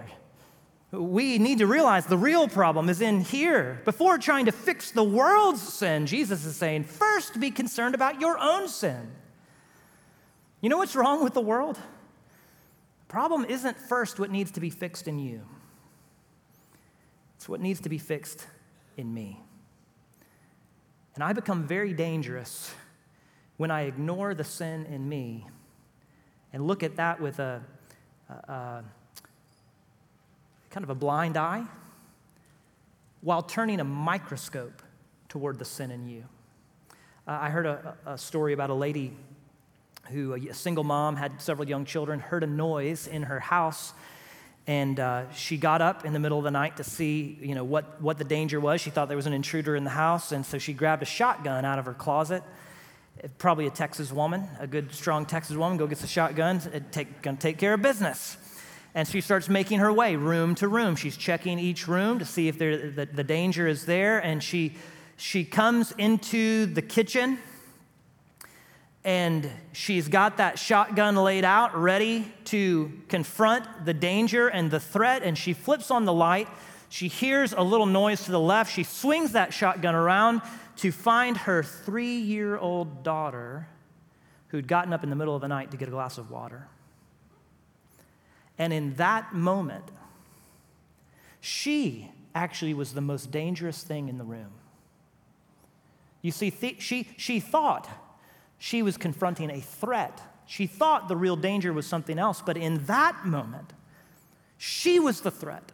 we 0.90 1.38
need 1.38 1.58
to 1.58 1.66
realize 1.66 2.06
the 2.06 2.18
real 2.18 2.48
problem 2.48 2.88
is 2.88 3.00
in 3.00 3.20
here. 3.20 3.80
Before 3.84 4.18
trying 4.18 4.46
to 4.46 4.52
fix 4.52 4.90
the 4.90 5.02
world's 5.02 5.62
sin, 5.62 6.06
Jesus 6.06 6.44
is 6.44 6.56
saying, 6.56 6.84
first 6.84 7.40
be 7.40 7.50
concerned 7.50 7.94
about 7.94 8.20
your 8.20 8.38
own 8.38 8.68
sin. 8.68 9.10
You 10.60 10.68
know 10.68 10.78
what's 10.78 10.96
wrong 10.96 11.22
with 11.22 11.34
the 11.34 11.40
world? 11.40 11.76
The 11.76 13.08
problem 13.08 13.44
isn't 13.44 13.78
first 13.78 14.18
what 14.18 14.30
needs 14.30 14.50
to 14.52 14.60
be 14.60 14.70
fixed 14.70 15.08
in 15.08 15.18
you, 15.18 15.42
it's 17.36 17.48
what 17.48 17.60
needs 17.60 17.80
to 17.80 17.88
be 17.88 17.98
fixed 17.98 18.46
in 18.96 19.12
me. 19.12 19.43
And 21.14 21.22
I 21.22 21.32
become 21.32 21.66
very 21.66 21.92
dangerous 21.92 22.74
when 23.56 23.70
I 23.70 23.82
ignore 23.82 24.34
the 24.34 24.44
sin 24.44 24.86
in 24.86 25.08
me 25.08 25.46
and 26.52 26.66
look 26.66 26.82
at 26.82 26.96
that 26.96 27.20
with 27.20 27.38
a, 27.38 27.62
a, 28.28 28.32
a 28.52 28.84
kind 30.70 30.82
of 30.82 30.90
a 30.90 30.94
blind 30.94 31.36
eye 31.36 31.64
while 33.20 33.42
turning 33.42 33.80
a 33.80 33.84
microscope 33.84 34.82
toward 35.28 35.58
the 35.58 35.64
sin 35.64 35.90
in 35.90 36.08
you. 36.08 36.24
Uh, 37.26 37.38
I 37.40 37.50
heard 37.50 37.66
a, 37.66 37.96
a, 38.04 38.18
story 38.18 38.52
about 38.52 38.70
a 38.70 38.74
lady 38.74 39.16
who, 40.10 40.34
a 40.34 40.52
single 40.52 40.84
mom, 40.84 41.16
had 41.16 41.40
several 41.40 41.66
young 41.66 41.86
children, 41.86 42.20
heard 42.20 42.44
a 42.44 42.46
noise 42.46 43.06
in 43.06 43.22
her 43.22 43.40
house, 43.40 43.94
and 44.66 44.98
uh, 44.98 45.30
she 45.32 45.56
got 45.56 45.82
up 45.82 46.04
in 46.04 46.12
the 46.12 46.18
middle 46.18 46.38
of 46.38 46.44
the 46.44 46.50
night 46.50 46.78
to 46.78 46.84
see, 46.84 47.38
you 47.40 47.54
know, 47.54 47.64
what, 47.64 48.00
what 48.00 48.16
the 48.16 48.24
danger 48.24 48.58
was. 48.58 48.80
She 48.80 48.90
thought 48.90 49.08
there 49.08 49.16
was 49.16 49.26
an 49.26 49.34
intruder 49.34 49.76
in 49.76 49.84
the 49.84 49.90
house, 49.90 50.32
and 50.32 50.44
so 50.44 50.58
she 50.58 50.72
grabbed 50.72 51.02
a 51.02 51.06
shotgun 51.06 51.64
out 51.64 51.78
of 51.78 51.84
her 51.84 51.92
closet. 51.92 52.42
Probably 53.38 53.66
a 53.66 53.70
Texas 53.70 54.10
woman, 54.10 54.48
a 54.58 54.66
good, 54.66 54.92
strong 54.92 55.26
Texas 55.26 55.56
woman, 55.56 55.76
go 55.76 55.86
gets 55.86 56.02
a 56.02 56.06
shotgun, 56.06 56.60
take, 56.90 57.20
gonna 57.20 57.36
take 57.36 57.58
care 57.58 57.74
of 57.74 57.82
business. 57.82 58.38
And 58.94 59.06
she 59.06 59.20
starts 59.20 59.48
making 59.48 59.80
her 59.80 59.92
way 59.92 60.16
room 60.16 60.54
to 60.56 60.68
room. 60.68 60.96
She's 60.96 61.16
checking 61.16 61.58
each 61.58 61.86
room 61.86 62.18
to 62.18 62.24
see 62.24 62.48
if 62.48 62.58
the, 62.58 63.08
the 63.12 63.24
danger 63.24 63.66
is 63.66 63.86
there, 63.86 64.18
and 64.18 64.42
she 64.42 64.76
she 65.16 65.44
comes 65.44 65.92
into 65.92 66.66
the 66.66 66.82
kitchen 66.82 67.38
and 69.04 69.50
she's 69.72 70.08
got 70.08 70.38
that 70.38 70.58
shotgun 70.58 71.14
laid 71.14 71.44
out, 71.44 71.78
ready 71.78 72.32
to 72.46 72.90
confront 73.08 73.84
the 73.84 73.92
danger 73.92 74.48
and 74.48 74.70
the 74.70 74.80
threat. 74.80 75.22
And 75.22 75.36
she 75.36 75.52
flips 75.52 75.90
on 75.90 76.06
the 76.06 76.12
light. 76.12 76.48
She 76.88 77.08
hears 77.08 77.52
a 77.52 77.60
little 77.60 77.86
noise 77.86 78.24
to 78.24 78.30
the 78.30 78.40
left. 78.40 78.72
She 78.72 78.82
swings 78.82 79.32
that 79.32 79.52
shotgun 79.52 79.94
around 79.94 80.40
to 80.76 80.90
find 80.90 81.36
her 81.36 81.62
three 81.62 82.16
year 82.16 82.56
old 82.56 83.02
daughter 83.02 83.68
who'd 84.48 84.66
gotten 84.66 84.92
up 84.92 85.04
in 85.04 85.10
the 85.10 85.16
middle 85.16 85.34
of 85.34 85.42
the 85.42 85.48
night 85.48 85.70
to 85.72 85.76
get 85.76 85.88
a 85.88 85.90
glass 85.90 86.16
of 86.16 86.30
water. 86.30 86.68
And 88.56 88.72
in 88.72 88.94
that 88.94 89.34
moment, 89.34 89.90
she 91.40 92.10
actually 92.34 92.72
was 92.72 92.94
the 92.94 93.00
most 93.00 93.30
dangerous 93.30 93.82
thing 93.82 94.08
in 94.08 94.16
the 94.16 94.24
room. 94.24 94.52
You 96.22 96.30
see, 96.30 96.50
th- 96.50 96.80
she, 96.80 97.08
she 97.18 97.38
thought 97.38 97.88
she 98.64 98.80
was 98.80 98.96
confronting 98.96 99.50
a 99.50 99.60
threat. 99.60 100.22
She 100.46 100.66
thought 100.66 101.06
the 101.06 101.18
real 101.18 101.36
danger 101.36 101.70
was 101.70 101.86
something 101.86 102.18
else, 102.18 102.40
but 102.40 102.56
in 102.56 102.82
that 102.86 103.26
moment, 103.26 103.74
she 104.56 104.98
was 104.98 105.20
the 105.20 105.30
threat. 105.30 105.70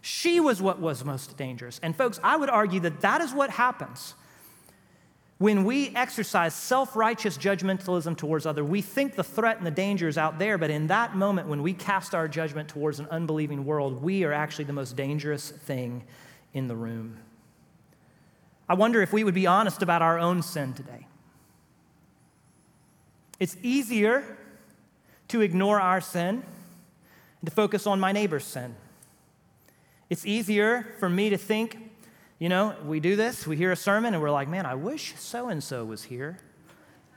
She 0.00 0.40
was 0.40 0.62
what 0.62 0.80
was 0.80 1.04
most 1.04 1.36
dangerous. 1.36 1.78
And, 1.82 1.94
folks, 1.94 2.18
I 2.24 2.38
would 2.38 2.48
argue 2.48 2.80
that 2.80 3.02
that 3.02 3.20
is 3.20 3.34
what 3.34 3.50
happens 3.50 4.14
when 5.36 5.64
we 5.64 5.94
exercise 5.94 6.54
self 6.54 6.96
righteous 6.96 7.36
judgmentalism 7.36 8.16
towards 8.16 8.46
others. 8.46 8.64
We 8.64 8.80
think 8.80 9.14
the 9.14 9.22
threat 9.22 9.58
and 9.58 9.66
the 9.66 9.70
danger 9.70 10.08
is 10.08 10.16
out 10.16 10.38
there, 10.38 10.56
but 10.56 10.70
in 10.70 10.86
that 10.86 11.14
moment, 11.14 11.48
when 11.48 11.60
we 11.60 11.74
cast 11.74 12.14
our 12.14 12.28
judgment 12.28 12.66
towards 12.66 12.98
an 12.98 13.08
unbelieving 13.10 13.66
world, 13.66 14.02
we 14.02 14.24
are 14.24 14.32
actually 14.32 14.64
the 14.64 14.72
most 14.72 14.96
dangerous 14.96 15.50
thing 15.50 16.02
in 16.54 16.66
the 16.66 16.76
room. 16.76 17.18
I 18.70 18.72
wonder 18.72 19.02
if 19.02 19.12
we 19.12 19.22
would 19.22 19.34
be 19.34 19.46
honest 19.46 19.82
about 19.82 20.00
our 20.00 20.18
own 20.18 20.40
sin 20.40 20.72
today. 20.72 21.08
It's 23.42 23.56
easier 23.60 24.38
to 25.26 25.40
ignore 25.40 25.80
our 25.80 26.00
sin 26.00 26.44
and 27.40 27.44
to 27.44 27.50
focus 27.50 27.88
on 27.88 27.98
my 27.98 28.12
neighbor's 28.12 28.44
sin. 28.44 28.76
It's 30.08 30.24
easier 30.24 30.94
for 31.00 31.08
me 31.08 31.28
to 31.30 31.36
think, 31.36 31.76
you 32.38 32.48
know, 32.48 32.76
we 32.86 33.00
do 33.00 33.16
this, 33.16 33.44
we 33.44 33.56
hear 33.56 33.72
a 33.72 33.76
sermon, 33.76 34.14
and 34.14 34.22
we're 34.22 34.30
like, 34.30 34.46
man, 34.46 34.64
I 34.64 34.76
wish 34.76 35.14
so 35.16 35.48
and 35.48 35.60
so 35.60 35.84
was 35.84 36.04
here. 36.04 36.38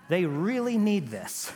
They 0.10 0.26
really 0.26 0.80
need 0.80 1.10
this. 1.10 1.54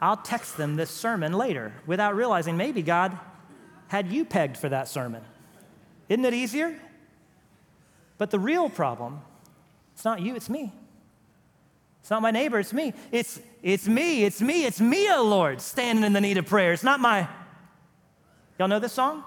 I'll 0.00 0.16
text 0.16 0.56
them 0.56 0.76
this 0.76 0.88
sermon 0.88 1.34
later 1.34 1.74
without 1.84 2.16
realizing 2.16 2.56
maybe 2.56 2.80
God 2.80 3.18
had 3.88 4.10
you 4.10 4.24
pegged 4.24 4.56
for 4.56 4.70
that 4.70 4.88
sermon. 4.88 5.22
Isn't 6.08 6.24
it 6.24 6.32
easier? 6.32 6.80
But 8.16 8.30
the 8.30 8.38
real 8.38 8.70
problem, 8.70 9.20
it's 9.92 10.06
not 10.06 10.22
you, 10.22 10.34
it's 10.34 10.48
me. 10.48 10.72
It's 12.04 12.10
not 12.10 12.20
my 12.20 12.32
neighbor, 12.32 12.58
it's 12.58 12.74
me. 12.74 12.92
It's, 13.12 13.40
it's 13.62 13.88
me, 13.88 14.24
it's 14.24 14.42
me, 14.42 14.66
it's 14.66 14.78
me, 14.78 15.10
O 15.10 15.24
Lord, 15.24 15.62
standing 15.62 16.04
in 16.04 16.12
the 16.12 16.20
need 16.20 16.36
of 16.36 16.44
prayer. 16.44 16.74
It's 16.74 16.82
not 16.84 17.00
my, 17.00 17.26
y'all 18.58 18.68
know 18.68 18.78
this 18.78 18.92
song? 18.92 19.24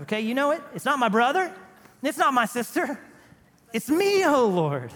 Okay, 0.00 0.22
you 0.22 0.32
know 0.32 0.52
it? 0.52 0.62
It's 0.74 0.86
not 0.86 0.98
my 0.98 1.10
brother, 1.10 1.54
it's 2.02 2.16
not 2.16 2.32
my 2.32 2.46
sister. 2.46 2.98
It's 3.74 3.90
me, 3.90 4.24
O 4.24 4.46
Lord, 4.46 4.90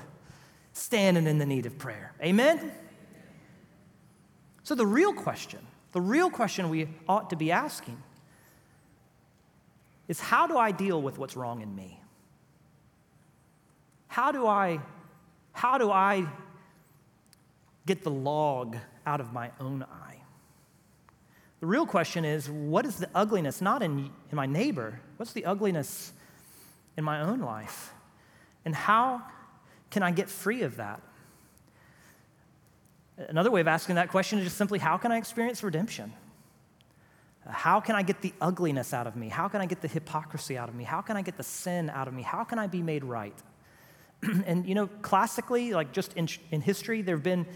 standing 0.73 1.27
in 1.27 1.37
the 1.37 1.45
need 1.45 1.67
of 1.67 1.77
prayer. 1.77 2.15
Amen? 2.23 2.73
So 4.63 4.75
the 4.75 4.87
real 4.87 5.13
question, 5.13 5.61
the 5.93 6.01
real 6.01 6.31
question 6.31 6.71
we 6.71 6.89
ought 7.07 7.29
to 7.29 7.37
be 7.37 7.53
asking 7.53 8.03
is 10.09 10.21
how 10.21 10.47
do 10.47 10.57
I 10.57 10.71
deal 10.71 11.03
with 11.03 11.19
what's 11.19 11.37
wrong 11.37 11.61
in 11.61 11.77
me? 11.77 12.01
How 14.09 14.33
do 14.33 14.47
I, 14.47 14.81
how 15.53 15.77
do 15.77 15.91
I 15.91 16.27
get 17.87 18.03
the 18.03 18.11
log 18.11 18.77
out 19.07 19.21
of 19.21 19.33
my 19.33 19.51
own 19.61 19.83
eye? 19.83 20.17
The 21.61 21.67
real 21.67 21.87
question 21.87 22.25
is 22.25 22.51
what 22.51 22.85
is 22.85 22.97
the 22.97 23.09
ugliness, 23.15 23.61
not 23.61 23.83
in, 23.83 24.11
in 24.31 24.37
my 24.37 24.47
neighbor, 24.47 25.01
what's 25.17 25.33
the 25.33 25.45
ugliness 25.45 26.13
in 26.97 27.05
my 27.05 27.23
own 27.23 27.41
life? 27.41 27.93
And 28.65 28.75
how 28.75 29.23
can 29.91 30.03
I 30.03 30.11
get 30.11 30.29
free 30.29 30.63
of 30.63 30.77
that? 30.77 31.01
Another 33.17 33.51
way 33.51 33.61
of 33.61 33.69
asking 33.69 33.95
that 33.95 34.11
question 34.11 34.39
is 34.39 34.45
just 34.45 34.59
simply 34.59 34.79
how 34.79 34.97
can 34.97 35.13
I 35.13 35.19
experience 35.19 35.63
redemption? 35.63 36.13
How 37.47 37.81
can 37.81 37.95
I 37.95 38.03
get 38.03 38.23
the 38.23 38.33
ugliness 38.41 38.95
out 38.95 39.07
of 39.07 39.17
me? 39.17 39.29
How 39.29 39.49
can 39.49 39.61
I 39.61 39.67
get 39.67 39.83
the 39.83 39.89
hypocrisy 39.89 40.57
out 40.57 40.69
of 40.69 40.75
me? 40.75 40.85
How 40.85 41.03
can 41.03 41.17
I 41.17 41.23
get 41.23 41.37
the 41.37 41.43
sin 41.43 41.91
out 41.91 42.09
of 42.09 42.15
me? 42.15 42.23
How 42.23 42.43
can 42.43 42.59
I 42.59 42.67
be 42.67 42.83
made 42.83 43.05
right? 43.05 43.37
and 44.47 44.67
you 44.67 44.75
know, 44.75 44.87
classically, 45.03 45.73
like 45.73 45.93
just 45.93 46.15
in, 46.15 46.29
in 46.51 46.61
history, 46.63 47.03
there 47.03 47.17
have 47.17 47.23
been 47.23 47.47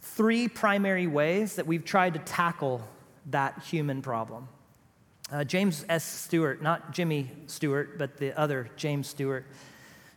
three 0.00 0.48
primary 0.48 1.06
ways 1.06 1.56
that 1.56 1.66
we've 1.66 1.84
tried 1.84 2.14
to 2.14 2.20
tackle 2.20 2.82
that 3.26 3.62
human 3.62 4.02
problem. 4.02 4.48
Uh, 5.30 5.44
James 5.44 5.84
S. 5.88 6.04
Stewart, 6.04 6.60
not 6.60 6.92
Jimmy 6.92 7.30
Stewart, 7.46 7.98
but 7.98 8.16
the 8.16 8.36
other 8.38 8.68
James 8.76 9.08
Stewart, 9.08 9.46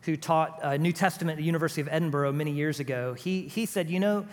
who 0.01 0.17
taught 0.17 0.59
uh, 0.63 0.77
New 0.77 0.91
Testament 0.91 1.37
at 1.37 1.37
the 1.37 1.45
University 1.45 1.81
of 1.81 1.87
Edinburgh 1.91 2.31
many 2.31 2.51
years 2.51 2.79
ago, 2.79 3.13
he, 3.13 3.43
he 3.43 3.65
said, 3.65 3.89
you 3.89 3.99
know, 3.99 4.25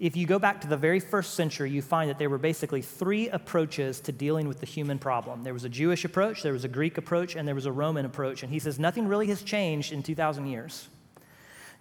if 0.00 0.16
you 0.16 0.26
go 0.26 0.40
back 0.40 0.60
to 0.62 0.66
the 0.66 0.76
very 0.76 0.98
first 0.98 1.34
century, 1.34 1.70
you 1.70 1.80
find 1.80 2.10
that 2.10 2.18
there 2.18 2.28
were 2.28 2.38
basically 2.38 2.82
three 2.82 3.28
approaches 3.28 4.00
to 4.00 4.12
dealing 4.12 4.48
with 4.48 4.58
the 4.58 4.66
human 4.66 4.98
problem. 4.98 5.44
There 5.44 5.54
was 5.54 5.62
a 5.62 5.68
Jewish 5.68 6.04
approach, 6.04 6.42
there 6.42 6.52
was 6.52 6.64
a 6.64 6.68
Greek 6.68 6.98
approach, 6.98 7.36
and 7.36 7.46
there 7.46 7.54
was 7.54 7.66
a 7.66 7.72
Roman 7.72 8.04
approach. 8.04 8.42
And 8.42 8.52
he 8.52 8.58
says 8.58 8.78
nothing 8.78 9.06
really 9.06 9.28
has 9.28 9.42
changed 9.42 9.92
in 9.92 10.02
2,000 10.02 10.46
years. 10.46 10.88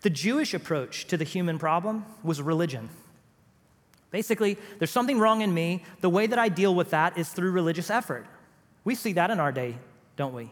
The 0.02 0.12
Jewish 0.12 0.54
approach 0.54 1.08
to 1.08 1.18
the 1.18 1.24
human 1.24 1.58
problem 1.58 2.06
was 2.24 2.40
religion. 2.40 2.90
Basically, 4.14 4.60
there's 4.78 4.92
something 4.92 5.18
wrong 5.18 5.42
in 5.42 5.52
me. 5.52 5.84
The 6.02 6.10
way 6.10 6.28
that 6.28 6.38
I 6.38 6.48
deal 6.48 6.76
with 6.76 6.92
that 6.92 7.18
is 7.18 7.30
through 7.30 7.50
religious 7.50 7.90
effort. 7.90 8.28
We 8.84 8.94
see 8.94 9.14
that 9.14 9.32
in 9.32 9.40
our 9.40 9.52
day, 9.52 9.76
don't 10.18 10.36
we? 10.36 10.52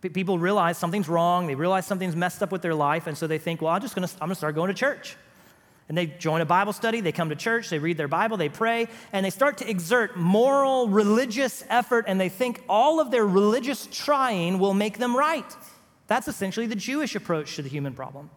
People 0.00 0.38
realize 0.38 0.78
something's 0.78 1.08
wrong, 1.08 1.48
they 1.48 1.56
realize 1.56 1.84
something's 1.84 2.14
messed 2.14 2.44
up 2.44 2.52
with 2.52 2.62
their 2.62 2.76
life, 2.76 3.08
and 3.08 3.18
so 3.18 3.26
they 3.26 3.38
think, 3.38 3.60
well, 3.60 3.72
I'm 3.72 3.80
just 3.80 3.96
gonna, 3.96 4.08
I'm 4.20 4.28
gonna 4.28 4.36
start 4.36 4.54
going 4.54 4.68
to 4.68 4.74
church. 4.74 5.16
And 5.88 5.98
they 5.98 6.06
join 6.06 6.42
a 6.42 6.44
Bible 6.46 6.72
study, 6.72 7.00
they 7.00 7.10
come 7.10 7.28
to 7.30 7.34
church, 7.34 7.70
they 7.70 7.80
read 7.80 7.96
their 7.96 8.06
Bible, 8.06 8.36
they 8.36 8.48
pray, 8.48 8.86
and 9.12 9.26
they 9.26 9.30
start 9.30 9.58
to 9.58 9.68
exert 9.68 10.16
moral, 10.16 10.88
religious 10.88 11.64
effort, 11.68 12.04
and 12.06 12.20
they 12.20 12.28
think 12.28 12.62
all 12.68 13.00
of 13.00 13.10
their 13.10 13.26
religious 13.26 13.88
trying 13.90 14.60
will 14.60 14.74
make 14.74 14.98
them 14.98 15.16
right. 15.16 15.56
That's 16.06 16.28
essentially 16.28 16.66
the 16.66 16.76
Jewish 16.76 17.16
approach 17.16 17.56
to 17.56 17.62
the 17.62 17.68
human 17.68 17.94
problem. 17.94 18.30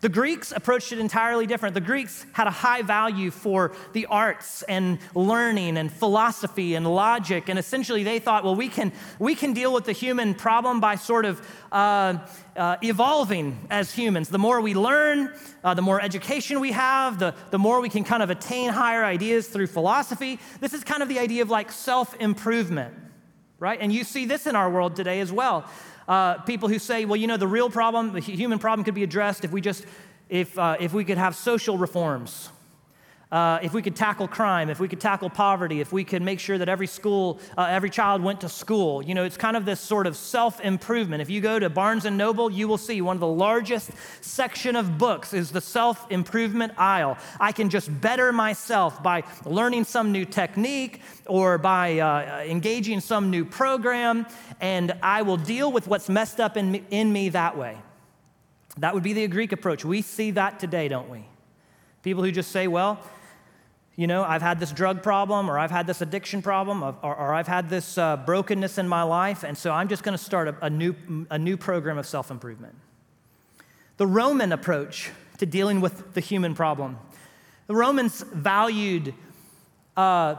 The 0.00 0.08
Greeks 0.08 0.52
approached 0.52 0.92
it 0.92 1.00
entirely 1.00 1.46
different. 1.46 1.74
The 1.74 1.80
Greeks 1.80 2.24
had 2.32 2.46
a 2.46 2.52
high 2.52 2.82
value 2.82 3.32
for 3.32 3.72
the 3.92 4.06
arts 4.06 4.62
and 4.62 4.98
learning 5.12 5.76
and 5.76 5.92
philosophy 5.92 6.76
and 6.76 6.86
logic. 6.86 7.48
And 7.48 7.58
essentially, 7.58 8.04
they 8.04 8.20
thought, 8.20 8.44
well, 8.44 8.54
we 8.54 8.68
can, 8.68 8.92
we 9.18 9.34
can 9.34 9.54
deal 9.54 9.72
with 9.72 9.86
the 9.86 9.92
human 9.92 10.34
problem 10.34 10.78
by 10.78 10.94
sort 10.94 11.24
of 11.24 11.44
uh, 11.72 12.18
uh, 12.56 12.76
evolving 12.80 13.58
as 13.70 13.92
humans. 13.92 14.28
The 14.28 14.38
more 14.38 14.60
we 14.60 14.74
learn, 14.74 15.34
uh, 15.64 15.74
the 15.74 15.82
more 15.82 16.00
education 16.00 16.60
we 16.60 16.72
have, 16.72 17.18
the, 17.18 17.34
the 17.50 17.58
more 17.58 17.80
we 17.80 17.88
can 17.88 18.04
kind 18.04 18.22
of 18.22 18.30
attain 18.30 18.70
higher 18.70 19.04
ideas 19.04 19.48
through 19.48 19.66
philosophy. 19.66 20.38
This 20.60 20.74
is 20.74 20.84
kind 20.84 21.02
of 21.02 21.08
the 21.08 21.18
idea 21.18 21.42
of 21.42 21.50
like 21.50 21.72
self 21.72 22.14
improvement, 22.20 22.94
right? 23.58 23.78
And 23.80 23.92
you 23.92 24.04
see 24.04 24.24
this 24.24 24.46
in 24.46 24.56
our 24.56 24.70
world 24.70 24.96
today 24.96 25.20
as 25.20 25.32
well 25.32 25.68
uh, 26.08 26.38
people 26.38 26.68
who 26.68 26.78
say, 26.78 27.04
well, 27.04 27.16
you 27.16 27.26
know, 27.26 27.36
the 27.36 27.46
real 27.46 27.68
problem, 27.68 28.14
the 28.14 28.20
human 28.20 28.58
problem 28.58 28.84
could 28.84 28.94
be 28.94 29.02
addressed 29.02 29.44
if 29.44 29.52
we 29.52 29.60
just, 29.60 29.84
if, 30.28 30.58
uh, 30.58 30.76
if 30.80 30.92
we 30.92 31.04
could 31.04 31.18
have 31.18 31.36
social 31.36 31.76
reforms. 31.76 32.50
Uh, 33.30 33.58
if 33.60 33.74
we 33.74 33.82
could 33.82 33.94
tackle 33.94 34.26
crime, 34.26 34.70
if 34.70 34.80
we 34.80 34.88
could 34.88 35.00
tackle 35.00 35.28
poverty, 35.28 35.80
if 35.80 35.92
we 35.92 36.02
could 36.02 36.22
make 36.22 36.40
sure 36.40 36.56
that 36.56 36.68
every 36.68 36.86
school, 36.86 37.38
uh, 37.58 37.66
every 37.68 37.90
child 37.90 38.22
went 38.22 38.40
to 38.40 38.48
school. 38.48 39.02
You 39.02 39.14
know, 39.14 39.24
it's 39.24 39.36
kind 39.36 39.54
of 39.54 39.66
this 39.66 39.80
sort 39.80 40.06
of 40.06 40.16
self 40.16 40.60
improvement. 40.60 41.20
If 41.20 41.28
you 41.28 41.42
go 41.42 41.58
to 41.58 41.68
Barnes 41.68 42.06
and 42.06 42.16
Noble, 42.16 42.50
you 42.50 42.66
will 42.66 42.78
see 42.78 43.02
one 43.02 43.16
of 43.16 43.20
the 43.20 43.26
largest 43.26 43.90
section 44.22 44.76
of 44.76 44.96
books 44.96 45.34
is 45.34 45.50
the 45.50 45.60
self 45.60 46.10
improvement 46.10 46.72
aisle. 46.78 47.18
I 47.38 47.52
can 47.52 47.68
just 47.68 48.00
better 48.00 48.32
myself 48.32 49.02
by 49.02 49.24
learning 49.44 49.84
some 49.84 50.10
new 50.10 50.24
technique 50.24 51.02
or 51.26 51.58
by 51.58 51.98
uh, 51.98 52.44
engaging 52.44 53.00
some 53.00 53.30
new 53.30 53.44
program, 53.44 54.26
and 54.58 54.92
I 55.02 55.20
will 55.20 55.36
deal 55.36 55.70
with 55.70 55.86
what's 55.86 56.08
messed 56.08 56.40
up 56.40 56.56
in 56.56 56.70
me, 56.70 56.84
in 56.90 57.12
me 57.12 57.28
that 57.30 57.58
way. 57.58 57.76
That 58.78 58.94
would 58.94 59.02
be 59.02 59.12
the 59.12 59.26
Greek 59.28 59.52
approach. 59.52 59.84
We 59.84 60.00
see 60.00 60.30
that 60.30 60.58
today, 60.58 60.88
don't 60.88 61.10
we? 61.10 61.26
People 62.02 62.22
who 62.22 62.32
just 62.32 62.52
say, 62.52 62.68
well, 62.68 63.00
you 63.98 64.06
know, 64.06 64.22
I've 64.22 64.42
had 64.42 64.60
this 64.60 64.70
drug 64.70 65.02
problem, 65.02 65.50
or 65.50 65.58
I've 65.58 65.72
had 65.72 65.88
this 65.88 66.00
addiction 66.00 66.40
problem, 66.40 66.84
or, 66.84 66.94
or 67.02 67.34
I've 67.34 67.48
had 67.48 67.68
this 67.68 67.98
uh, 67.98 68.16
brokenness 68.16 68.78
in 68.78 68.86
my 68.86 69.02
life, 69.02 69.42
and 69.42 69.58
so 69.58 69.72
I'm 69.72 69.88
just 69.88 70.04
going 70.04 70.16
to 70.16 70.22
start 70.22 70.46
a, 70.46 70.56
a, 70.66 70.70
new, 70.70 70.94
a 71.30 71.36
new 71.36 71.56
program 71.56 71.98
of 71.98 72.06
self 72.06 72.30
improvement. 72.30 72.76
The 73.96 74.06
Roman 74.06 74.52
approach 74.52 75.10
to 75.38 75.46
dealing 75.46 75.80
with 75.80 76.14
the 76.14 76.20
human 76.20 76.54
problem. 76.54 76.96
The 77.66 77.74
Romans 77.74 78.22
valued 78.22 79.14
uh, 79.96 80.36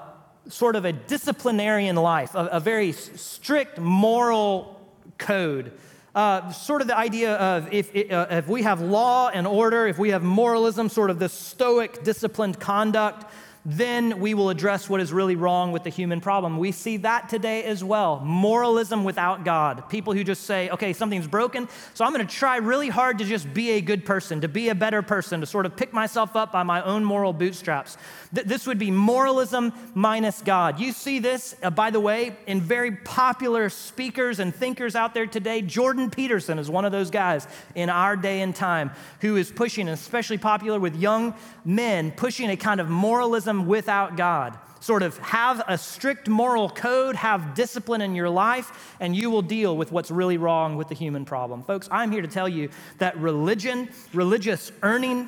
sort 0.47 0.77
of 0.77 0.85
a 0.85 0.93
disciplinarian 0.93 1.97
life, 1.97 2.35
a, 2.35 2.45
a 2.45 2.59
very 2.61 2.93
strict 2.93 3.77
moral 3.77 4.79
code. 5.17 5.73
Uh, 6.15 6.49
sort 6.53 6.81
of 6.81 6.87
the 6.87 6.97
idea 6.97 7.35
of 7.35 7.73
if, 7.73 7.93
uh, 8.09 8.25
if 8.31 8.47
we 8.47 8.63
have 8.63 8.79
law 8.79 9.27
and 9.27 9.45
order, 9.45 9.85
if 9.85 9.99
we 9.99 10.11
have 10.11 10.23
moralism, 10.23 10.87
sort 10.87 11.09
of 11.09 11.19
this 11.19 11.33
stoic, 11.33 12.03
disciplined 12.05 12.57
conduct, 12.57 13.29
then 13.65 14.19
we 14.19 14.33
will 14.33 14.49
address 14.49 14.89
what 14.89 15.01
is 15.01 15.11
really 15.11 15.35
wrong 15.35 15.71
with 15.71 15.83
the 15.83 15.89
human 15.89 16.21
problem. 16.21 16.57
We 16.57 16.71
see 16.71 16.97
that 16.97 17.27
today 17.27 17.63
as 17.65 17.83
well. 17.83 18.19
Moralism 18.19 19.03
without 19.03 19.43
God. 19.43 19.89
People 19.89 20.13
who 20.13 20.23
just 20.23 20.43
say, 20.43 20.69
okay, 20.69 20.93
something's 20.93 21.27
broken, 21.27 21.67
so 21.93 22.05
I'm 22.05 22.13
going 22.13 22.25
to 22.25 22.33
try 22.33 22.57
really 22.57 22.87
hard 22.89 23.17
to 23.17 23.25
just 23.25 23.53
be 23.53 23.71
a 23.71 23.81
good 23.81 24.05
person, 24.05 24.41
to 24.41 24.47
be 24.47 24.69
a 24.69 24.75
better 24.75 25.01
person, 25.01 25.41
to 25.41 25.45
sort 25.45 25.65
of 25.65 25.75
pick 25.75 25.91
myself 25.91 26.35
up 26.35 26.51
by 26.51 26.63
my 26.63 26.81
own 26.83 27.03
moral 27.03 27.33
bootstraps. 27.33 27.97
Th- 28.33 28.47
this 28.47 28.65
would 28.65 28.79
be 28.79 28.91
moralism 28.91 29.73
minus 29.93 30.41
God. 30.41 30.79
You 30.79 30.93
see 30.93 31.19
this, 31.19 31.55
uh, 31.61 31.69
by 31.69 31.91
the 31.91 31.99
way, 31.99 32.37
in 32.47 32.61
very 32.61 32.91
popular 32.91 33.69
speakers 33.69 34.39
and 34.39 34.55
thinkers 34.55 34.95
out 34.95 35.13
there 35.13 35.27
today. 35.27 35.61
Jordan 35.61 36.09
Peterson 36.09 36.59
is 36.59 36.69
one 36.69 36.85
of 36.85 36.93
those 36.93 37.09
guys 37.09 37.47
in 37.75 37.89
our 37.89 38.15
day 38.15 38.41
and 38.41 38.55
time 38.55 38.91
who 39.19 39.35
is 39.35 39.51
pushing, 39.51 39.89
especially 39.89 40.37
popular 40.37 40.79
with 40.79 40.95
young 40.95 41.35
men, 41.65 42.11
pushing 42.11 42.49
a 42.49 42.55
kind 42.55 42.79
of 42.79 42.89
moralism 42.89 43.48
without 43.67 44.17
God. 44.17 44.57
Sort 44.79 45.03
of 45.03 45.17
have 45.19 45.61
a 45.67 45.77
strict 45.77 46.29
moral 46.29 46.69
code, 46.69 47.15
have 47.17 47.53
discipline 47.53 48.01
in 48.01 48.15
your 48.15 48.29
life, 48.29 48.95
and 48.99 49.15
you 49.15 49.29
will 49.29 49.41
deal 49.41 49.75
with 49.75 49.91
what's 49.91 50.09
really 50.09 50.37
wrong 50.37 50.77
with 50.77 50.87
the 50.87 50.95
human 50.95 51.25
problem. 51.25 51.63
Folks, 51.63 51.89
I'm 51.91 52.11
here 52.11 52.21
to 52.21 52.27
tell 52.27 52.47
you 52.47 52.69
that 52.99 53.17
religion, 53.17 53.89
religious 54.13 54.71
earning, 54.81 55.27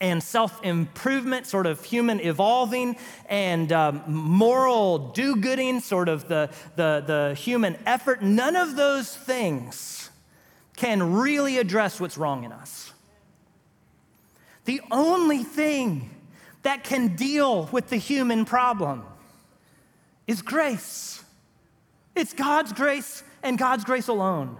and 0.00 0.22
self 0.22 0.62
improvement, 0.62 1.46
sort 1.46 1.66
of 1.66 1.82
human 1.84 2.20
evolving, 2.20 2.96
and 3.28 3.72
um, 3.72 4.02
moral 4.06 4.98
do 5.12 5.36
gooding, 5.36 5.80
sort 5.80 6.08
of 6.08 6.28
the, 6.28 6.50
the, 6.76 7.02
the 7.06 7.34
human 7.34 7.76
effort, 7.86 8.22
none 8.22 8.56
of 8.56 8.76
those 8.76 9.16
things 9.16 10.10
can 10.76 11.14
really 11.14 11.58
address 11.58 12.00
what's 12.00 12.18
wrong 12.18 12.44
in 12.44 12.52
us. 12.52 12.92
The 14.64 14.80
only 14.90 15.42
thing 15.42 16.10
that 16.64 16.82
can 16.82 17.14
deal 17.14 17.66
with 17.72 17.88
the 17.88 17.96
human 17.96 18.44
problem 18.44 19.04
is 20.26 20.42
grace. 20.42 21.22
It's 22.14 22.32
God's 22.32 22.72
grace 22.72 23.22
and 23.42 23.56
God's 23.58 23.84
grace 23.84 24.08
alone. 24.08 24.56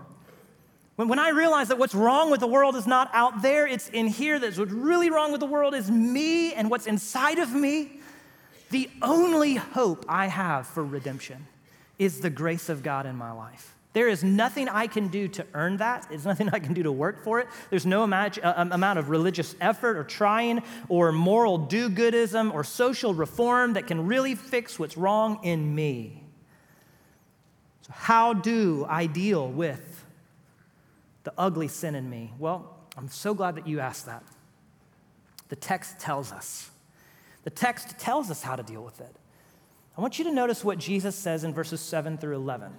When, 0.96 1.08
when 1.08 1.18
I 1.18 1.30
realize 1.30 1.68
that 1.68 1.78
what's 1.78 1.94
wrong 1.94 2.30
with 2.30 2.40
the 2.40 2.46
world 2.46 2.76
is 2.76 2.86
not 2.86 3.10
out 3.12 3.42
there, 3.42 3.66
it's 3.66 3.88
in 3.88 4.06
here, 4.06 4.38
that 4.38 4.56
what's 4.56 4.70
really 4.70 5.10
wrong 5.10 5.32
with 5.32 5.40
the 5.40 5.46
world 5.46 5.74
is 5.74 5.90
me 5.90 6.52
and 6.52 6.70
what's 6.70 6.86
inside 6.86 7.38
of 7.38 7.52
me, 7.52 8.00
the 8.70 8.88
only 9.02 9.54
hope 9.54 10.04
I 10.08 10.26
have 10.26 10.66
for 10.66 10.84
redemption 10.84 11.46
is 11.98 12.20
the 12.20 12.30
grace 12.30 12.68
of 12.68 12.82
God 12.82 13.06
in 13.06 13.16
my 13.16 13.32
life. 13.32 13.73
There 13.94 14.09
is 14.09 14.24
nothing 14.24 14.68
I 14.68 14.88
can 14.88 15.07
do 15.07 15.28
to 15.28 15.46
earn 15.54 15.76
that. 15.76 16.07
There's 16.09 16.26
nothing 16.26 16.48
I 16.50 16.59
can 16.59 16.74
do 16.74 16.83
to 16.83 16.90
work 16.90 17.22
for 17.22 17.38
it. 17.38 17.46
There's 17.70 17.87
no 17.87 18.02
uh, 18.02 18.30
um, 18.42 18.72
amount 18.72 18.98
of 18.98 19.09
religious 19.09 19.54
effort 19.61 19.96
or 19.96 20.02
trying 20.02 20.64
or 20.88 21.12
moral 21.12 21.59
do 21.59 21.88
goodism 21.88 22.52
or 22.52 22.64
social 22.64 23.14
reform 23.14 23.74
that 23.74 23.87
can 23.87 24.07
really 24.07 24.35
fix 24.35 24.80
what's 24.80 24.96
wrong 24.96 25.38
in 25.44 25.74
me. 25.74 26.24
So, 27.83 27.92
how 27.92 28.33
do 28.33 28.85
I 28.88 29.07
deal 29.07 29.48
with 29.48 30.04
the 31.22 31.33
ugly 31.38 31.68
sin 31.68 31.94
in 31.94 32.11
me? 32.11 32.33
Well, 32.37 32.76
I'm 32.98 33.09
so 33.09 33.33
glad 33.33 33.54
that 33.54 33.68
you 33.68 33.78
asked 33.78 34.07
that. 34.07 34.24
The 35.50 35.57
text 35.57 36.00
tells 36.00 36.33
us. 36.33 36.68
The 37.44 37.50
text 37.50 37.96
tells 38.00 38.28
us 38.28 38.42
how 38.42 38.57
to 38.57 38.64
deal 38.64 38.83
with 38.83 39.00
it. 39.00 39.14
I 39.96 40.00
want 40.00 40.18
you 40.18 40.24
to 40.24 40.33
notice 40.33 40.64
what 40.64 40.78
Jesus 40.78 41.14
says 41.14 41.44
in 41.44 41.54
verses 41.54 41.80
7 41.80 42.18
through 42.18 42.35
11. 42.35 42.72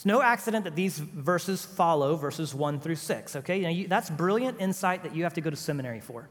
It's 0.00 0.06
no 0.06 0.22
accident 0.22 0.64
that 0.64 0.74
these 0.74 0.98
verses 0.98 1.62
follow 1.62 2.16
verses 2.16 2.54
1 2.54 2.80
through 2.80 2.94
6, 2.94 3.36
okay? 3.36 3.70
You, 3.70 3.86
that's 3.86 4.08
brilliant 4.08 4.58
insight 4.58 5.02
that 5.02 5.14
you 5.14 5.24
have 5.24 5.34
to 5.34 5.42
go 5.42 5.50
to 5.50 5.56
seminary 5.56 6.00
for, 6.00 6.26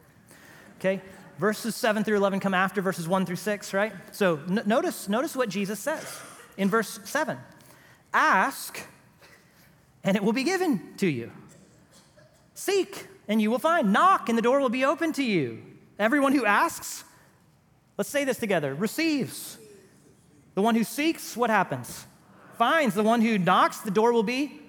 okay? 0.79 1.01
Verses 1.38 1.75
7 1.75 2.03
through 2.03 2.17
11 2.17 2.39
come 2.39 2.55
after 2.55 2.82
verses 2.82 3.08
1 3.08 3.27
through 3.27 3.36
6, 3.36 3.71
right? 3.75 3.93
So 4.12 4.39
n- 4.49 4.63
notice, 4.65 5.08
notice 5.08 5.36
what 5.36 5.49
Jesus 5.49 5.79
says 5.79 6.03
in 6.58 6.67
verse 6.67 6.99
7 7.03 7.38
Ask, 8.12 8.79
and 10.03 10.17
it 10.17 10.23
will 10.23 10.34
be 10.34 10.43
given 10.43 10.95
to 10.97 11.05
you. 11.05 11.32
Seek, 12.55 13.05
and 13.27 13.39
you 13.39 13.51
will 13.51 13.60
find. 13.60 13.93
Knock, 13.93 14.29
and 14.29 14.36
the 14.36 14.41
door 14.41 14.62
will 14.62 14.69
be 14.69 14.84
open 14.84 15.13
to 15.13 15.23
you. 15.23 15.62
Everyone 15.99 16.34
who 16.34 16.43
asks, 16.43 17.03
let's 17.99 18.10
say 18.10 18.23
this 18.23 18.39
together, 18.39 18.73
receives. 18.73 19.60
The 20.55 20.63
one 20.63 20.73
who 20.73 20.84
seeks, 20.84 21.38
what 21.38 21.51
happens? 21.51 22.08
Finds, 22.59 22.93
the 22.93 23.03
one 23.03 23.21
who 23.21 23.39
knocks, 23.39 23.79
the 23.79 23.89
door 23.89 24.13
will 24.13 24.21
be 24.21 24.61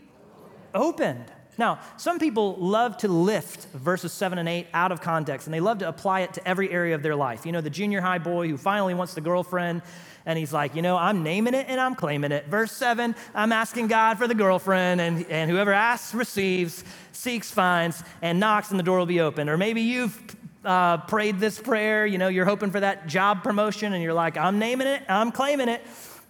opened. 0.72 1.24
Now, 1.58 1.80
some 1.98 2.18
people 2.18 2.56
love 2.56 2.96
to 2.98 3.08
lift 3.08 3.66
verses 3.74 4.12
7 4.12 4.38
and 4.38 4.48
8 4.48 4.68
out 4.72 4.92
of 4.92 5.02
context, 5.02 5.46
and 5.46 5.52
they 5.52 5.60
love 5.60 5.78
to 5.78 5.88
apply 5.88 6.20
it 6.20 6.32
to 6.34 6.48
every 6.48 6.70
area 6.70 6.94
of 6.94 7.02
their 7.02 7.16
life. 7.16 7.44
You 7.44 7.52
know, 7.52 7.60
the 7.60 7.68
junior 7.68 8.00
high 8.00 8.18
boy 8.18 8.48
who 8.48 8.56
finally 8.56 8.94
wants 8.94 9.12
the 9.12 9.20
girlfriend, 9.20 9.82
and 10.24 10.38
he's 10.38 10.52
like, 10.52 10.74
you 10.74 10.82
know, 10.82 10.96
I'm 10.96 11.22
naming 11.22 11.52
it 11.52 11.66
and 11.68 11.80
I'm 11.80 11.94
claiming 11.94 12.32
it. 12.32 12.46
Verse 12.46 12.72
7, 12.72 13.14
I'm 13.34 13.52
asking 13.52 13.88
God 13.88 14.16
for 14.16 14.26
the 14.26 14.34
girlfriend, 14.34 15.00
and, 15.00 15.26
and 15.26 15.50
whoever 15.50 15.72
asks 15.72 16.14
receives, 16.14 16.84
seeks 17.12 17.50
finds, 17.50 18.02
and 18.22 18.40
knocks, 18.40 18.70
and 18.70 18.78
the 18.78 18.84
door 18.84 18.98
will 18.98 19.06
be 19.06 19.20
open. 19.20 19.48
Or 19.48 19.58
maybe 19.58 19.82
you've 19.82 20.36
uh, 20.64 20.98
prayed 20.98 21.40
this 21.40 21.58
prayer, 21.58 22.06
you 22.06 22.18
know, 22.18 22.28
you're 22.28 22.46
hoping 22.46 22.70
for 22.70 22.80
that 22.80 23.06
job 23.08 23.42
promotion, 23.42 23.92
and 23.92 24.02
you're 24.02 24.14
like, 24.14 24.36
I'm 24.36 24.58
naming 24.58 24.86
it, 24.86 25.02
I'm 25.08 25.32
claiming 25.32 25.68
it. 25.68 25.84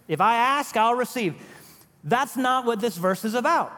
If 0.07 0.19
I 0.19 0.35
ask, 0.35 0.75
I'll 0.75 0.95
receive. 0.95 1.35
That's 2.03 2.35
not 2.35 2.65
what 2.65 2.79
this 2.79 2.97
verse 2.97 3.23
is 3.25 3.33
about. 3.33 3.71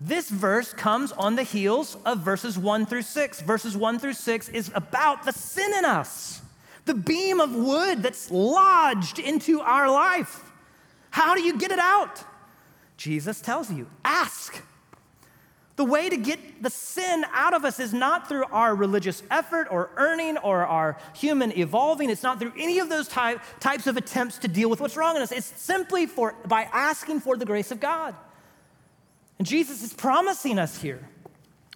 This 0.00 0.28
verse 0.28 0.72
comes 0.72 1.12
on 1.12 1.36
the 1.36 1.42
heels 1.42 1.96
of 2.04 2.18
verses 2.18 2.58
1 2.58 2.86
through 2.86 3.02
6. 3.02 3.40
Verses 3.42 3.76
1 3.76 3.98
through 3.98 4.14
6 4.14 4.48
is 4.48 4.70
about 4.74 5.24
the 5.24 5.32
sin 5.32 5.72
in 5.74 5.84
us, 5.84 6.42
the 6.86 6.94
beam 6.94 7.40
of 7.40 7.54
wood 7.54 8.02
that's 8.02 8.30
lodged 8.30 9.18
into 9.18 9.60
our 9.60 9.90
life. 9.90 10.50
How 11.10 11.34
do 11.34 11.42
you 11.42 11.56
get 11.56 11.70
it 11.70 11.78
out? 11.78 12.24
Jesus 12.96 13.40
tells 13.40 13.70
you 13.70 13.86
ask. 14.04 14.62
The 15.82 15.88
way 15.88 16.08
to 16.08 16.16
get 16.16 16.62
the 16.62 16.70
sin 16.70 17.26
out 17.32 17.54
of 17.54 17.64
us 17.64 17.80
is 17.80 17.92
not 17.92 18.28
through 18.28 18.44
our 18.52 18.72
religious 18.72 19.20
effort 19.32 19.66
or 19.68 19.90
earning 19.96 20.38
or 20.38 20.64
our 20.64 20.96
human 21.12 21.50
evolving. 21.58 22.08
It's 22.08 22.22
not 22.22 22.38
through 22.38 22.52
any 22.56 22.78
of 22.78 22.88
those 22.88 23.08
type, 23.08 23.40
types 23.58 23.88
of 23.88 23.96
attempts 23.96 24.38
to 24.38 24.46
deal 24.46 24.70
with 24.70 24.80
what's 24.80 24.96
wrong 24.96 25.16
in 25.16 25.22
us. 25.22 25.32
It's 25.32 25.52
simply 25.60 26.06
for, 26.06 26.36
by 26.46 26.68
asking 26.72 27.18
for 27.18 27.36
the 27.36 27.44
grace 27.44 27.72
of 27.72 27.80
God. 27.80 28.14
And 29.40 29.48
Jesus 29.48 29.82
is 29.82 29.92
promising 29.92 30.56
us 30.60 30.80
here 30.80 31.00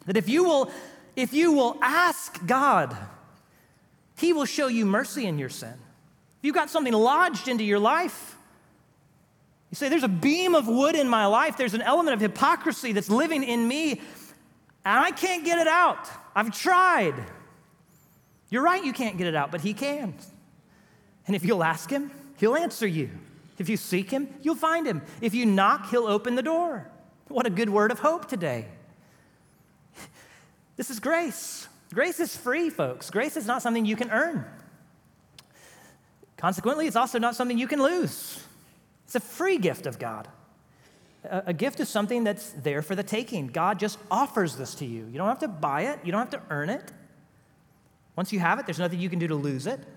that 0.05 0.17
if 0.17 0.29
you 0.29 0.45
will, 0.45 0.71
if 1.17 1.33
you 1.33 1.51
will 1.51 1.77
ask 1.83 2.47
God, 2.47 2.97
He 4.19 4.33
will 4.33 4.45
show 4.45 4.69
you 4.69 4.87
mercy 4.87 5.27
in 5.27 5.37
your 5.37 5.49
sin. 5.49 5.75
If 6.39 6.45
you've 6.45 6.55
got 6.55 6.71
something 6.71 6.93
lodged 6.93 7.49
into 7.49 7.65
your 7.65 7.81
life, 7.81 8.36
say, 9.77 9.89
There's 9.89 10.03
a 10.03 10.09
beam 10.09 10.55
of 10.55 10.67
wood 10.67 10.95
in 10.95 11.09
my 11.09 11.27
life. 11.27 11.57
There's 11.57 11.75
an 11.75 11.83
element 11.83 12.15
of 12.15 12.21
hypocrisy 12.21 12.93
that's 12.93 13.11
living 13.11 13.45
in 13.45 13.67
me, 13.67 13.93
and 13.93 14.01
I 14.85 15.11
can't 15.11 15.45
get 15.45 15.59
it 15.59 15.69
out. 15.69 16.09
I've 16.35 16.57
tried. 16.57 17.15
You're 18.51 18.63
right, 18.63 18.85
you 18.85 18.93
can't 18.93 19.19
get 19.19 19.27
it 19.27 19.35
out, 19.35 19.51
but 19.51 19.61
He 19.61 19.75
can. 19.75 20.15
And 21.27 21.35
if 21.35 21.45
you'll 21.45 21.65
ask 21.65 21.91
Him, 21.91 22.11
He'll 22.39 22.57
answer 22.57 22.87
you. 22.87 23.11
If 23.59 23.69
you 23.69 23.77
seek 23.77 24.11
Him, 24.11 24.29
you'll 24.43 24.55
find 24.55 24.87
Him. 24.87 25.03
If 25.21 25.35
you 25.35 25.47
knock, 25.47 25.91
He'll 25.91 26.07
open 26.07 26.35
the 26.35 26.43
door. 26.43 26.89
What 27.29 27.47
a 27.47 27.51
good 27.51 27.71
word 27.71 27.91
of 27.91 27.99
hope 27.99 28.29
today. 28.29 28.67
This 30.77 30.91
is 30.91 31.01
grace. 31.01 31.69
Grace 31.93 32.21
is 32.21 32.37
free, 32.37 32.71
folks. 32.71 33.11
Grace 33.11 33.37
is 33.37 33.47
not 33.47 33.63
something 33.63 33.87
you 33.87 33.97
can 33.97 34.11
earn. 34.11 34.45
Consequently, 36.37 36.87
it's 36.87 36.97
also 36.97 37.19
not 37.19 37.35
something 37.35 37.57
you 37.57 37.67
can 37.67 37.83
lose. 37.83 38.46
It's 39.07 39.15
a 39.15 39.21
free 39.21 39.57
gift 39.59 39.87
of 39.87 39.99
God. 39.99 40.29
A, 41.25 41.53
gift 41.53 41.81
is 41.81 41.89
something 41.89 42.25
that's 42.25 42.51
there 42.51 42.83
for 42.83 42.95
the 42.95 43.03
taking. 43.03 43.49
God 43.49 43.79
just 43.79 43.99
offers 44.11 44.57
this 44.57 44.75
to 44.77 44.85
you. 44.85 45.07
You 45.07 45.19
don't 45.19 45.29
have 45.29 45.41
to 45.41 45.49
buy 45.49 45.83
it, 45.83 46.01
you 46.05 46.13
don't 46.13 46.21
have 46.21 46.41
to 46.41 46.43
earn 46.51 46.71
it. 46.71 46.93
Once 48.15 48.33
you 48.33 48.39
have 48.39 48.59
it, 48.59 48.67
there's 48.67 48.79
nothing 48.79 49.01
you 49.01 49.11
can 49.11 49.19
do 49.19 49.29
to 49.29 49.35
lose 49.35 49.67
it. 49.67 49.81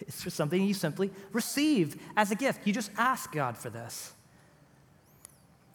It's 0.00 0.24
just 0.24 0.36
something 0.36 0.60
you 0.60 0.74
simply 0.74 1.12
receive 1.32 2.02
as 2.16 2.32
a 2.32 2.34
gift. 2.34 2.66
You 2.66 2.72
just 2.72 2.90
ask 2.98 3.30
God 3.30 3.56
for 3.56 3.70
this. 3.70 4.12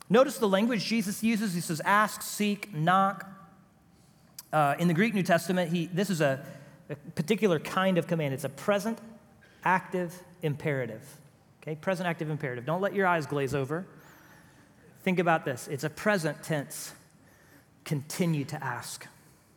Notice 0.09 0.37
the 0.37 0.47
language 0.47 0.83
Jesus 0.83 1.23
uses. 1.23 1.53
He 1.53 1.61
says, 1.61 1.81
ask, 1.85 2.21
seek, 2.21 2.73
knock. 2.73 3.25
Uh, 4.51 4.75
in 4.77 4.89
the 4.89 4.93
Greek 4.93 5.13
New 5.13 5.23
Testament, 5.23 5.71
he, 5.71 5.85
this 5.85 6.09
is 6.09 6.19
a, 6.19 6.43
a 6.89 6.95
particular 7.11 7.59
kind 7.59 7.97
of 7.97 8.07
command. 8.07 8.33
It's 8.33 8.43
a 8.43 8.49
present, 8.49 8.99
active, 9.63 10.21
imperative. 10.41 11.18
Okay, 11.61 11.75
present, 11.75 12.07
active, 12.07 12.29
imperative. 12.29 12.65
Don't 12.65 12.81
let 12.81 12.93
your 12.93 13.05
eyes 13.05 13.25
glaze 13.25 13.53
over. 13.53 13.85
Think 15.03 15.19
about 15.19 15.45
this 15.45 15.67
it's 15.67 15.83
a 15.83 15.89
present 15.89 16.43
tense. 16.43 16.93
Continue 17.85 18.45
to 18.45 18.63
ask. 18.63 19.07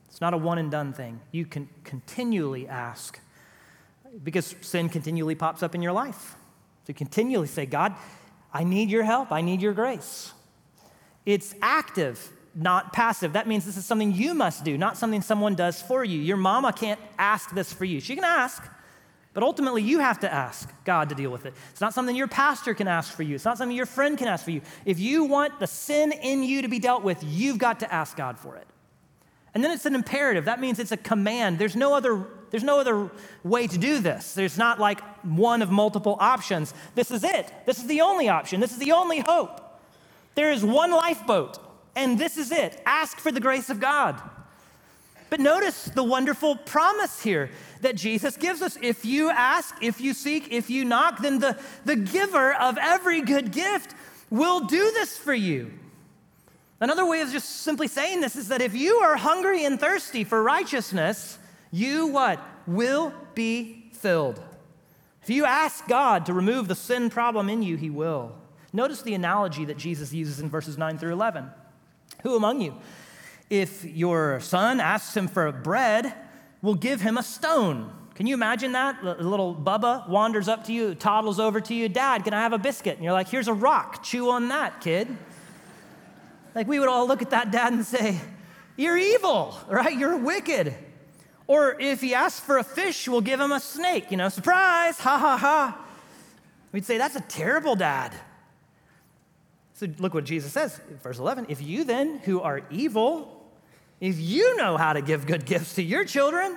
It's 0.09 0.21
not 0.21 0.33
a 0.33 0.39
one 0.39 0.59
and 0.59 0.71
done 0.71 0.93
thing. 0.93 1.21
You 1.33 1.45
can 1.45 1.69
continually 1.85 2.69
ask 2.69 3.19
because 4.23 4.55
sin 4.61 4.89
continually 4.89 5.35
pops 5.35 5.63
up 5.63 5.75
in 5.75 5.83
your 5.83 5.93
life. 5.93 6.37
So 6.87 6.93
continually 6.93 7.47
say, 7.47 7.67
God, 7.67 7.95
I 8.53 8.65
need 8.65 8.91
your 8.91 9.05
help. 9.05 9.33
I 9.33 9.41
need 9.41 9.63
your 9.63 9.73
grace. 9.73 10.33
It's 11.25 11.55
active, 11.63 12.31
not 12.55 12.93
passive. 12.93 13.35
That 13.35 13.47
means 13.47 13.65
this 13.65 13.77
is 13.77 13.87
something 13.87 14.13
you 14.13 14.35
must 14.35 14.65
do, 14.65 14.77
not 14.77 14.97
something 14.97 15.23
someone 15.23 15.55
does 15.55 15.81
for 15.81 16.05
you. 16.05 16.21
Your 16.21 16.37
mama 16.37 16.73
can't 16.73 17.01
ask 17.19 17.51
this 17.55 17.73
for 17.73 17.85
you. 17.85 18.01
She 18.01 18.15
can 18.15 18.25
ask, 18.25 18.63
but 19.35 19.43
ultimately 19.43 19.83
you 19.83 20.01
have 20.01 20.21
to 20.21 20.33
ask 20.33 20.69
God 20.85 21.09
to 21.09 21.15
deal 21.15 21.31
with 21.31 21.47
it. 21.47 21.55
It's 21.71 21.81
not 21.81 21.95
something 21.95 22.15
your 22.15 22.29
pastor 22.29 22.75
can 22.75 22.89
ask 22.89 23.13
for 23.13 23.23
you. 23.23 23.35
It's 23.35 23.45
not 23.45 23.59
something 23.59 23.77
your 23.77 23.87
friend 23.87 24.19
can 24.19 24.29
ask 24.29 24.45
for 24.45 24.51
you. 24.51 24.61
If 24.85 24.99
you 24.99 25.25
want 25.25 25.59
the 25.59 25.67
sin 25.67 26.13
in 26.13 26.43
you 26.43 26.63
to 26.63 26.69
be 26.69 26.79
dealt 26.79 27.03
with, 27.03 27.23
you've 27.25 27.59
got 27.59 27.81
to 27.81 27.93
ask 27.93 28.17
God 28.17 28.39
for 28.39 28.57
it. 28.57 28.67
And 29.55 29.63
then 29.63 29.71
it's 29.71 29.87
an 29.87 29.95
imperative. 29.95 30.47
That 30.47 30.61
means 30.61 30.79
it's 30.79 30.93
a 30.93 30.97
command. 30.97 31.59
There's 31.59 31.77
no 31.77 31.95
other 31.95 32.27
there's 32.51 32.63
no 32.63 32.79
other 32.79 33.11
way 33.43 33.67
to 33.67 33.79
do 33.79 33.99
this. 33.99 34.35
There's 34.35 34.59
not 34.59 34.79
like 34.79 35.01
one 35.25 35.63
of 35.63 35.71
multiple 35.71 36.19
options. 36.21 36.75
This 36.95 37.11
is 37.11 37.25
it. 37.25 37.51
This 37.65 37.79
is 37.79 37.87
the 37.87 38.03
only 38.03 38.29
option. 38.29 38.61
This 38.61 38.73
is 38.73 38.79
the 38.79 38.93
only 38.93 39.21
hope. 39.21 39.81
There 40.35 40.53
is 40.53 40.63
one 40.63 40.91
lifeboat, 40.91 41.59
and 41.97 42.19
this 42.19 42.37
is 42.37 42.53
it. 42.53 42.81
Ask 42.85 43.19
for 43.19 43.33
the 43.33 43.41
grace 43.41 43.71
of 43.71 43.81
God. 43.81 44.21
But 45.33 45.41
notice 45.41 45.85
the 45.85 46.05
wonderful 46.05 46.57
promise 46.57 47.23
here 47.23 47.49
that 47.81 47.97
Jesus 47.97 48.37
gives 48.37 48.61
us. 48.61 48.77
If 48.83 49.07
you 49.07 49.31
ask, 49.31 49.75
if 49.81 49.99
you 49.99 50.13
seek, 50.13 50.53
if 50.53 50.69
you 50.69 50.85
knock, 50.85 51.23
then 51.23 51.39
the, 51.39 51.59
the 51.87 51.97
giver 51.97 52.53
of 52.53 52.77
every 52.77 53.23
good 53.23 53.51
gift 53.51 53.95
will 54.29 54.67
do 54.67 54.91
this 54.91 55.17
for 55.17 55.33
you. 55.33 55.73
Another 56.81 57.07
way 57.07 57.23
of 57.23 57.33
just 57.33 57.63
simply 57.63 57.89
saying 57.89 58.21
this 58.21 58.37
is 58.37 58.49
that 58.49 58.61
if 58.61 58.75
you 58.75 58.97
are 58.97 59.17
hungry 59.17 59.65
and 59.65 59.81
thirsty 59.81 60.23
for 60.23 60.43
righteousness, 60.43 61.39
you 61.71 62.09
what? 62.09 62.39
Will 62.67 63.15
be 63.35 63.91
filled. 63.95 64.39
If 65.23 65.31
you 65.31 65.47
ask 65.47 65.89
God 65.89 66.27
to 66.27 66.35
remove 66.35 66.69
the 66.69 66.75
sin 66.75 67.09
problem 67.09 67.49
in 67.49 67.63
you, 67.63 67.79
He 67.79 67.89
will. 67.89 68.33
Notice 68.71 69.01
the 69.01 69.15
analogy 69.15 69.65
that 69.65 69.79
Jesus 69.79 70.13
uses 70.13 70.41
in 70.41 70.51
verses 70.51 70.77
9 70.77 70.99
through 70.99 71.15
11. 71.15 71.51
Who 72.23 72.37
among 72.37 72.61
you, 72.61 72.75
if 73.53 73.85
your 73.85 74.41
son 74.41 74.81
asks 74.81 75.15
him 75.15 75.29
for 75.29 75.53
bread, 75.53 76.15
will 76.63 76.75
give 76.75 77.03
him 77.03 77.19
a 77.19 77.23
stone? 77.23 77.93
Can 78.15 78.27
you 78.27 78.33
imagine 78.33 78.73
that? 78.73 79.03
A 79.03 79.23
little 79.23 79.55
Bubba 79.55 80.09
wanders 80.09 80.49
up 80.49 80.65
to 80.65 80.73
you, 80.73 80.95
toddles 80.95 81.39
over 81.39 81.61
to 81.61 81.75
you, 81.75 81.91
Dad, 81.91 82.25
can 82.25 82.33
I 82.33 82.41
have 82.41 82.55
a 82.55 82.59
biscuit? 82.59 82.95
And 82.95 83.05
you're 83.05 83.13
like, 83.13 83.29
Here's 83.29 83.49
a 83.49 83.53
rock, 83.53 84.03
chew 84.03 84.31
on 84.31 84.49
that, 84.49 84.81
kid. 84.81 85.07
Like 86.55 86.67
we 86.67 86.81
would 86.81 86.89
all 86.89 87.07
look 87.07 87.21
at 87.21 87.29
that 87.31 87.51
dad 87.51 87.75
and 87.75 87.85
say, 87.85 88.19
You're 88.75 88.97
evil, 88.97 89.55
right? 89.69 89.99
You're 89.99 90.17
wicked. 90.17 90.75
Or 91.47 91.79
if 91.79 92.01
he 92.01 92.15
asks 92.15 92.41
for 92.41 92.57
a 92.57 92.65
fish, 92.65 93.07
we'll 93.07 93.21
give 93.21 93.39
him 93.39 93.53
a 93.53 93.61
snake, 93.61 94.11
you 94.11 94.17
know, 94.17 94.31
surprise, 94.31 94.99
ha 94.99 95.19
ha 95.19 95.37
ha. 95.37 95.79
We'd 96.73 96.87
say, 96.87 96.97
That's 96.97 97.17
a 97.17 97.21
terrible 97.21 97.77
dad. 97.77 98.15
So 99.75 99.89
look 99.99 100.15
what 100.15 100.25
Jesus 100.25 100.53
says, 100.53 100.81
verse 101.03 101.19
11. 101.19 101.47
If 101.51 101.61
you 101.61 101.85
then, 101.85 102.19
who 102.21 102.41
are 102.41 102.63
evil, 102.71 103.42
you 104.21 104.57
know 104.57 104.77
how 104.77 104.93
to 104.93 105.01
give 105.01 105.27
good 105.27 105.45
gifts 105.47 105.77
to 105.77 105.83
your 105.83 106.05
children, 106.05 106.57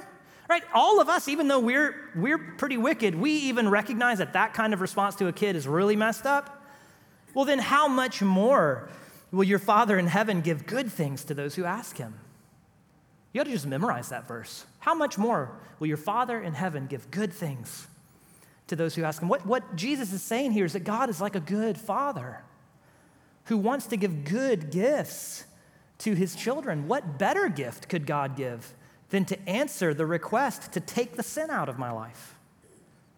right? 0.49 0.63
All 0.73 0.99
of 0.99 1.09
us, 1.09 1.27
even 1.27 1.47
though 1.47 1.59
we're, 1.59 1.95
we're 2.15 2.39
pretty 2.39 2.75
wicked, 2.75 3.13
we 3.13 3.33
even 3.33 3.69
recognize 3.69 4.17
that 4.17 4.33
that 4.33 4.55
kind 4.55 4.73
of 4.73 4.81
response 4.81 5.15
to 5.17 5.27
a 5.27 5.31
kid 5.31 5.55
is 5.55 5.67
really 5.67 5.95
messed 5.95 6.25
up. 6.25 6.63
Well, 7.35 7.45
then 7.45 7.59
how 7.59 7.87
much 7.87 8.23
more 8.23 8.89
will 9.31 9.43
your 9.43 9.59
Father 9.59 9.99
in 9.99 10.07
heaven 10.07 10.41
give 10.41 10.65
good 10.65 10.91
things 10.91 11.23
to 11.25 11.35
those 11.35 11.53
who 11.53 11.65
ask 11.65 11.97
him? 11.97 12.15
You 13.31 13.41
ought 13.41 13.43
to 13.43 13.51
just 13.51 13.67
memorize 13.67 14.09
that 14.09 14.27
verse. 14.27 14.65
How 14.79 14.95
much 14.95 15.19
more 15.19 15.51
will 15.77 15.87
your 15.87 15.97
Father 15.97 16.41
in 16.41 16.55
heaven 16.55 16.87
give 16.87 17.11
good 17.11 17.31
things 17.31 17.85
to 18.67 18.75
those 18.75 18.95
who 18.95 19.03
ask 19.03 19.21
him? 19.21 19.27
What, 19.27 19.45
what 19.45 19.75
Jesus 19.75 20.11
is 20.13 20.23
saying 20.23 20.53
here 20.53 20.65
is 20.65 20.73
that 20.73 20.83
God 20.83 21.11
is 21.11 21.21
like 21.21 21.35
a 21.35 21.39
good 21.39 21.77
father 21.77 22.41
who 23.43 23.57
wants 23.57 23.85
to 23.87 23.97
give 23.97 24.23
good 24.23 24.71
gifts 24.71 25.43
to 25.99 26.13
his 26.13 26.35
children. 26.35 26.87
What 26.87 27.17
better 27.17 27.49
gift 27.49 27.89
could 27.89 28.05
God 28.05 28.35
give 28.35 28.73
than 29.09 29.25
to 29.25 29.49
answer 29.49 29.93
the 29.93 30.05
request 30.05 30.73
to 30.73 30.79
take 30.79 31.15
the 31.15 31.23
sin 31.23 31.49
out 31.49 31.69
of 31.69 31.77
my 31.77 31.91
life? 31.91 32.35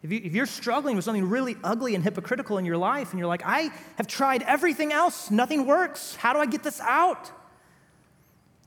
If, 0.04 0.12
you, 0.12 0.44
are 0.44 0.46
struggling 0.46 0.96
with 0.96 1.06
something 1.06 1.28
really 1.28 1.58
ugly 1.64 1.96
and 1.96 2.04
hypocritical 2.04 2.58
in 2.58 2.66
your 2.66 2.78
life, 2.78 3.12
and 3.12 3.20
you're 3.20 3.28
like, 3.28 3.42
I 3.44 3.72
have 3.98 4.08
tried 4.08 4.44
everything 4.44 4.94
else, 4.94 5.32
nothing 5.32 5.66
works. 5.66 6.16
How 6.16 6.34
do 6.34 6.40
I 6.40 6.46
get 6.46 6.64
this 6.64 6.80
out? 6.82 7.32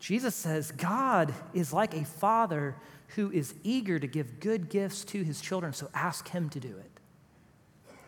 Jesus 0.00 0.34
says, 0.34 0.72
God 0.72 1.32
is 1.54 1.72
like 1.72 1.94
a 1.94 2.04
father 2.04 2.74
who 3.14 3.30
is 3.30 3.54
eager 3.62 3.98
to 3.98 4.06
give 4.06 4.40
good 4.40 4.68
gifts 4.68 5.04
to 5.04 5.22
his 5.22 5.40
children, 5.40 5.72
so 5.72 5.88
ask 5.94 6.28
him 6.28 6.48
to 6.50 6.60
do 6.60 6.68
it. 6.68 6.90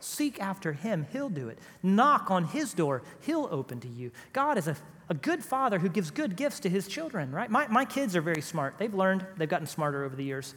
Seek 0.01 0.41
after 0.41 0.73
him, 0.73 1.07
he'll 1.13 1.29
do 1.29 1.49
it. 1.49 1.59
Knock 1.83 2.31
on 2.31 2.45
his 2.45 2.75
door, 2.75 3.03
he'll 3.21 3.49
open 3.53 3.79
to 3.81 3.89
you. 3.89 4.11
God 4.33 4.59
is 4.59 4.67
a, 4.67 4.77
a 5.09 5.15
good 5.15 5.45
father 5.45 5.79
who 5.79 5.89
gives 5.89 6.11
good 6.11 6.37
gifts 6.37 6.61
to 6.61 6.69
his 6.69 6.87
children, 6.87 7.33
right? 7.33 7.51
My, 7.51 7.67
my 7.69 7.85
kids 7.85 8.17
are 8.17 8.23
very 8.23 8.43
smart. 8.43 8.75
They've 8.79 8.95
learned, 8.95 9.27
they've 9.37 9.49
gotten 9.49 9.67
smarter 9.67 10.05
over 10.05 10.17
the 10.17 10.25
years. 10.25 10.55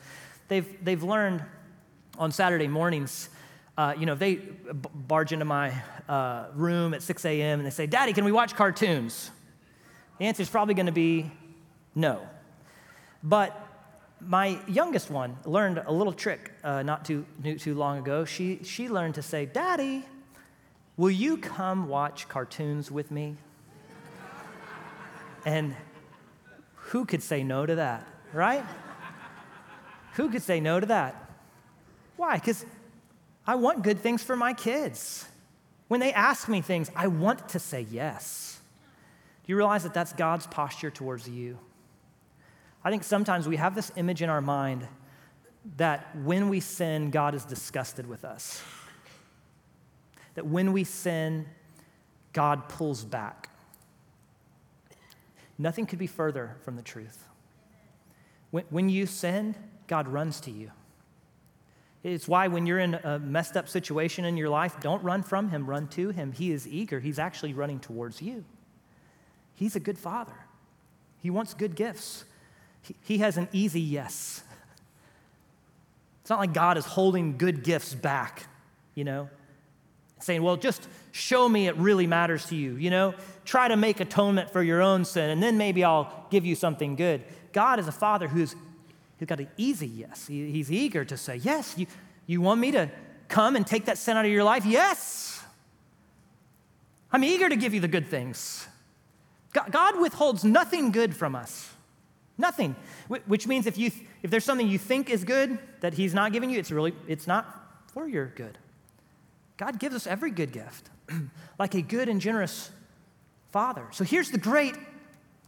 They've, 0.48 0.68
they've 0.84 1.02
learned 1.04 1.44
on 2.18 2.32
Saturday 2.32 2.68
mornings, 2.68 3.30
uh, 3.78 3.94
you 3.98 4.06
know, 4.06 4.16
they 4.16 4.36
barge 4.36 5.34
into 5.34 5.46
my 5.46 5.74
uh, 6.08 6.46
room 6.54 6.94
at 6.94 7.02
6 7.04 7.26
a.m. 7.26 7.60
and 7.60 7.66
they 7.66 7.72
say, 7.72 7.88
Daddy, 7.88 8.14
can 8.14 8.24
we 8.24 8.32
watch 8.32 8.56
cartoons? 8.56 9.32
The 10.18 10.26
answer 10.26 10.42
is 10.42 10.50
probably 10.50 10.76
going 10.76 10.86
to 10.86 10.94
be 10.94 11.30
no. 11.94 12.22
But 13.22 13.62
my 14.22 14.60
youngest 14.68 15.10
one 15.10 15.38
learned 15.46 15.84
a 15.86 15.92
little 15.92 16.14
trick 16.14 16.54
uh, 16.64 16.84
not 16.84 17.04
too, 17.04 17.26
too 17.60 17.76
long 17.76 17.98
ago. 17.98 18.24
She, 18.24 18.62
she 18.64 18.88
learned 18.88 19.16
to 19.16 19.22
say, 19.22 19.46
Daddy, 19.46 20.06
will 20.96 21.12
you 21.12 21.36
come 21.38 21.90
watch 21.90 22.30
cartoons 22.30 22.90
with 22.90 23.12
me? 23.12 23.36
And 25.46 25.76
who 26.76 27.06
could 27.06 27.24
say 27.24 27.44
no 27.44 27.66
to 27.66 27.76
that, 27.76 28.08
right? 28.34 28.66
who 30.14 30.30
could 30.30 30.42
say 30.42 30.60
no 30.60 30.80
to 30.80 30.86
that? 30.88 31.30
Why? 32.18 32.36
Because 32.36 32.66
I 33.46 33.56
want 33.56 33.84
good 33.84 34.00
things 34.00 34.24
for 34.24 34.36
my 34.36 34.54
kids. 34.54 35.26
When 35.88 36.00
they 36.00 36.14
ask 36.14 36.50
me 36.50 36.62
things, 36.62 36.90
I 36.96 37.08
want 37.08 37.50
to 37.50 37.60
say 37.60 37.86
yes. 37.92 38.60
Do 39.46 39.52
you 39.52 39.58
realize 39.58 39.84
that 39.84 39.94
that's 39.94 40.14
God's 40.14 40.48
posture 40.48 40.90
towards 40.90 41.30
you? 41.30 41.60
I 42.84 42.90
think 42.90 43.04
sometimes 43.04 43.48
we 43.48 43.58
have 43.58 43.76
this 43.76 43.92
image 43.96 44.22
in 44.22 44.30
our 44.30 44.42
mind 44.42 44.88
that 45.78 46.16
when 46.24 46.50
we 46.50 46.60
sin, 46.60 47.12
God 47.12 47.36
is 47.36 47.46
disgusted 47.46 48.08
with 48.08 48.24
us. 48.24 48.64
That 50.36 50.46
when 50.46 50.74
we 50.74 50.84
sin, 50.84 51.46
God 52.34 52.70
pulls 52.70 53.04
back. 53.04 53.50
Nothing 55.58 55.86
could 55.86 56.00
be 56.00 56.08
further 56.08 56.58
from 56.64 56.76
the 56.76 56.82
truth. 56.82 57.24
When, 58.52 58.66
when 58.70 58.90
you 58.90 59.06
sin, 59.06 59.56
God 59.88 60.08
runs 60.08 60.40
to 60.42 60.52
you. 60.52 60.72
It's 62.04 62.28
why 62.28 62.48
when 62.48 62.66
you're 62.66 62.80
in 62.80 62.94
a 62.96 63.18
messed 63.18 63.58
up 63.58 63.68
situation 63.68 64.26
in 64.26 64.38
your 64.38 64.50
life, 64.50 64.80
don't 64.80 65.04
run 65.04 65.24
from 65.24 65.50
him, 65.50 65.68
run 65.68 65.88
to 65.90 66.10
him. 66.10 66.34
He 66.34 66.52
is 66.52 66.68
eager. 66.68 67.00
He's 67.00 67.18
actually 67.18 67.54
running 67.54 67.80
towards 67.80 68.22
you. 68.22 68.46
He's 69.56 69.76
a 69.76 69.80
good 69.80 69.98
father. 69.98 70.36
He 71.18 71.32
wants 71.32 71.54
good 71.56 71.76
gifts 71.76 72.26
he 73.02 73.20
has 73.20 73.38
an 73.38 73.48
easy 73.52 73.82
yes. 73.82 74.44
It's 76.22 76.30
not 76.30 76.40
like 76.40 76.54
God 76.54 76.78
is 76.78 76.86
holding 76.86 77.38
good 77.38 77.64
gifts 77.64 77.94
back, 77.94 78.48
you 78.96 79.04
know, 79.04 79.30
saying, 80.20 80.42
well, 80.42 80.58
just 80.58 80.88
show 81.12 81.48
me 81.48 81.68
it 81.68 81.76
really 81.78 82.08
matters 82.08 82.46
to 82.48 82.56
you, 82.56 82.76
you 82.76 82.90
know, 82.90 83.14
try 83.44 83.68
to 83.68 83.76
make 83.76 84.00
atonement 84.00 84.50
for 84.52 84.64
your 84.64 84.82
own 84.82 85.06
sin, 85.06 85.30
and 85.30 85.42
then 85.42 85.58
maybe 85.58 85.84
I'll 85.84 86.28
give 86.30 86.46
you 86.46 86.56
something 86.56 86.96
good. 86.96 87.24
God 87.54 87.80
is 87.80 87.88
a 87.88 87.92
father 87.92 88.28
who's, 88.28 88.56
who's 89.20 89.28
got 89.28 89.40
an 89.40 89.50
easy 89.58 89.88
yes. 89.88 90.28
He, 90.28 90.52
he's 90.52 90.72
eager 90.72 91.06
to 91.06 91.18
say, 91.18 91.38
yes, 91.38 91.78
you, 91.78 91.88
you 92.26 92.42
want 92.42 92.60
me 92.60 92.72
to 92.72 92.90
come 93.28 93.56
and 93.56 93.66
take 93.66 93.86
that 93.86 93.98
sin 93.98 94.18
out 94.18 94.26
of 94.26 94.32
your 94.32 94.44
life? 94.44 94.66
Yes. 94.66 95.42
I'm 97.12 97.24
eager 97.24 97.48
to 97.48 97.56
give 97.56 97.74
you 97.74 97.80
the 97.80 97.88
good 97.88 98.08
things. 98.08 98.68
God 99.72 100.02
withholds 100.02 100.44
nothing 100.44 100.92
good 100.92 101.16
from 101.16 101.34
us. 101.34 101.72
Nothing. 102.38 102.76
Which 103.08 103.48
means 103.48 103.68
if, 103.68 103.78
you, 103.78 103.92
if 104.22 104.30
there's 104.30 104.44
something 104.44 104.68
you 104.68 104.78
think 104.78 105.10
is 105.10 105.24
good 105.24 105.58
that 105.80 105.94
He's 105.94 106.14
not 106.14 106.34
giving 106.34 106.50
you, 106.50 106.60
it's 106.60 106.72
really, 106.72 106.94
it's 107.08 107.28
not 107.28 107.46
for 107.94 108.08
your 108.08 108.26
good. 108.28 108.58
God 109.58 109.80
gives 109.80 109.96
us 109.96 110.08
every 110.08 110.32
good 110.32 110.52
gift, 110.52 110.90
like 111.60 111.76
a 111.76 111.82
good 111.82 112.10
and 112.10 112.20
generous 112.20 112.72
Father. 113.52 113.88
So 113.92 114.04
here's 114.04 114.32
the 114.32 114.38
great 114.38 114.76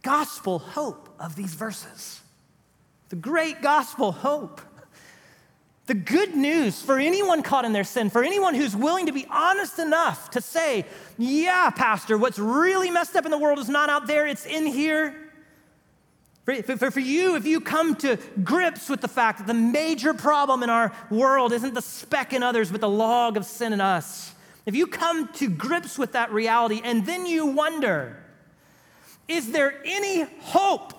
gospel 0.02 0.58
hope 0.58 1.08
of 1.18 1.36
these 1.36 1.54
verses. 1.54 2.20
The 3.10 3.16
great 3.16 3.62
gospel 3.62 4.12
hope. 4.12 4.60
The 5.86 5.94
good 5.94 6.34
news 6.36 6.82
for 6.82 6.98
anyone 6.98 7.42
caught 7.42 7.64
in 7.64 7.72
their 7.72 7.84
sin, 7.84 8.10
for 8.10 8.22
anyone 8.22 8.54
who's 8.54 8.76
willing 8.76 9.06
to 9.06 9.12
be 9.12 9.26
honest 9.30 9.78
enough 9.78 10.30
to 10.32 10.42
say, 10.42 10.84
Yeah, 11.16 11.70
Pastor, 11.70 12.18
what's 12.18 12.38
really 12.38 12.90
messed 12.90 13.16
up 13.16 13.24
in 13.24 13.30
the 13.30 13.38
world 13.38 13.58
is 13.58 13.70
not 13.70 13.88
out 13.88 14.06
there, 14.06 14.26
it's 14.26 14.44
in 14.44 14.66
here. 14.66 15.27
For, 16.48 16.78
for, 16.78 16.90
for 16.90 17.00
you, 17.00 17.36
if 17.36 17.46
you 17.46 17.60
come 17.60 17.94
to 17.96 18.16
grips 18.42 18.88
with 18.88 19.02
the 19.02 19.08
fact 19.08 19.36
that 19.36 19.46
the 19.46 19.52
major 19.52 20.14
problem 20.14 20.62
in 20.62 20.70
our 20.70 20.94
world 21.10 21.52
isn't 21.52 21.74
the 21.74 21.82
speck 21.82 22.32
in 22.32 22.42
others, 22.42 22.72
but 22.72 22.80
the 22.80 22.88
log 22.88 23.36
of 23.36 23.44
sin 23.44 23.74
in 23.74 23.82
us, 23.82 24.34
if 24.64 24.74
you 24.74 24.86
come 24.86 25.28
to 25.34 25.50
grips 25.50 25.98
with 25.98 26.12
that 26.12 26.32
reality 26.32 26.80
and 26.82 27.04
then 27.04 27.26
you 27.26 27.44
wonder, 27.44 28.16
is 29.28 29.52
there 29.52 29.78
any 29.84 30.22
hope 30.40 30.94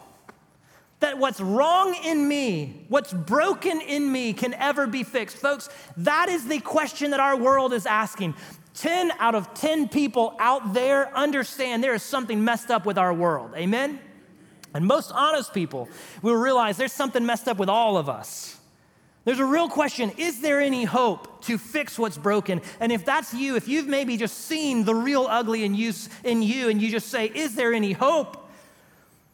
that 0.99 1.17
what's 1.17 1.41
wrong 1.41 1.95
in 2.05 2.27
me, 2.27 2.85
what's 2.87 3.11
broken 3.11 3.81
in 3.81 4.11
me, 4.11 4.33
can 4.33 4.53
ever 4.53 4.85
be 4.85 5.01
fixed? 5.01 5.37
Folks, 5.37 5.67
that 5.97 6.29
is 6.29 6.47
the 6.47 6.59
question 6.59 7.09
that 7.09 7.19
our 7.19 7.35
world 7.35 7.73
is 7.73 7.87
asking. 7.87 8.35
10 8.75 9.13
out 9.17 9.33
of 9.33 9.51
10 9.55 9.89
people 9.89 10.35
out 10.39 10.75
there 10.75 11.11
understand 11.17 11.83
there 11.83 11.95
is 11.95 12.03
something 12.03 12.43
messed 12.43 12.69
up 12.69 12.85
with 12.85 12.99
our 12.99 13.15
world. 13.15 13.53
Amen? 13.55 13.99
And 14.73 14.85
most 14.85 15.11
honest 15.11 15.53
people 15.53 15.89
will 16.21 16.35
realize 16.35 16.77
there's 16.77 16.93
something 16.93 17.25
messed 17.25 17.47
up 17.47 17.57
with 17.57 17.69
all 17.69 17.97
of 17.97 18.09
us. 18.09 18.57
There's 19.25 19.39
a 19.39 19.45
real 19.45 19.69
question 19.69 20.11
is 20.17 20.41
there 20.41 20.59
any 20.59 20.85
hope 20.85 21.43
to 21.45 21.57
fix 21.57 21.99
what's 21.99 22.17
broken? 22.17 22.61
And 22.79 22.91
if 22.91 23.05
that's 23.05 23.33
you, 23.33 23.55
if 23.55 23.67
you've 23.67 23.87
maybe 23.87 24.17
just 24.17 24.45
seen 24.45 24.85
the 24.85 24.95
real 24.95 25.27
ugly 25.29 25.63
in 25.63 25.75
you, 25.75 25.93
in 26.23 26.41
you 26.41 26.69
and 26.69 26.81
you 26.81 26.89
just 26.89 27.07
say, 27.07 27.25
is 27.27 27.55
there 27.55 27.73
any 27.73 27.91
hope? 27.91 28.39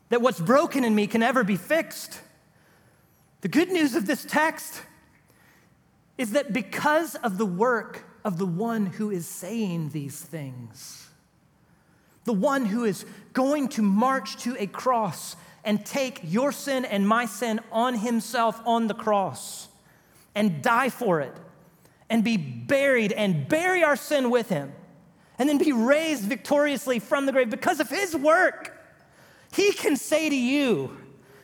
that 0.10 0.22
what's 0.22 0.40
broken 0.40 0.84
in 0.84 0.94
me 0.94 1.08
can 1.08 1.24
ever 1.24 1.44
be 1.44 1.56
fixed. 1.56 2.20
The 3.42 3.48
good 3.48 3.72
news 3.72 3.96
of 3.96 4.06
this 4.06 4.26
text 4.26 4.82
is 6.18 6.32
that 6.32 6.54
because 6.54 7.16
of 7.16 7.38
the 7.38 7.46
work 7.46 8.06
of 8.24 8.38
the 8.38 8.46
one 8.46 8.86
who 8.86 9.12
is 9.12 9.28
saying 9.28 9.90
these 9.90 10.20
things, 10.20 11.05
the 12.26 12.34
one 12.34 12.66
who 12.66 12.84
is 12.84 13.06
going 13.34 13.70
to 13.70 13.82
march 13.82 14.38
to 14.44 14.56
a 14.60 14.68
cross 14.68 15.36
and 15.64 15.84
take 15.86 16.20
your 16.24 16.52
sin 16.52 16.86
and 16.86 17.08
my 17.08 17.26
sin 17.26 17.60
on 17.72 17.96
himself 17.96 18.62
on 18.66 18.88
the 18.88 18.94
cross 18.94 19.68
and 20.36 20.62
die 20.62 20.90
for 20.90 21.22
it 21.22 21.34
and 22.10 22.24
be 22.24 22.38
buried 22.38 23.12
and 23.12 23.48
bury 23.48 23.84
our 23.84 23.96
sin 23.96 24.30
with 24.30 24.50
him 24.50 24.72
and 25.40 25.50
then 25.50 25.58
be 25.58 25.72
raised 25.72 26.24
victoriously 26.24 27.00
from 27.00 27.26
the 27.26 27.32
grave 27.32 27.50
because 27.50 27.80
of 27.80 27.90
his 27.90 28.16
work 28.16 28.76
he 29.56 29.72
can 29.72 29.96
say 29.96 30.30
to 30.30 30.36
you, 30.36 30.98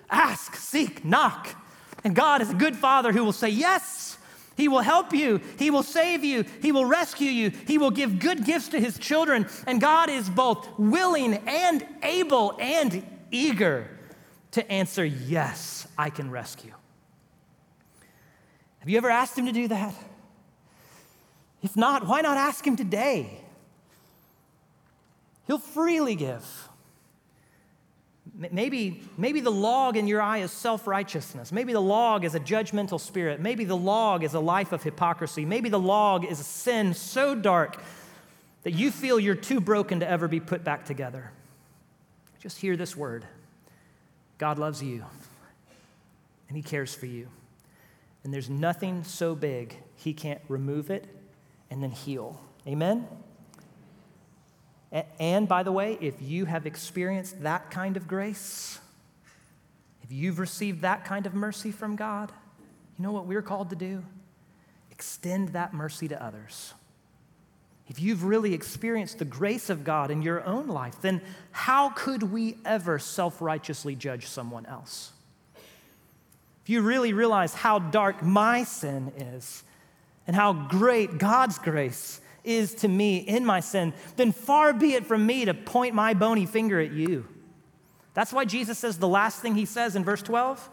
ask, 0.09 0.55
seek, 0.55 1.05
knock. 1.05 1.55
And 2.03 2.13
God 2.13 2.41
is 2.41 2.49
a 2.49 2.53
good 2.53 2.75
father 2.75 3.13
who 3.13 3.23
will 3.23 3.31
say, 3.31 3.47
Yes, 3.47 4.17
He 4.55 4.67
will 4.67 4.81
help 4.81 5.13
you, 5.13 5.41
He 5.57 5.71
will 5.71 5.83
save 5.83 6.23
you, 6.23 6.43
He 6.61 6.71
will 6.71 6.85
rescue 6.85 7.29
you, 7.29 7.49
He 7.49 7.77
will 7.77 7.91
give 7.91 8.19
good 8.19 8.45
gifts 8.45 8.69
to 8.69 8.79
His 8.79 8.99
children. 8.99 9.47
And 9.65 9.79
God 9.79 10.09
is 10.09 10.29
both 10.29 10.67
willing 10.77 11.35
and 11.47 11.85
able 12.03 12.57
and 12.59 13.05
eager 13.31 13.87
to 14.51 14.71
answer, 14.71 15.05
Yes, 15.05 15.87
I 15.97 16.09
can 16.09 16.29
rescue. 16.29 16.73
Have 18.79 18.89
you 18.89 18.97
ever 18.97 19.09
asked 19.09 19.37
Him 19.37 19.45
to 19.45 19.51
do 19.51 19.67
that? 19.69 19.93
If 21.61 21.77
not, 21.77 22.07
why 22.07 22.21
not 22.21 22.37
ask 22.37 22.65
Him 22.65 22.75
today? 22.75 23.41
He'll 25.47 25.59
freely 25.59 26.15
give. 26.15 26.69
Maybe, 28.49 29.03
maybe 29.17 29.39
the 29.41 29.51
log 29.51 29.97
in 29.97 30.07
your 30.07 30.21
eye 30.21 30.39
is 30.39 30.51
self 30.51 30.87
righteousness. 30.87 31.51
Maybe 31.51 31.73
the 31.73 31.81
log 31.81 32.25
is 32.25 32.33
a 32.33 32.39
judgmental 32.39 32.99
spirit. 32.99 33.39
Maybe 33.39 33.65
the 33.65 33.77
log 33.77 34.23
is 34.23 34.33
a 34.33 34.39
life 34.39 34.71
of 34.71 34.81
hypocrisy. 34.81 35.45
Maybe 35.45 35.69
the 35.69 35.79
log 35.79 36.25
is 36.25 36.39
a 36.39 36.43
sin 36.43 36.95
so 36.95 37.35
dark 37.35 37.79
that 38.63 38.71
you 38.71 38.89
feel 38.89 39.19
you're 39.19 39.35
too 39.35 39.61
broken 39.61 39.99
to 39.99 40.09
ever 40.09 40.27
be 40.27 40.39
put 40.39 40.63
back 40.63 40.85
together. 40.85 41.31
Just 42.39 42.57
hear 42.57 42.75
this 42.75 42.97
word 42.97 43.25
God 44.39 44.57
loves 44.57 44.81
you, 44.81 45.05
and 46.47 46.57
He 46.57 46.63
cares 46.63 46.95
for 46.95 47.05
you. 47.05 47.27
And 48.23 48.33
there's 48.33 48.49
nothing 48.49 49.03
so 49.03 49.35
big 49.35 49.75
He 49.95 50.13
can't 50.13 50.41
remove 50.47 50.89
it 50.89 51.05
and 51.69 51.83
then 51.83 51.91
heal. 51.91 52.39
Amen? 52.67 53.07
And 54.91 55.47
by 55.47 55.63
the 55.63 55.71
way, 55.71 55.97
if 56.01 56.21
you 56.21 56.45
have 56.45 56.65
experienced 56.65 57.43
that 57.43 57.71
kind 57.71 57.95
of 57.95 58.07
grace, 58.07 58.79
if 60.03 60.11
you've 60.11 60.39
received 60.39 60.81
that 60.81 61.05
kind 61.05 61.25
of 61.25 61.33
mercy 61.33 61.71
from 61.71 61.95
God, 61.95 62.31
you 62.97 63.03
know 63.03 63.11
what 63.11 63.25
we're 63.25 63.41
called 63.41 63.69
to 63.69 63.75
do? 63.75 64.03
Extend 64.91 65.49
that 65.49 65.73
mercy 65.73 66.07
to 66.09 66.21
others. 66.21 66.73
If 67.87 67.99
you've 67.99 68.23
really 68.23 68.53
experienced 68.53 69.19
the 69.19 69.25
grace 69.25 69.69
of 69.69 69.83
God 69.83 70.11
in 70.11 70.21
your 70.21 70.43
own 70.45 70.67
life, 70.67 71.01
then 71.01 71.21
how 71.51 71.89
could 71.89 72.23
we 72.23 72.55
ever 72.63 72.99
self 72.99 73.41
righteously 73.41 73.95
judge 73.95 74.27
someone 74.27 74.65
else? 74.65 75.11
If 76.63 76.69
you 76.69 76.81
really 76.81 77.11
realize 77.11 77.53
how 77.53 77.79
dark 77.79 78.23
my 78.23 78.63
sin 78.63 79.11
is 79.17 79.63
and 80.27 80.35
how 80.35 80.53
great 80.53 81.17
God's 81.17 81.57
grace 81.57 82.20
is 82.43 82.73
to 82.75 82.87
me 82.87 83.17
in 83.17 83.45
my 83.45 83.59
sin, 83.59 83.93
then 84.15 84.31
far 84.31 84.73
be 84.73 84.93
it 84.93 85.05
from 85.05 85.25
me 85.25 85.45
to 85.45 85.53
point 85.53 85.93
my 85.93 86.13
bony 86.13 86.45
finger 86.45 86.79
at 86.79 86.91
you. 86.91 87.27
That's 88.13 88.33
why 88.33 88.45
Jesus 88.45 88.77
says 88.79 88.97
the 88.97 89.07
last 89.07 89.41
thing 89.41 89.55
he 89.55 89.65
says 89.65 89.95
in 89.95 90.03
verse 90.03 90.21
12 90.21 90.69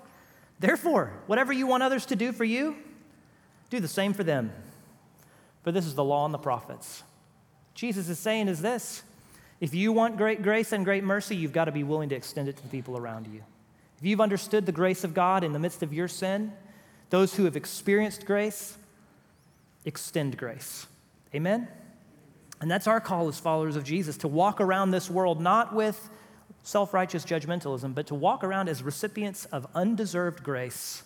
Therefore, 0.60 1.12
whatever 1.26 1.52
you 1.52 1.66
want 1.66 1.84
others 1.84 2.06
to 2.06 2.16
do 2.16 2.32
for 2.32 2.44
you, 2.44 2.76
do 3.70 3.78
the 3.80 3.88
same 3.88 4.12
for 4.12 4.24
them. 4.24 4.52
For 5.62 5.70
this 5.70 5.86
is 5.86 5.94
the 5.94 6.04
law 6.04 6.24
and 6.24 6.34
the 6.34 6.38
prophets. 6.38 7.02
Jesus 7.74 8.08
is 8.08 8.18
saying 8.18 8.48
is 8.48 8.60
this 8.60 9.02
if 9.60 9.74
you 9.74 9.92
want 9.92 10.16
great 10.16 10.42
grace 10.42 10.72
and 10.72 10.84
great 10.84 11.04
mercy, 11.04 11.36
you've 11.36 11.52
got 11.52 11.66
to 11.66 11.72
be 11.72 11.84
willing 11.84 12.08
to 12.08 12.16
extend 12.16 12.48
it 12.48 12.56
to 12.56 12.62
the 12.62 12.68
people 12.68 12.96
around 12.96 13.26
you. 13.26 13.42
If 13.98 14.04
you've 14.04 14.20
understood 14.20 14.66
the 14.66 14.72
grace 14.72 15.02
of 15.04 15.14
God 15.14 15.42
in 15.42 15.52
the 15.52 15.58
midst 15.58 15.82
of 15.82 15.92
your 15.92 16.08
sin, 16.08 16.52
those 17.10 17.34
who 17.34 17.44
have 17.44 17.56
experienced 17.56 18.24
grace, 18.24 18.76
extend 19.84 20.36
grace. 20.36 20.86
Amen? 21.34 21.68
And 22.60 22.70
that's 22.70 22.86
our 22.86 23.00
call 23.00 23.28
as 23.28 23.38
followers 23.38 23.76
of 23.76 23.84
Jesus 23.84 24.16
to 24.18 24.28
walk 24.28 24.60
around 24.60 24.90
this 24.90 25.08
world 25.10 25.40
not 25.40 25.74
with 25.74 26.10
self 26.62 26.92
righteous 26.92 27.24
judgmentalism, 27.24 27.94
but 27.94 28.08
to 28.08 28.14
walk 28.14 28.42
around 28.44 28.68
as 28.68 28.82
recipients 28.82 29.44
of 29.46 29.66
undeserved 29.74 30.42
grace, 30.42 31.02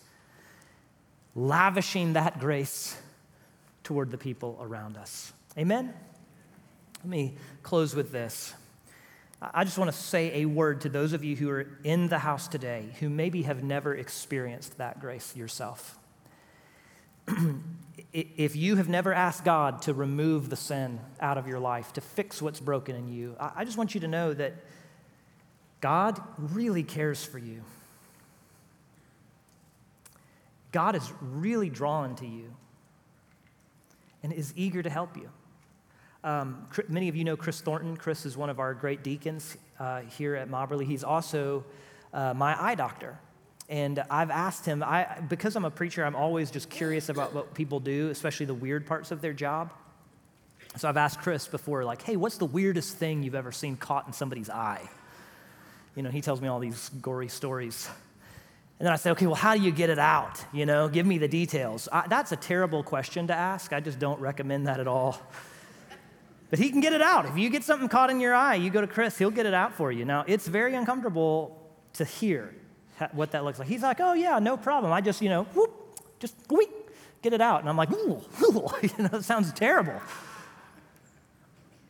lavishing 1.34 2.14
that 2.14 2.40
grace 2.40 2.96
toward 3.84 4.10
the 4.10 4.18
people 4.18 4.58
around 4.60 4.96
us. 4.96 5.32
Amen? 5.58 5.92
Let 6.98 7.06
me 7.06 7.34
close 7.62 7.94
with 7.94 8.12
this. 8.12 8.54
I 9.40 9.64
just 9.64 9.76
want 9.76 9.90
to 9.90 9.96
say 9.96 10.42
a 10.42 10.44
word 10.46 10.82
to 10.82 10.88
those 10.88 11.12
of 11.12 11.24
you 11.24 11.34
who 11.34 11.50
are 11.50 11.66
in 11.82 12.08
the 12.08 12.18
house 12.18 12.46
today 12.46 12.90
who 13.00 13.10
maybe 13.10 13.42
have 13.42 13.64
never 13.64 13.94
experienced 13.94 14.78
that 14.78 15.00
grace 15.00 15.34
yourself. 15.34 15.98
if 18.12 18.54
you 18.56 18.76
have 18.76 18.88
never 18.88 19.12
asked 19.12 19.44
God 19.44 19.82
to 19.82 19.94
remove 19.94 20.50
the 20.50 20.56
sin 20.56 21.00
out 21.20 21.38
of 21.38 21.46
your 21.46 21.58
life, 21.58 21.92
to 21.94 22.00
fix 22.00 22.42
what's 22.42 22.60
broken 22.60 22.94
in 22.94 23.08
you, 23.08 23.36
I 23.40 23.64
just 23.64 23.78
want 23.78 23.94
you 23.94 24.00
to 24.02 24.08
know 24.08 24.34
that 24.34 24.54
God 25.80 26.20
really 26.36 26.82
cares 26.82 27.24
for 27.24 27.38
you. 27.38 27.62
God 30.72 30.94
is 30.94 31.12
really 31.20 31.70
drawn 31.70 32.14
to 32.16 32.26
you 32.26 32.54
and 34.22 34.32
is 34.32 34.52
eager 34.56 34.82
to 34.82 34.90
help 34.90 35.16
you. 35.16 35.28
Um, 36.24 36.68
many 36.88 37.08
of 37.08 37.16
you 37.16 37.24
know 37.24 37.36
Chris 37.36 37.60
Thornton. 37.60 37.96
Chris 37.96 38.24
is 38.24 38.36
one 38.36 38.48
of 38.48 38.60
our 38.60 38.74
great 38.74 39.02
deacons 39.02 39.56
uh, 39.80 40.02
here 40.02 40.36
at 40.36 40.48
Mobberly. 40.48 40.86
He's 40.86 41.02
also 41.02 41.64
uh, 42.14 42.32
my 42.34 42.60
eye 42.62 42.74
doctor. 42.74 43.18
And 43.68 44.02
I've 44.10 44.30
asked 44.30 44.66
him, 44.66 44.82
I, 44.82 45.06
because 45.28 45.56
I'm 45.56 45.64
a 45.64 45.70
preacher, 45.70 46.04
I'm 46.04 46.16
always 46.16 46.50
just 46.50 46.68
curious 46.68 47.08
about 47.08 47.32
what 47.32 47.54
people 47.54 47.80
do, 47.80 48.10
especially 48.10 48.46
the 48.46 48.54
weird 48.54 48.86
parts 48.86 49.10
of 49.10 49.20
their 49.20 49.32
job. 49.32 49.72
So 50.76 50.88
I've 50.88 50.96
asked 50.96 51.20
Chris 51.20 51.46
before, 51.46 51.84
like, 51.84 52.02
hey, 52.02 52.16
what's 52.16 52.38
the 52.38 52.46
weirdest 52.46 52.96
thing 52.96 53.22
you've 53.22 53.34
ever 53.34 53.52
seen 53.52 53.76
caught 53.76 54.06
in 54.06 54.12
somebody's 54.12 54.50
eye? 54.50 54.88
You 55.94 56.02
know, 56.02 56.10
he 56.10 56.20
tells 56.20 56.40
me 56.40 56.48
all 56.48 56.58
these 56.58 56.88
gory 57.00 57.28
stories. 57.28 57.88
And 58.78 58.86
then 58.86 58.92
I 58.92 58.96
say, 58.96 59.10
okay, 59.10 59.26
well, 59.26 59.34
how 59.36 59.54
do 59.54 59.62
you 59.62 59.70
get 59.70 59.90
it 59.90 59.98
out? 59.98 60.44
You 60.52 60.66
know, 60.66 60.88
give 60.88 61.06
me 61.06 61.18
the 61.18 61.28
details. 61.28 61.88
I, 61.92 62.06
that's 62.08 62.32
a 62.32 62.36
terrible 62.36 62.82
question 62.82 63.26
to 63.28 63.34
ask. 63.34 63.72
I 63.72 63.80
just 63.80 63.98
don't 63.98 64.18
recommend 64.18 64.66
that 64.66 64.80
at 64.80 64.88
all. 64.88 65.20
But 66.50 66.58
he 66.58 66.70
can 66.70 66.80
get 66.80 66.92
it 66.92 67.02
out. 67.02 67.26
If 67.26 67.38
you 67.38 67.48
get 67.48 67.64
something 67.64 67.88
caught 67.88 68.10
in 68.10 68.20
your 68.20 68.34
eye, 68.34 68.56
you 68.56 68.70
go 68.70 68.80
to 68.80 68.86
Chris, 68.86 69.16
he'll 69.16 69.30
get 69.30 69.46
it 69.46 69.54
out 69.54 69.74
for 69.74 69.92
you. 69.92 70.04
Now, 70.04 70.24
it's 70.26 70.46
very 70.46 70.74
uncomfortable 70.74 71.58
to 71.94 72.04
hear 72.04 72.54
what 73.12 73.32
that 73.32 73.44
looks 73.44 73.58
like. 73.58 73.68
He's 73.68 73.82
like, 73.82 74.00
oh, 74.00 74.12
yeah, 74.12 74.38
no 74.38 74.56
problem. 74.56 74.92
I 74.92 75.00
just, 75.00 75.20
you 75.22 75.28
know, 75.28 75.44
whoop, 75.44 75.70
just 76.18 76.34
whoop, 76.48 76.68
get 77.22 77.32
it 77.32 77.40
out. 77.40 77.60
And 77.60 77.68
I'm 77.68 77.76
like, 77.76 77.92
ooh, 77.92 78.20
ooh. 78.42 78.68
you 78.82 78.90
know, 78.98 79.10
it 79.18 79.24
sounds 79.24 79.52
terrible. 79.52 80.00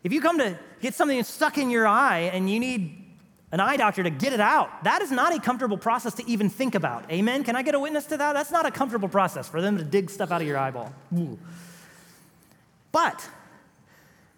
If 0.04 0.12
you 0.12 0.20
come 0.20 0.38
to 0.38 0.58
get 0.80 0.94
something 0.94 1.22
stuck 1.22 1.58
in 1.58 1.70
your 1.70 1.86
eye 1.86 2.30
and 2.32 2.50
you 2.50 2.58
need 2.58 2.98
an 3.52 3.60
eye 3.60 3.76
doctor 3.76 4.02
to 4.02 4.10
get 4.10 4.32
it 4.32 4.40
out, 4.40 4.84
that 4.84 5.02
is 5.02 5.10
not 5.10 5.34
a 5.34 5.40
comfortable 5.40 5.76
process 5.76 6.14
to 6.14 6.28
even 6.28 6.48
think 6.50 6.74
about. 6.74 7.10
Amen? 7.10 7.44
Can 7.44 7.54
I 7.54 7.62
get 7.62 7.74
a 7.74 7.80
witness 7.80 8.06
to 8.06 8.16
that? 8.16 8.32
That's 8.32 8.50
not 8.50 8.66
a 8.66 8.70
comfortable 8.70 9.08
process 9.08 9.48
for 9.48 9.60
them 9.60 9.78
to 9.78 9.84
dig 9.84 10.10
stuff 10.10 10.32
out 10.32 10.40
of 10.40 10.46
your 10.46 10.58
eyeball. 10.58 10.92
Ooh. 11.16 11.38
But 12.90 13.28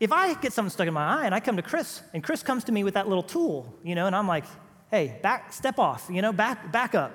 if 0.01 0.13
I 0.13 0.35
get 0.35 0.53
something 0.53 0.71
stuck 0.71 0.87
in 0.87 0.95
my 0.95 1.21
eye 1.21 1.27
and 1.27 1.35
I 1.35 1.41
come 1.41 1.57
to 1.57 1.63
Chris, 1.63 2.03
and 2.13 2.23
Chris 2.23 2.43
comes 2.43 2.65
to 2.65 2.73
me 2.73 2.85
with 2.85 2.95
that 2.95 3.09
little 3.09 3.23
tool, 3.23 3.73
you 3.83 3.95
know, 3.95 4.07
and 4.07 4.15
I'm 4.15 4.29
like, 4.29 4.45
hey, 4.91 5.19
back, 5.23 5.53
step 5.53 5.79
off, 5.79 6.09
you 6.11 6.23
know, 6.23 6.33
back, 6.33 6.71
back 6.73 6.95
up. 6.95 7.15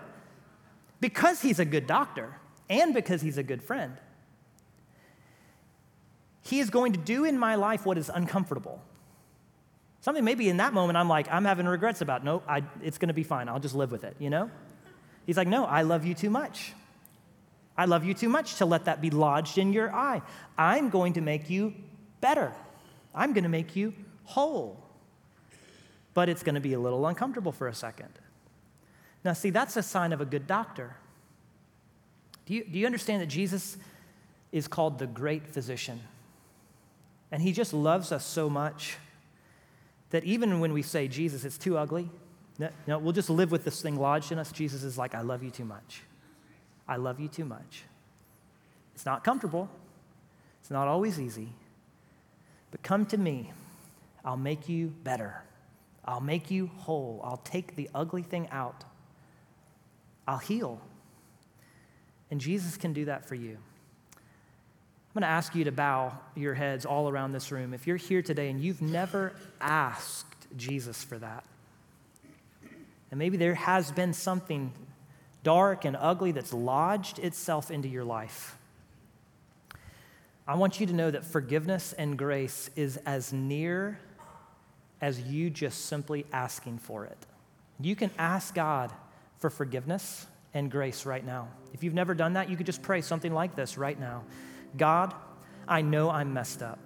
Because 0.99 1.41
he's 1.41 1.59
a 1.59 1.65
good 1.65 1.87
doctor 1.87 2.35
and 2.69 2.93
because 2.93 3.21
he's 3.21 3.37
a 3.37 3.43
good 3.43 3.63
friend, 3.63 3.93
he 6.41 6.59
is 6.59 6.69
going 6.69 6.93
to 6.93 6.99
do 6.99 7.25
in 7.25 7.37
my 7.37 7.55
life 7.55 7.85
what 7.85 7.97
is 7.97 8.09
uncomfortable. 8.09 8.81
Something 10.01 10.23
maybe 10.23 10.49
in 10.49 10.57
that 10.57 10.73
moment 10.73 10.97
I'm 10.97 11.09
like, 11.09 11.31
I'm 11.31 11.45
having 11.45 11.67
regrets 11.67 12.01
about. 12.01 12.23
No, 12.23 12.41
I, 12.47 12.63
it's 12.81 12.97
going 12.97 13.09
to 13.09 13.13
be 13.13 13.23
fine. 13.23 13.49
I'll 13.49 13.59
just 13.59 13.75
live 13.75 13.91
with 13.91 14.03
it, 14.03 14.15
you 14.19 14.29
know? 14.29 14.49
He's 15.25 15.37
like, 15.37 15.47
no, 15.47 15.65
I 15.65 15.83
love 15.83 16.05
you 16.05 16.13
too 16.13 16.29
much. 16.29 16.73
I 17.77 17.85
love 17.85 18.03
you 18.03 18.13
too 18.13 18.29
much 18.29 18.55
to 18.55 18.65
let 18.65 18.85
that 18.85 19.01
be 19.01 19.09
lodged 19.09 19.57
in 19.57 19.71
your 19.73 19.93
eye. 19.93 20.21
I'm 20.57 20.89
going 20.89 21.13
to 21.13 21.21
make 21.21 21.49
you 21.49 21.73
better. 22.19 22.51
I'm 23.13 23.33
going 23.33 23.43
to 23.43 23.49
make 23.49 23.75
you 23.75 23.93
whole. 24.23 24.78
But 26.13 26.29
it's 26.29 26.43
going 26.43 26.55
to 26.55 26.61
be 26.61 26.73
a 26.73 26.79
little 26.79 27.05
uncomfortable 27.07 27.51
for 27.51 27.67
a 27.67 27.73
second. 27.73 28.09
Now, 29.23 29.33
see, 29.33 29.49
that's 29.49 29.77
a 29.77 29.83
sign 29.83 30.13
of 30.13 30.21
a 30.21 30.25
good 30.25 30.47
doctor. 30.47 30.95
Do 32.45 32.53
you, 32.53 32.63
do 32.63 32.79
you 32.79 32.85
understand 32.85 33.21
that 33.21 33.27
Jesus 33.27 33.77
is 34.51 34.67
called 34.67 34.97
the 34.97 35.07
great 35.07 35.47
physician? 35.47 35.99
And 37.31 37.41
he 37.41 37.51
just 37.51 37.73
loves 37.73 38.11
us 38.11 38.25
so 38.25 38.49
much 38.49 38.97
that 40.09 40.23
even 40.23 40.59
when 40.59 40.73
we 40.73 40.81
say, 40.81 41.07
Jesus, 41.07 41.45
it's 41.45 41.57
too 41.57 41.77
ugly, 41.77 42.09
no, 42.57 42.69
no, 42.87 42.97
we'll 42.97 43.13
just 43.13 43.29
live 43.29 43.51
with 43.51 43.63
this 43.63 43.81
thing 43.81 43.97
lodged 43.97 44.31
in 44.31 44.39
us. 44.39 44.51
Jesus 44.51 44.83
is 44.83 44.97
like, 44.97 45.15
I 45.15 45.21
love 45.21 45.43
you 45.43 45.51
too 45.51 45.65
much. 45.65 46.01
I 46.87 46.95
love 46.95 47.19
you 47.19 47.27
too 47.27 47.45
much. 47.45 47.83
It's 48.95 49.05
not 49.05 49.23
comfortable, 49.23 49.69
it's 50.59 50.71
not 50.71 50.87
always 50.87 51.19
easy, 51.19 51.49
but 52.71 52.83
come 52.83 53.05
to 53.07 53.17
me. 53.17 53.53
I'll 54.25 54.35
make 54.35 54.67
you 54.67 54.87
better. 55.03 55.41
I'll 56.09 56.21
make 56.21 56.49
you 56.49 56.71
whole. 56.77 57.21
I'll 57.23 57.37
take 57.37 57.75
the 57.75 57.87
ugly 57.93 58.23
thing 58.23 58.47
out. 58.49 58.83
I'll 60.27 60.39
heal. 60.39 60.81
And 62.31 62.41
Jesus 62.41 62.77
can 62.77 62.93
do 62.93 63.05
that 63.05 63.25
for 63.25 63.35
you. 63.35 63.51
I'm 64.15 65.13
going 65.13 65.21
to 65.21 65.27
ask 65.27 65.53
you 65.53 65.65
to 65.65 65.71
bow 65.71 66.17
your 66.35 66.55
heads 66.55 66.83
all 66.83 67.09
around 67.09 67.33
this 67.33 67.51
room. 67.51 67.75
If 67.75 67.85
you're 67.85 67.95
here 67.95 68.23
today 68.23 68.49
and 68.49 68.59
you've 68.59 68.81
never 68.81 69.33
asked 69.61 70.47
Jesus 70.57 71.03
for 71.03 71.19
that, 71.19 71.43
and 73.11 73.19
maybe 73.19 73.37
there 73.37 73.53
has 73.53 73.91
been 73.91 74.13
something 74.13 74.73
dark 75.43 75.85
and 75.85 75.95
ugly 75.95 76.31
that's 76.31 76.53
lodged 76.53 77.19
itself 77.19 77.69
into 77.69 77.87
your 77.87 78.03
life, 78.03 78.57
I 80.47 80.55
want 80.55 80.79
you 80.79 80.87
to 80.87 80.93
know 80.93 81.11
that 81.11 81.23
forgiveness 81.23 81.93
and 81.93 82.17
grace 82.17 82.71
is 82.75 82.97
as 83.05 83.31
near 83.31 83.99
as 85.01 85.21
you 85.21 85.49
just 85.49 85.85
simply 85.85 86.25
asking 86.31 86.79
for 86.79 87.05
it. 87.05 87.17
You 87.79 87.95
can 87.95 88.11
ask 88.17 88.53
God 88.53 88.91
for 89.37 89.49
forgiveness 89.49 90.27
and 90.53 90.69
grace 90.69 91.05
right 91.05 91.25
now. 91.25 91.47
If 91.73 91.83
you've 91.83 91.93
never 91.93 92.13
done 92.13 92.33
that, 92.33 92.49
you 92.49 92.57
could 92.57 92.65
just 92.65 92.81
pray 92.81 93.01
something 93.01 93.33
like 93.33 93.55
this 93.55 93.77
right 93.77 93.99
now. 93.99 94.23
God, 94.77 95.13
I 95.67 95.81
know 95.81 96.09
I'm 96.09 96.33
messed 96.33 96.61
up. 96.61 96.79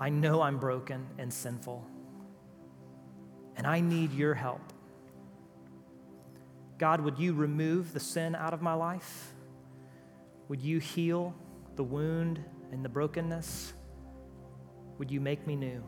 I 0.00 0.08
know 0.08 0.40
I'm 0.42 0.58
broken 0.58 1.06
and 1.18 1.32
sinful. 1.32 1.84
And 3.56 3.66
I 3.66 3.80
need 3.80 4.12
your 4.12 4.34
help. 4.34 4.60
God, 6.78 7.00
would 7.00 7.18
you 7.18 7.34
remove 7.34 7.92
the 7.92 8.00
sin 8.00 8.36
out 8.36 8.54
of 8.54 8.62
my 8.62 8.74
life? 8.74 9.32
Would 10.48 10.62
you 10.62 10.78
heal 10.78 11.34
the 11.74 11.82
wound 11.82 12.42
and 12.70 12.84
the 12.84 12.88
brokenness? 12.88 13.72
Would 14.98 15.10
you 15.10 15.20
make 15.20 15.44
me 15.46 15.56
new? 15.56 15.82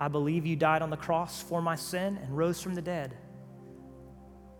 I 0.00 0.08
believe 0.08 0.46
you 0.46 0.56
died 0.56 0.80
on 0.80 0.88
the 0.88 0.96
cross 0.96 1.42
for 1.42 1.60
my 1.60 1.76
sin 1.76 2.18
and 2.22 2.34
rose 2.34 2.62
from 2.62 2.74
the 2.74 2.80
dead. 2.80 3.14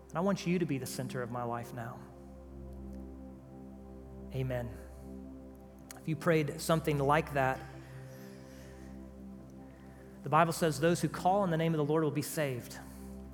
And 0.09 0.17
I 0.17 0.21
want 0.21 0.45
you 0.45 0.59
to 0.59 0.65
be 0.65 0.77
the 0.77 0.85
center 0.85 1.23
of 1.23 1.31
my 1.31 1.43
life 1.43 1.73
now. 1.73 1.97
Amen. 4.35 4.69
If 5.99 6.07
you 6.07 6.15
prayed 6.15 6.61
something 6.61 6.99
like 6.99 7.33
that, 7.33 7.59
the 10.23 10.29
Bible 10.29 10.53
says 10.53 10.79
those 10.79 11.01
who 11.01 11.09
call 11.09 11.43
in 11.43 11.49
the 11.49 11.57
name 11.57 11.73
of 11.73 11.79
the 11.79 11.85
Lord 11.85 12.03
will 12.03 12.11
be 12.11 12.21
saved. 12.21 12.77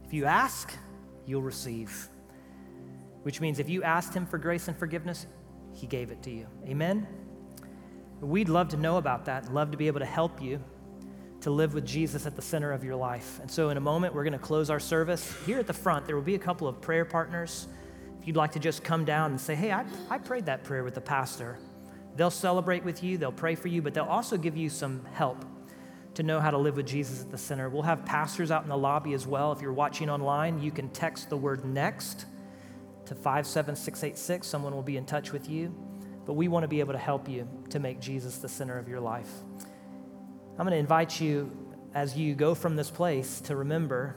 If 0.06 0.14
you 0.14 0.24
ask, 0.24 0.74
you'll 1.26 1.42
receive. 1.42 2.08
Which 3.24 3.42
means 3.42 3.60
if 3.60 3.68
you 3.68 3.84
asked 3.84 4.14
Him 4.14 4.26
for 4.26 4.38
grace 4.38 4.70
and 4.70 4.78
forgiveness, 4.78 5.28
He 5.74 5.88
gave 5.88 6.12
it 6.12 6.24
to 6.24 6.32
you. 6.32 6.48
Amen? 6.66 7.06
We'd 8.22 8.48
love 8.48 8.70
to 8.70 8.78
know 8.78 8.96
about 8.96 9.26
that, 9.26 9.54
love 9.54 9.72
to 9.72 9.78
be 9.78 9.88
able 9.88 10.00
to 10.00 10.06
help 10.06 10.42
you 10.42 10.64
to 11.42 11.52
live 11.52 11.74
with 11.74 11.86
Jesus 11.86 12.26
at 12.26 12.36
the 12.36 12.42
center 12.42 12.72
of 12.72 12.84
your 12.84 12.96
life. 12.96 13.40
And 13.42 13.50
so, 13.50 13.70
in 13.70 13.78
a 13.78 13.82
moment, 13.82 14.14
we're 14.14 14.24
going 14.24 14.34
to 14.34 14.40
close 14.40 14.70
our 14.70 14.80
service. 14.80 15.36
Here 15.46 15.60
at 15.60 15.68
the 15.68 15.74
front, 15.74 16.06
there 16.06 16.16
will 16.16 16.24
be 16.24 16.36
a 16.36 16.40
couple 16.40 16.68
of 16.68 16.82
prayer 16.82 17.06
partners 17.06 17.68
If 18.20 18.28
you'd 18.28 18.36
like 18.36 18.54
to 18.54 18.60
just 18.60 18.84
come 18.84 19.06
down 19.06 19.32
and 19.32 19.40
say, 19.40 19.56
hey, 19.56 19.72
I, 19.72 19.86
I 20.10 20.18
prayed 20.18 20.48
that 20.48 20.64
prayer 20.64 20.84
with 20.84 20.96
the 20.96 21.02
pastor, 21.02 21.58
they'll 22.16 22.32
celebrate 22.32 22.84
with 22.84 23.04
you, 23.04 23.18
they'll 23.18 23.32
pray 23.32 23.56
for 23.56 23.68
you, 23.68 23.82
but 23.82 23.94
they'll 23.94 24.06
also 24.06 24.38
give 24.38 24.58
you 24.58 24.70
some 24.70 25.06
help 25.14 25.46
to 26.16 26.24
know 26.24 26.40
how 26.40 26.50
to 26.50 26.58
live 26.58 26.76
with 26.76 26.88
Jesus 26.88 27.22
at 27.22 27.30
the 27.30 27.38
center. 27.38 27.70
We'll 27.70 27.84
have 27.84 28.04
pastors 28.04 28.50
out 28.50 28.64
in 28.64 28.70
the 28.70 28.78
lobby 28.78 29.14
as 29.14 29.28
well. 29.28 29.52
If 29.52 29.62
you're 29.62 29.72
watching 29.72 30.10
online, 30.10 30.60
you 30.60 30.72
can 30.72 30.90
text 30.90 31.30
the 31.30 31.38
word 31.38 31.64
next 31.64 32.26
to 33.06 33.14
57686. 33.14 34.48
Someone 34.48 34.74
will 34.74 34.82
be 34.82 34.98
in 34.98 35.06
touch 35.06 35.32
with 35.32 35.48
you. 35.48 35.76
But 36.26 36.34
we 36.34 36.50
want 36.50 36.64
to 36.64 36.68
be 36.68 36.82
able 36.82 36.94
to 36.94 37.00
help 37.00 37.30
you 37.30 37.48
to 37.70 37.80
make 37.80 38.02
Jesus 38.02 38.40
the 38.40 38.50
center 38.50 38.78
of 38.78 38.90
your 38.90 39.00
life. 39.00 39.32
I'm 40.60 40.66
going 40.66 40.72
to 40.72 40.80
invite 40.80 41.22
you 41.22 41.52
as 41.94 42.18
you 42.18 42.34
go 42.34 42.56
from 42.56 42.76
this 42.76 42.90
place 42.90 43.42
to 43.42 43.56
remember 43.56 44.16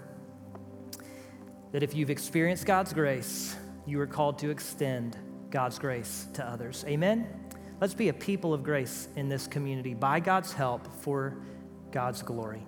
that 1.73 1.83
if 1.83 1.95
you've 1.95 2.09
experienced 2.09 2.65
God's 2.65 2.95
grace, 2.95 3.55
you 3.85 4.01
are 4.01 4.07
called 4.07 4.39
to 4.39 4.49
extend 4.49 5.19
God's 5.51 5.79
grace 5.79 6.29
to 6.33 6.47
others. 6.47 6.83
Amen? 6.89 7.29
Let's 7.79 7.93
be 7.93 8.09
a 8.09 8.15
people 8.15 8.55
of 8.55 8.63
grace 8.63 9.09
in 9.17 9.29
this 9.29 9.47
community 9.47 9.93
by 9.93 10.19
God's 10.19 10.55
help 10.55 10.87
for 11.03 11.37
God's 11.93 12.23
glory. 12.23 12.67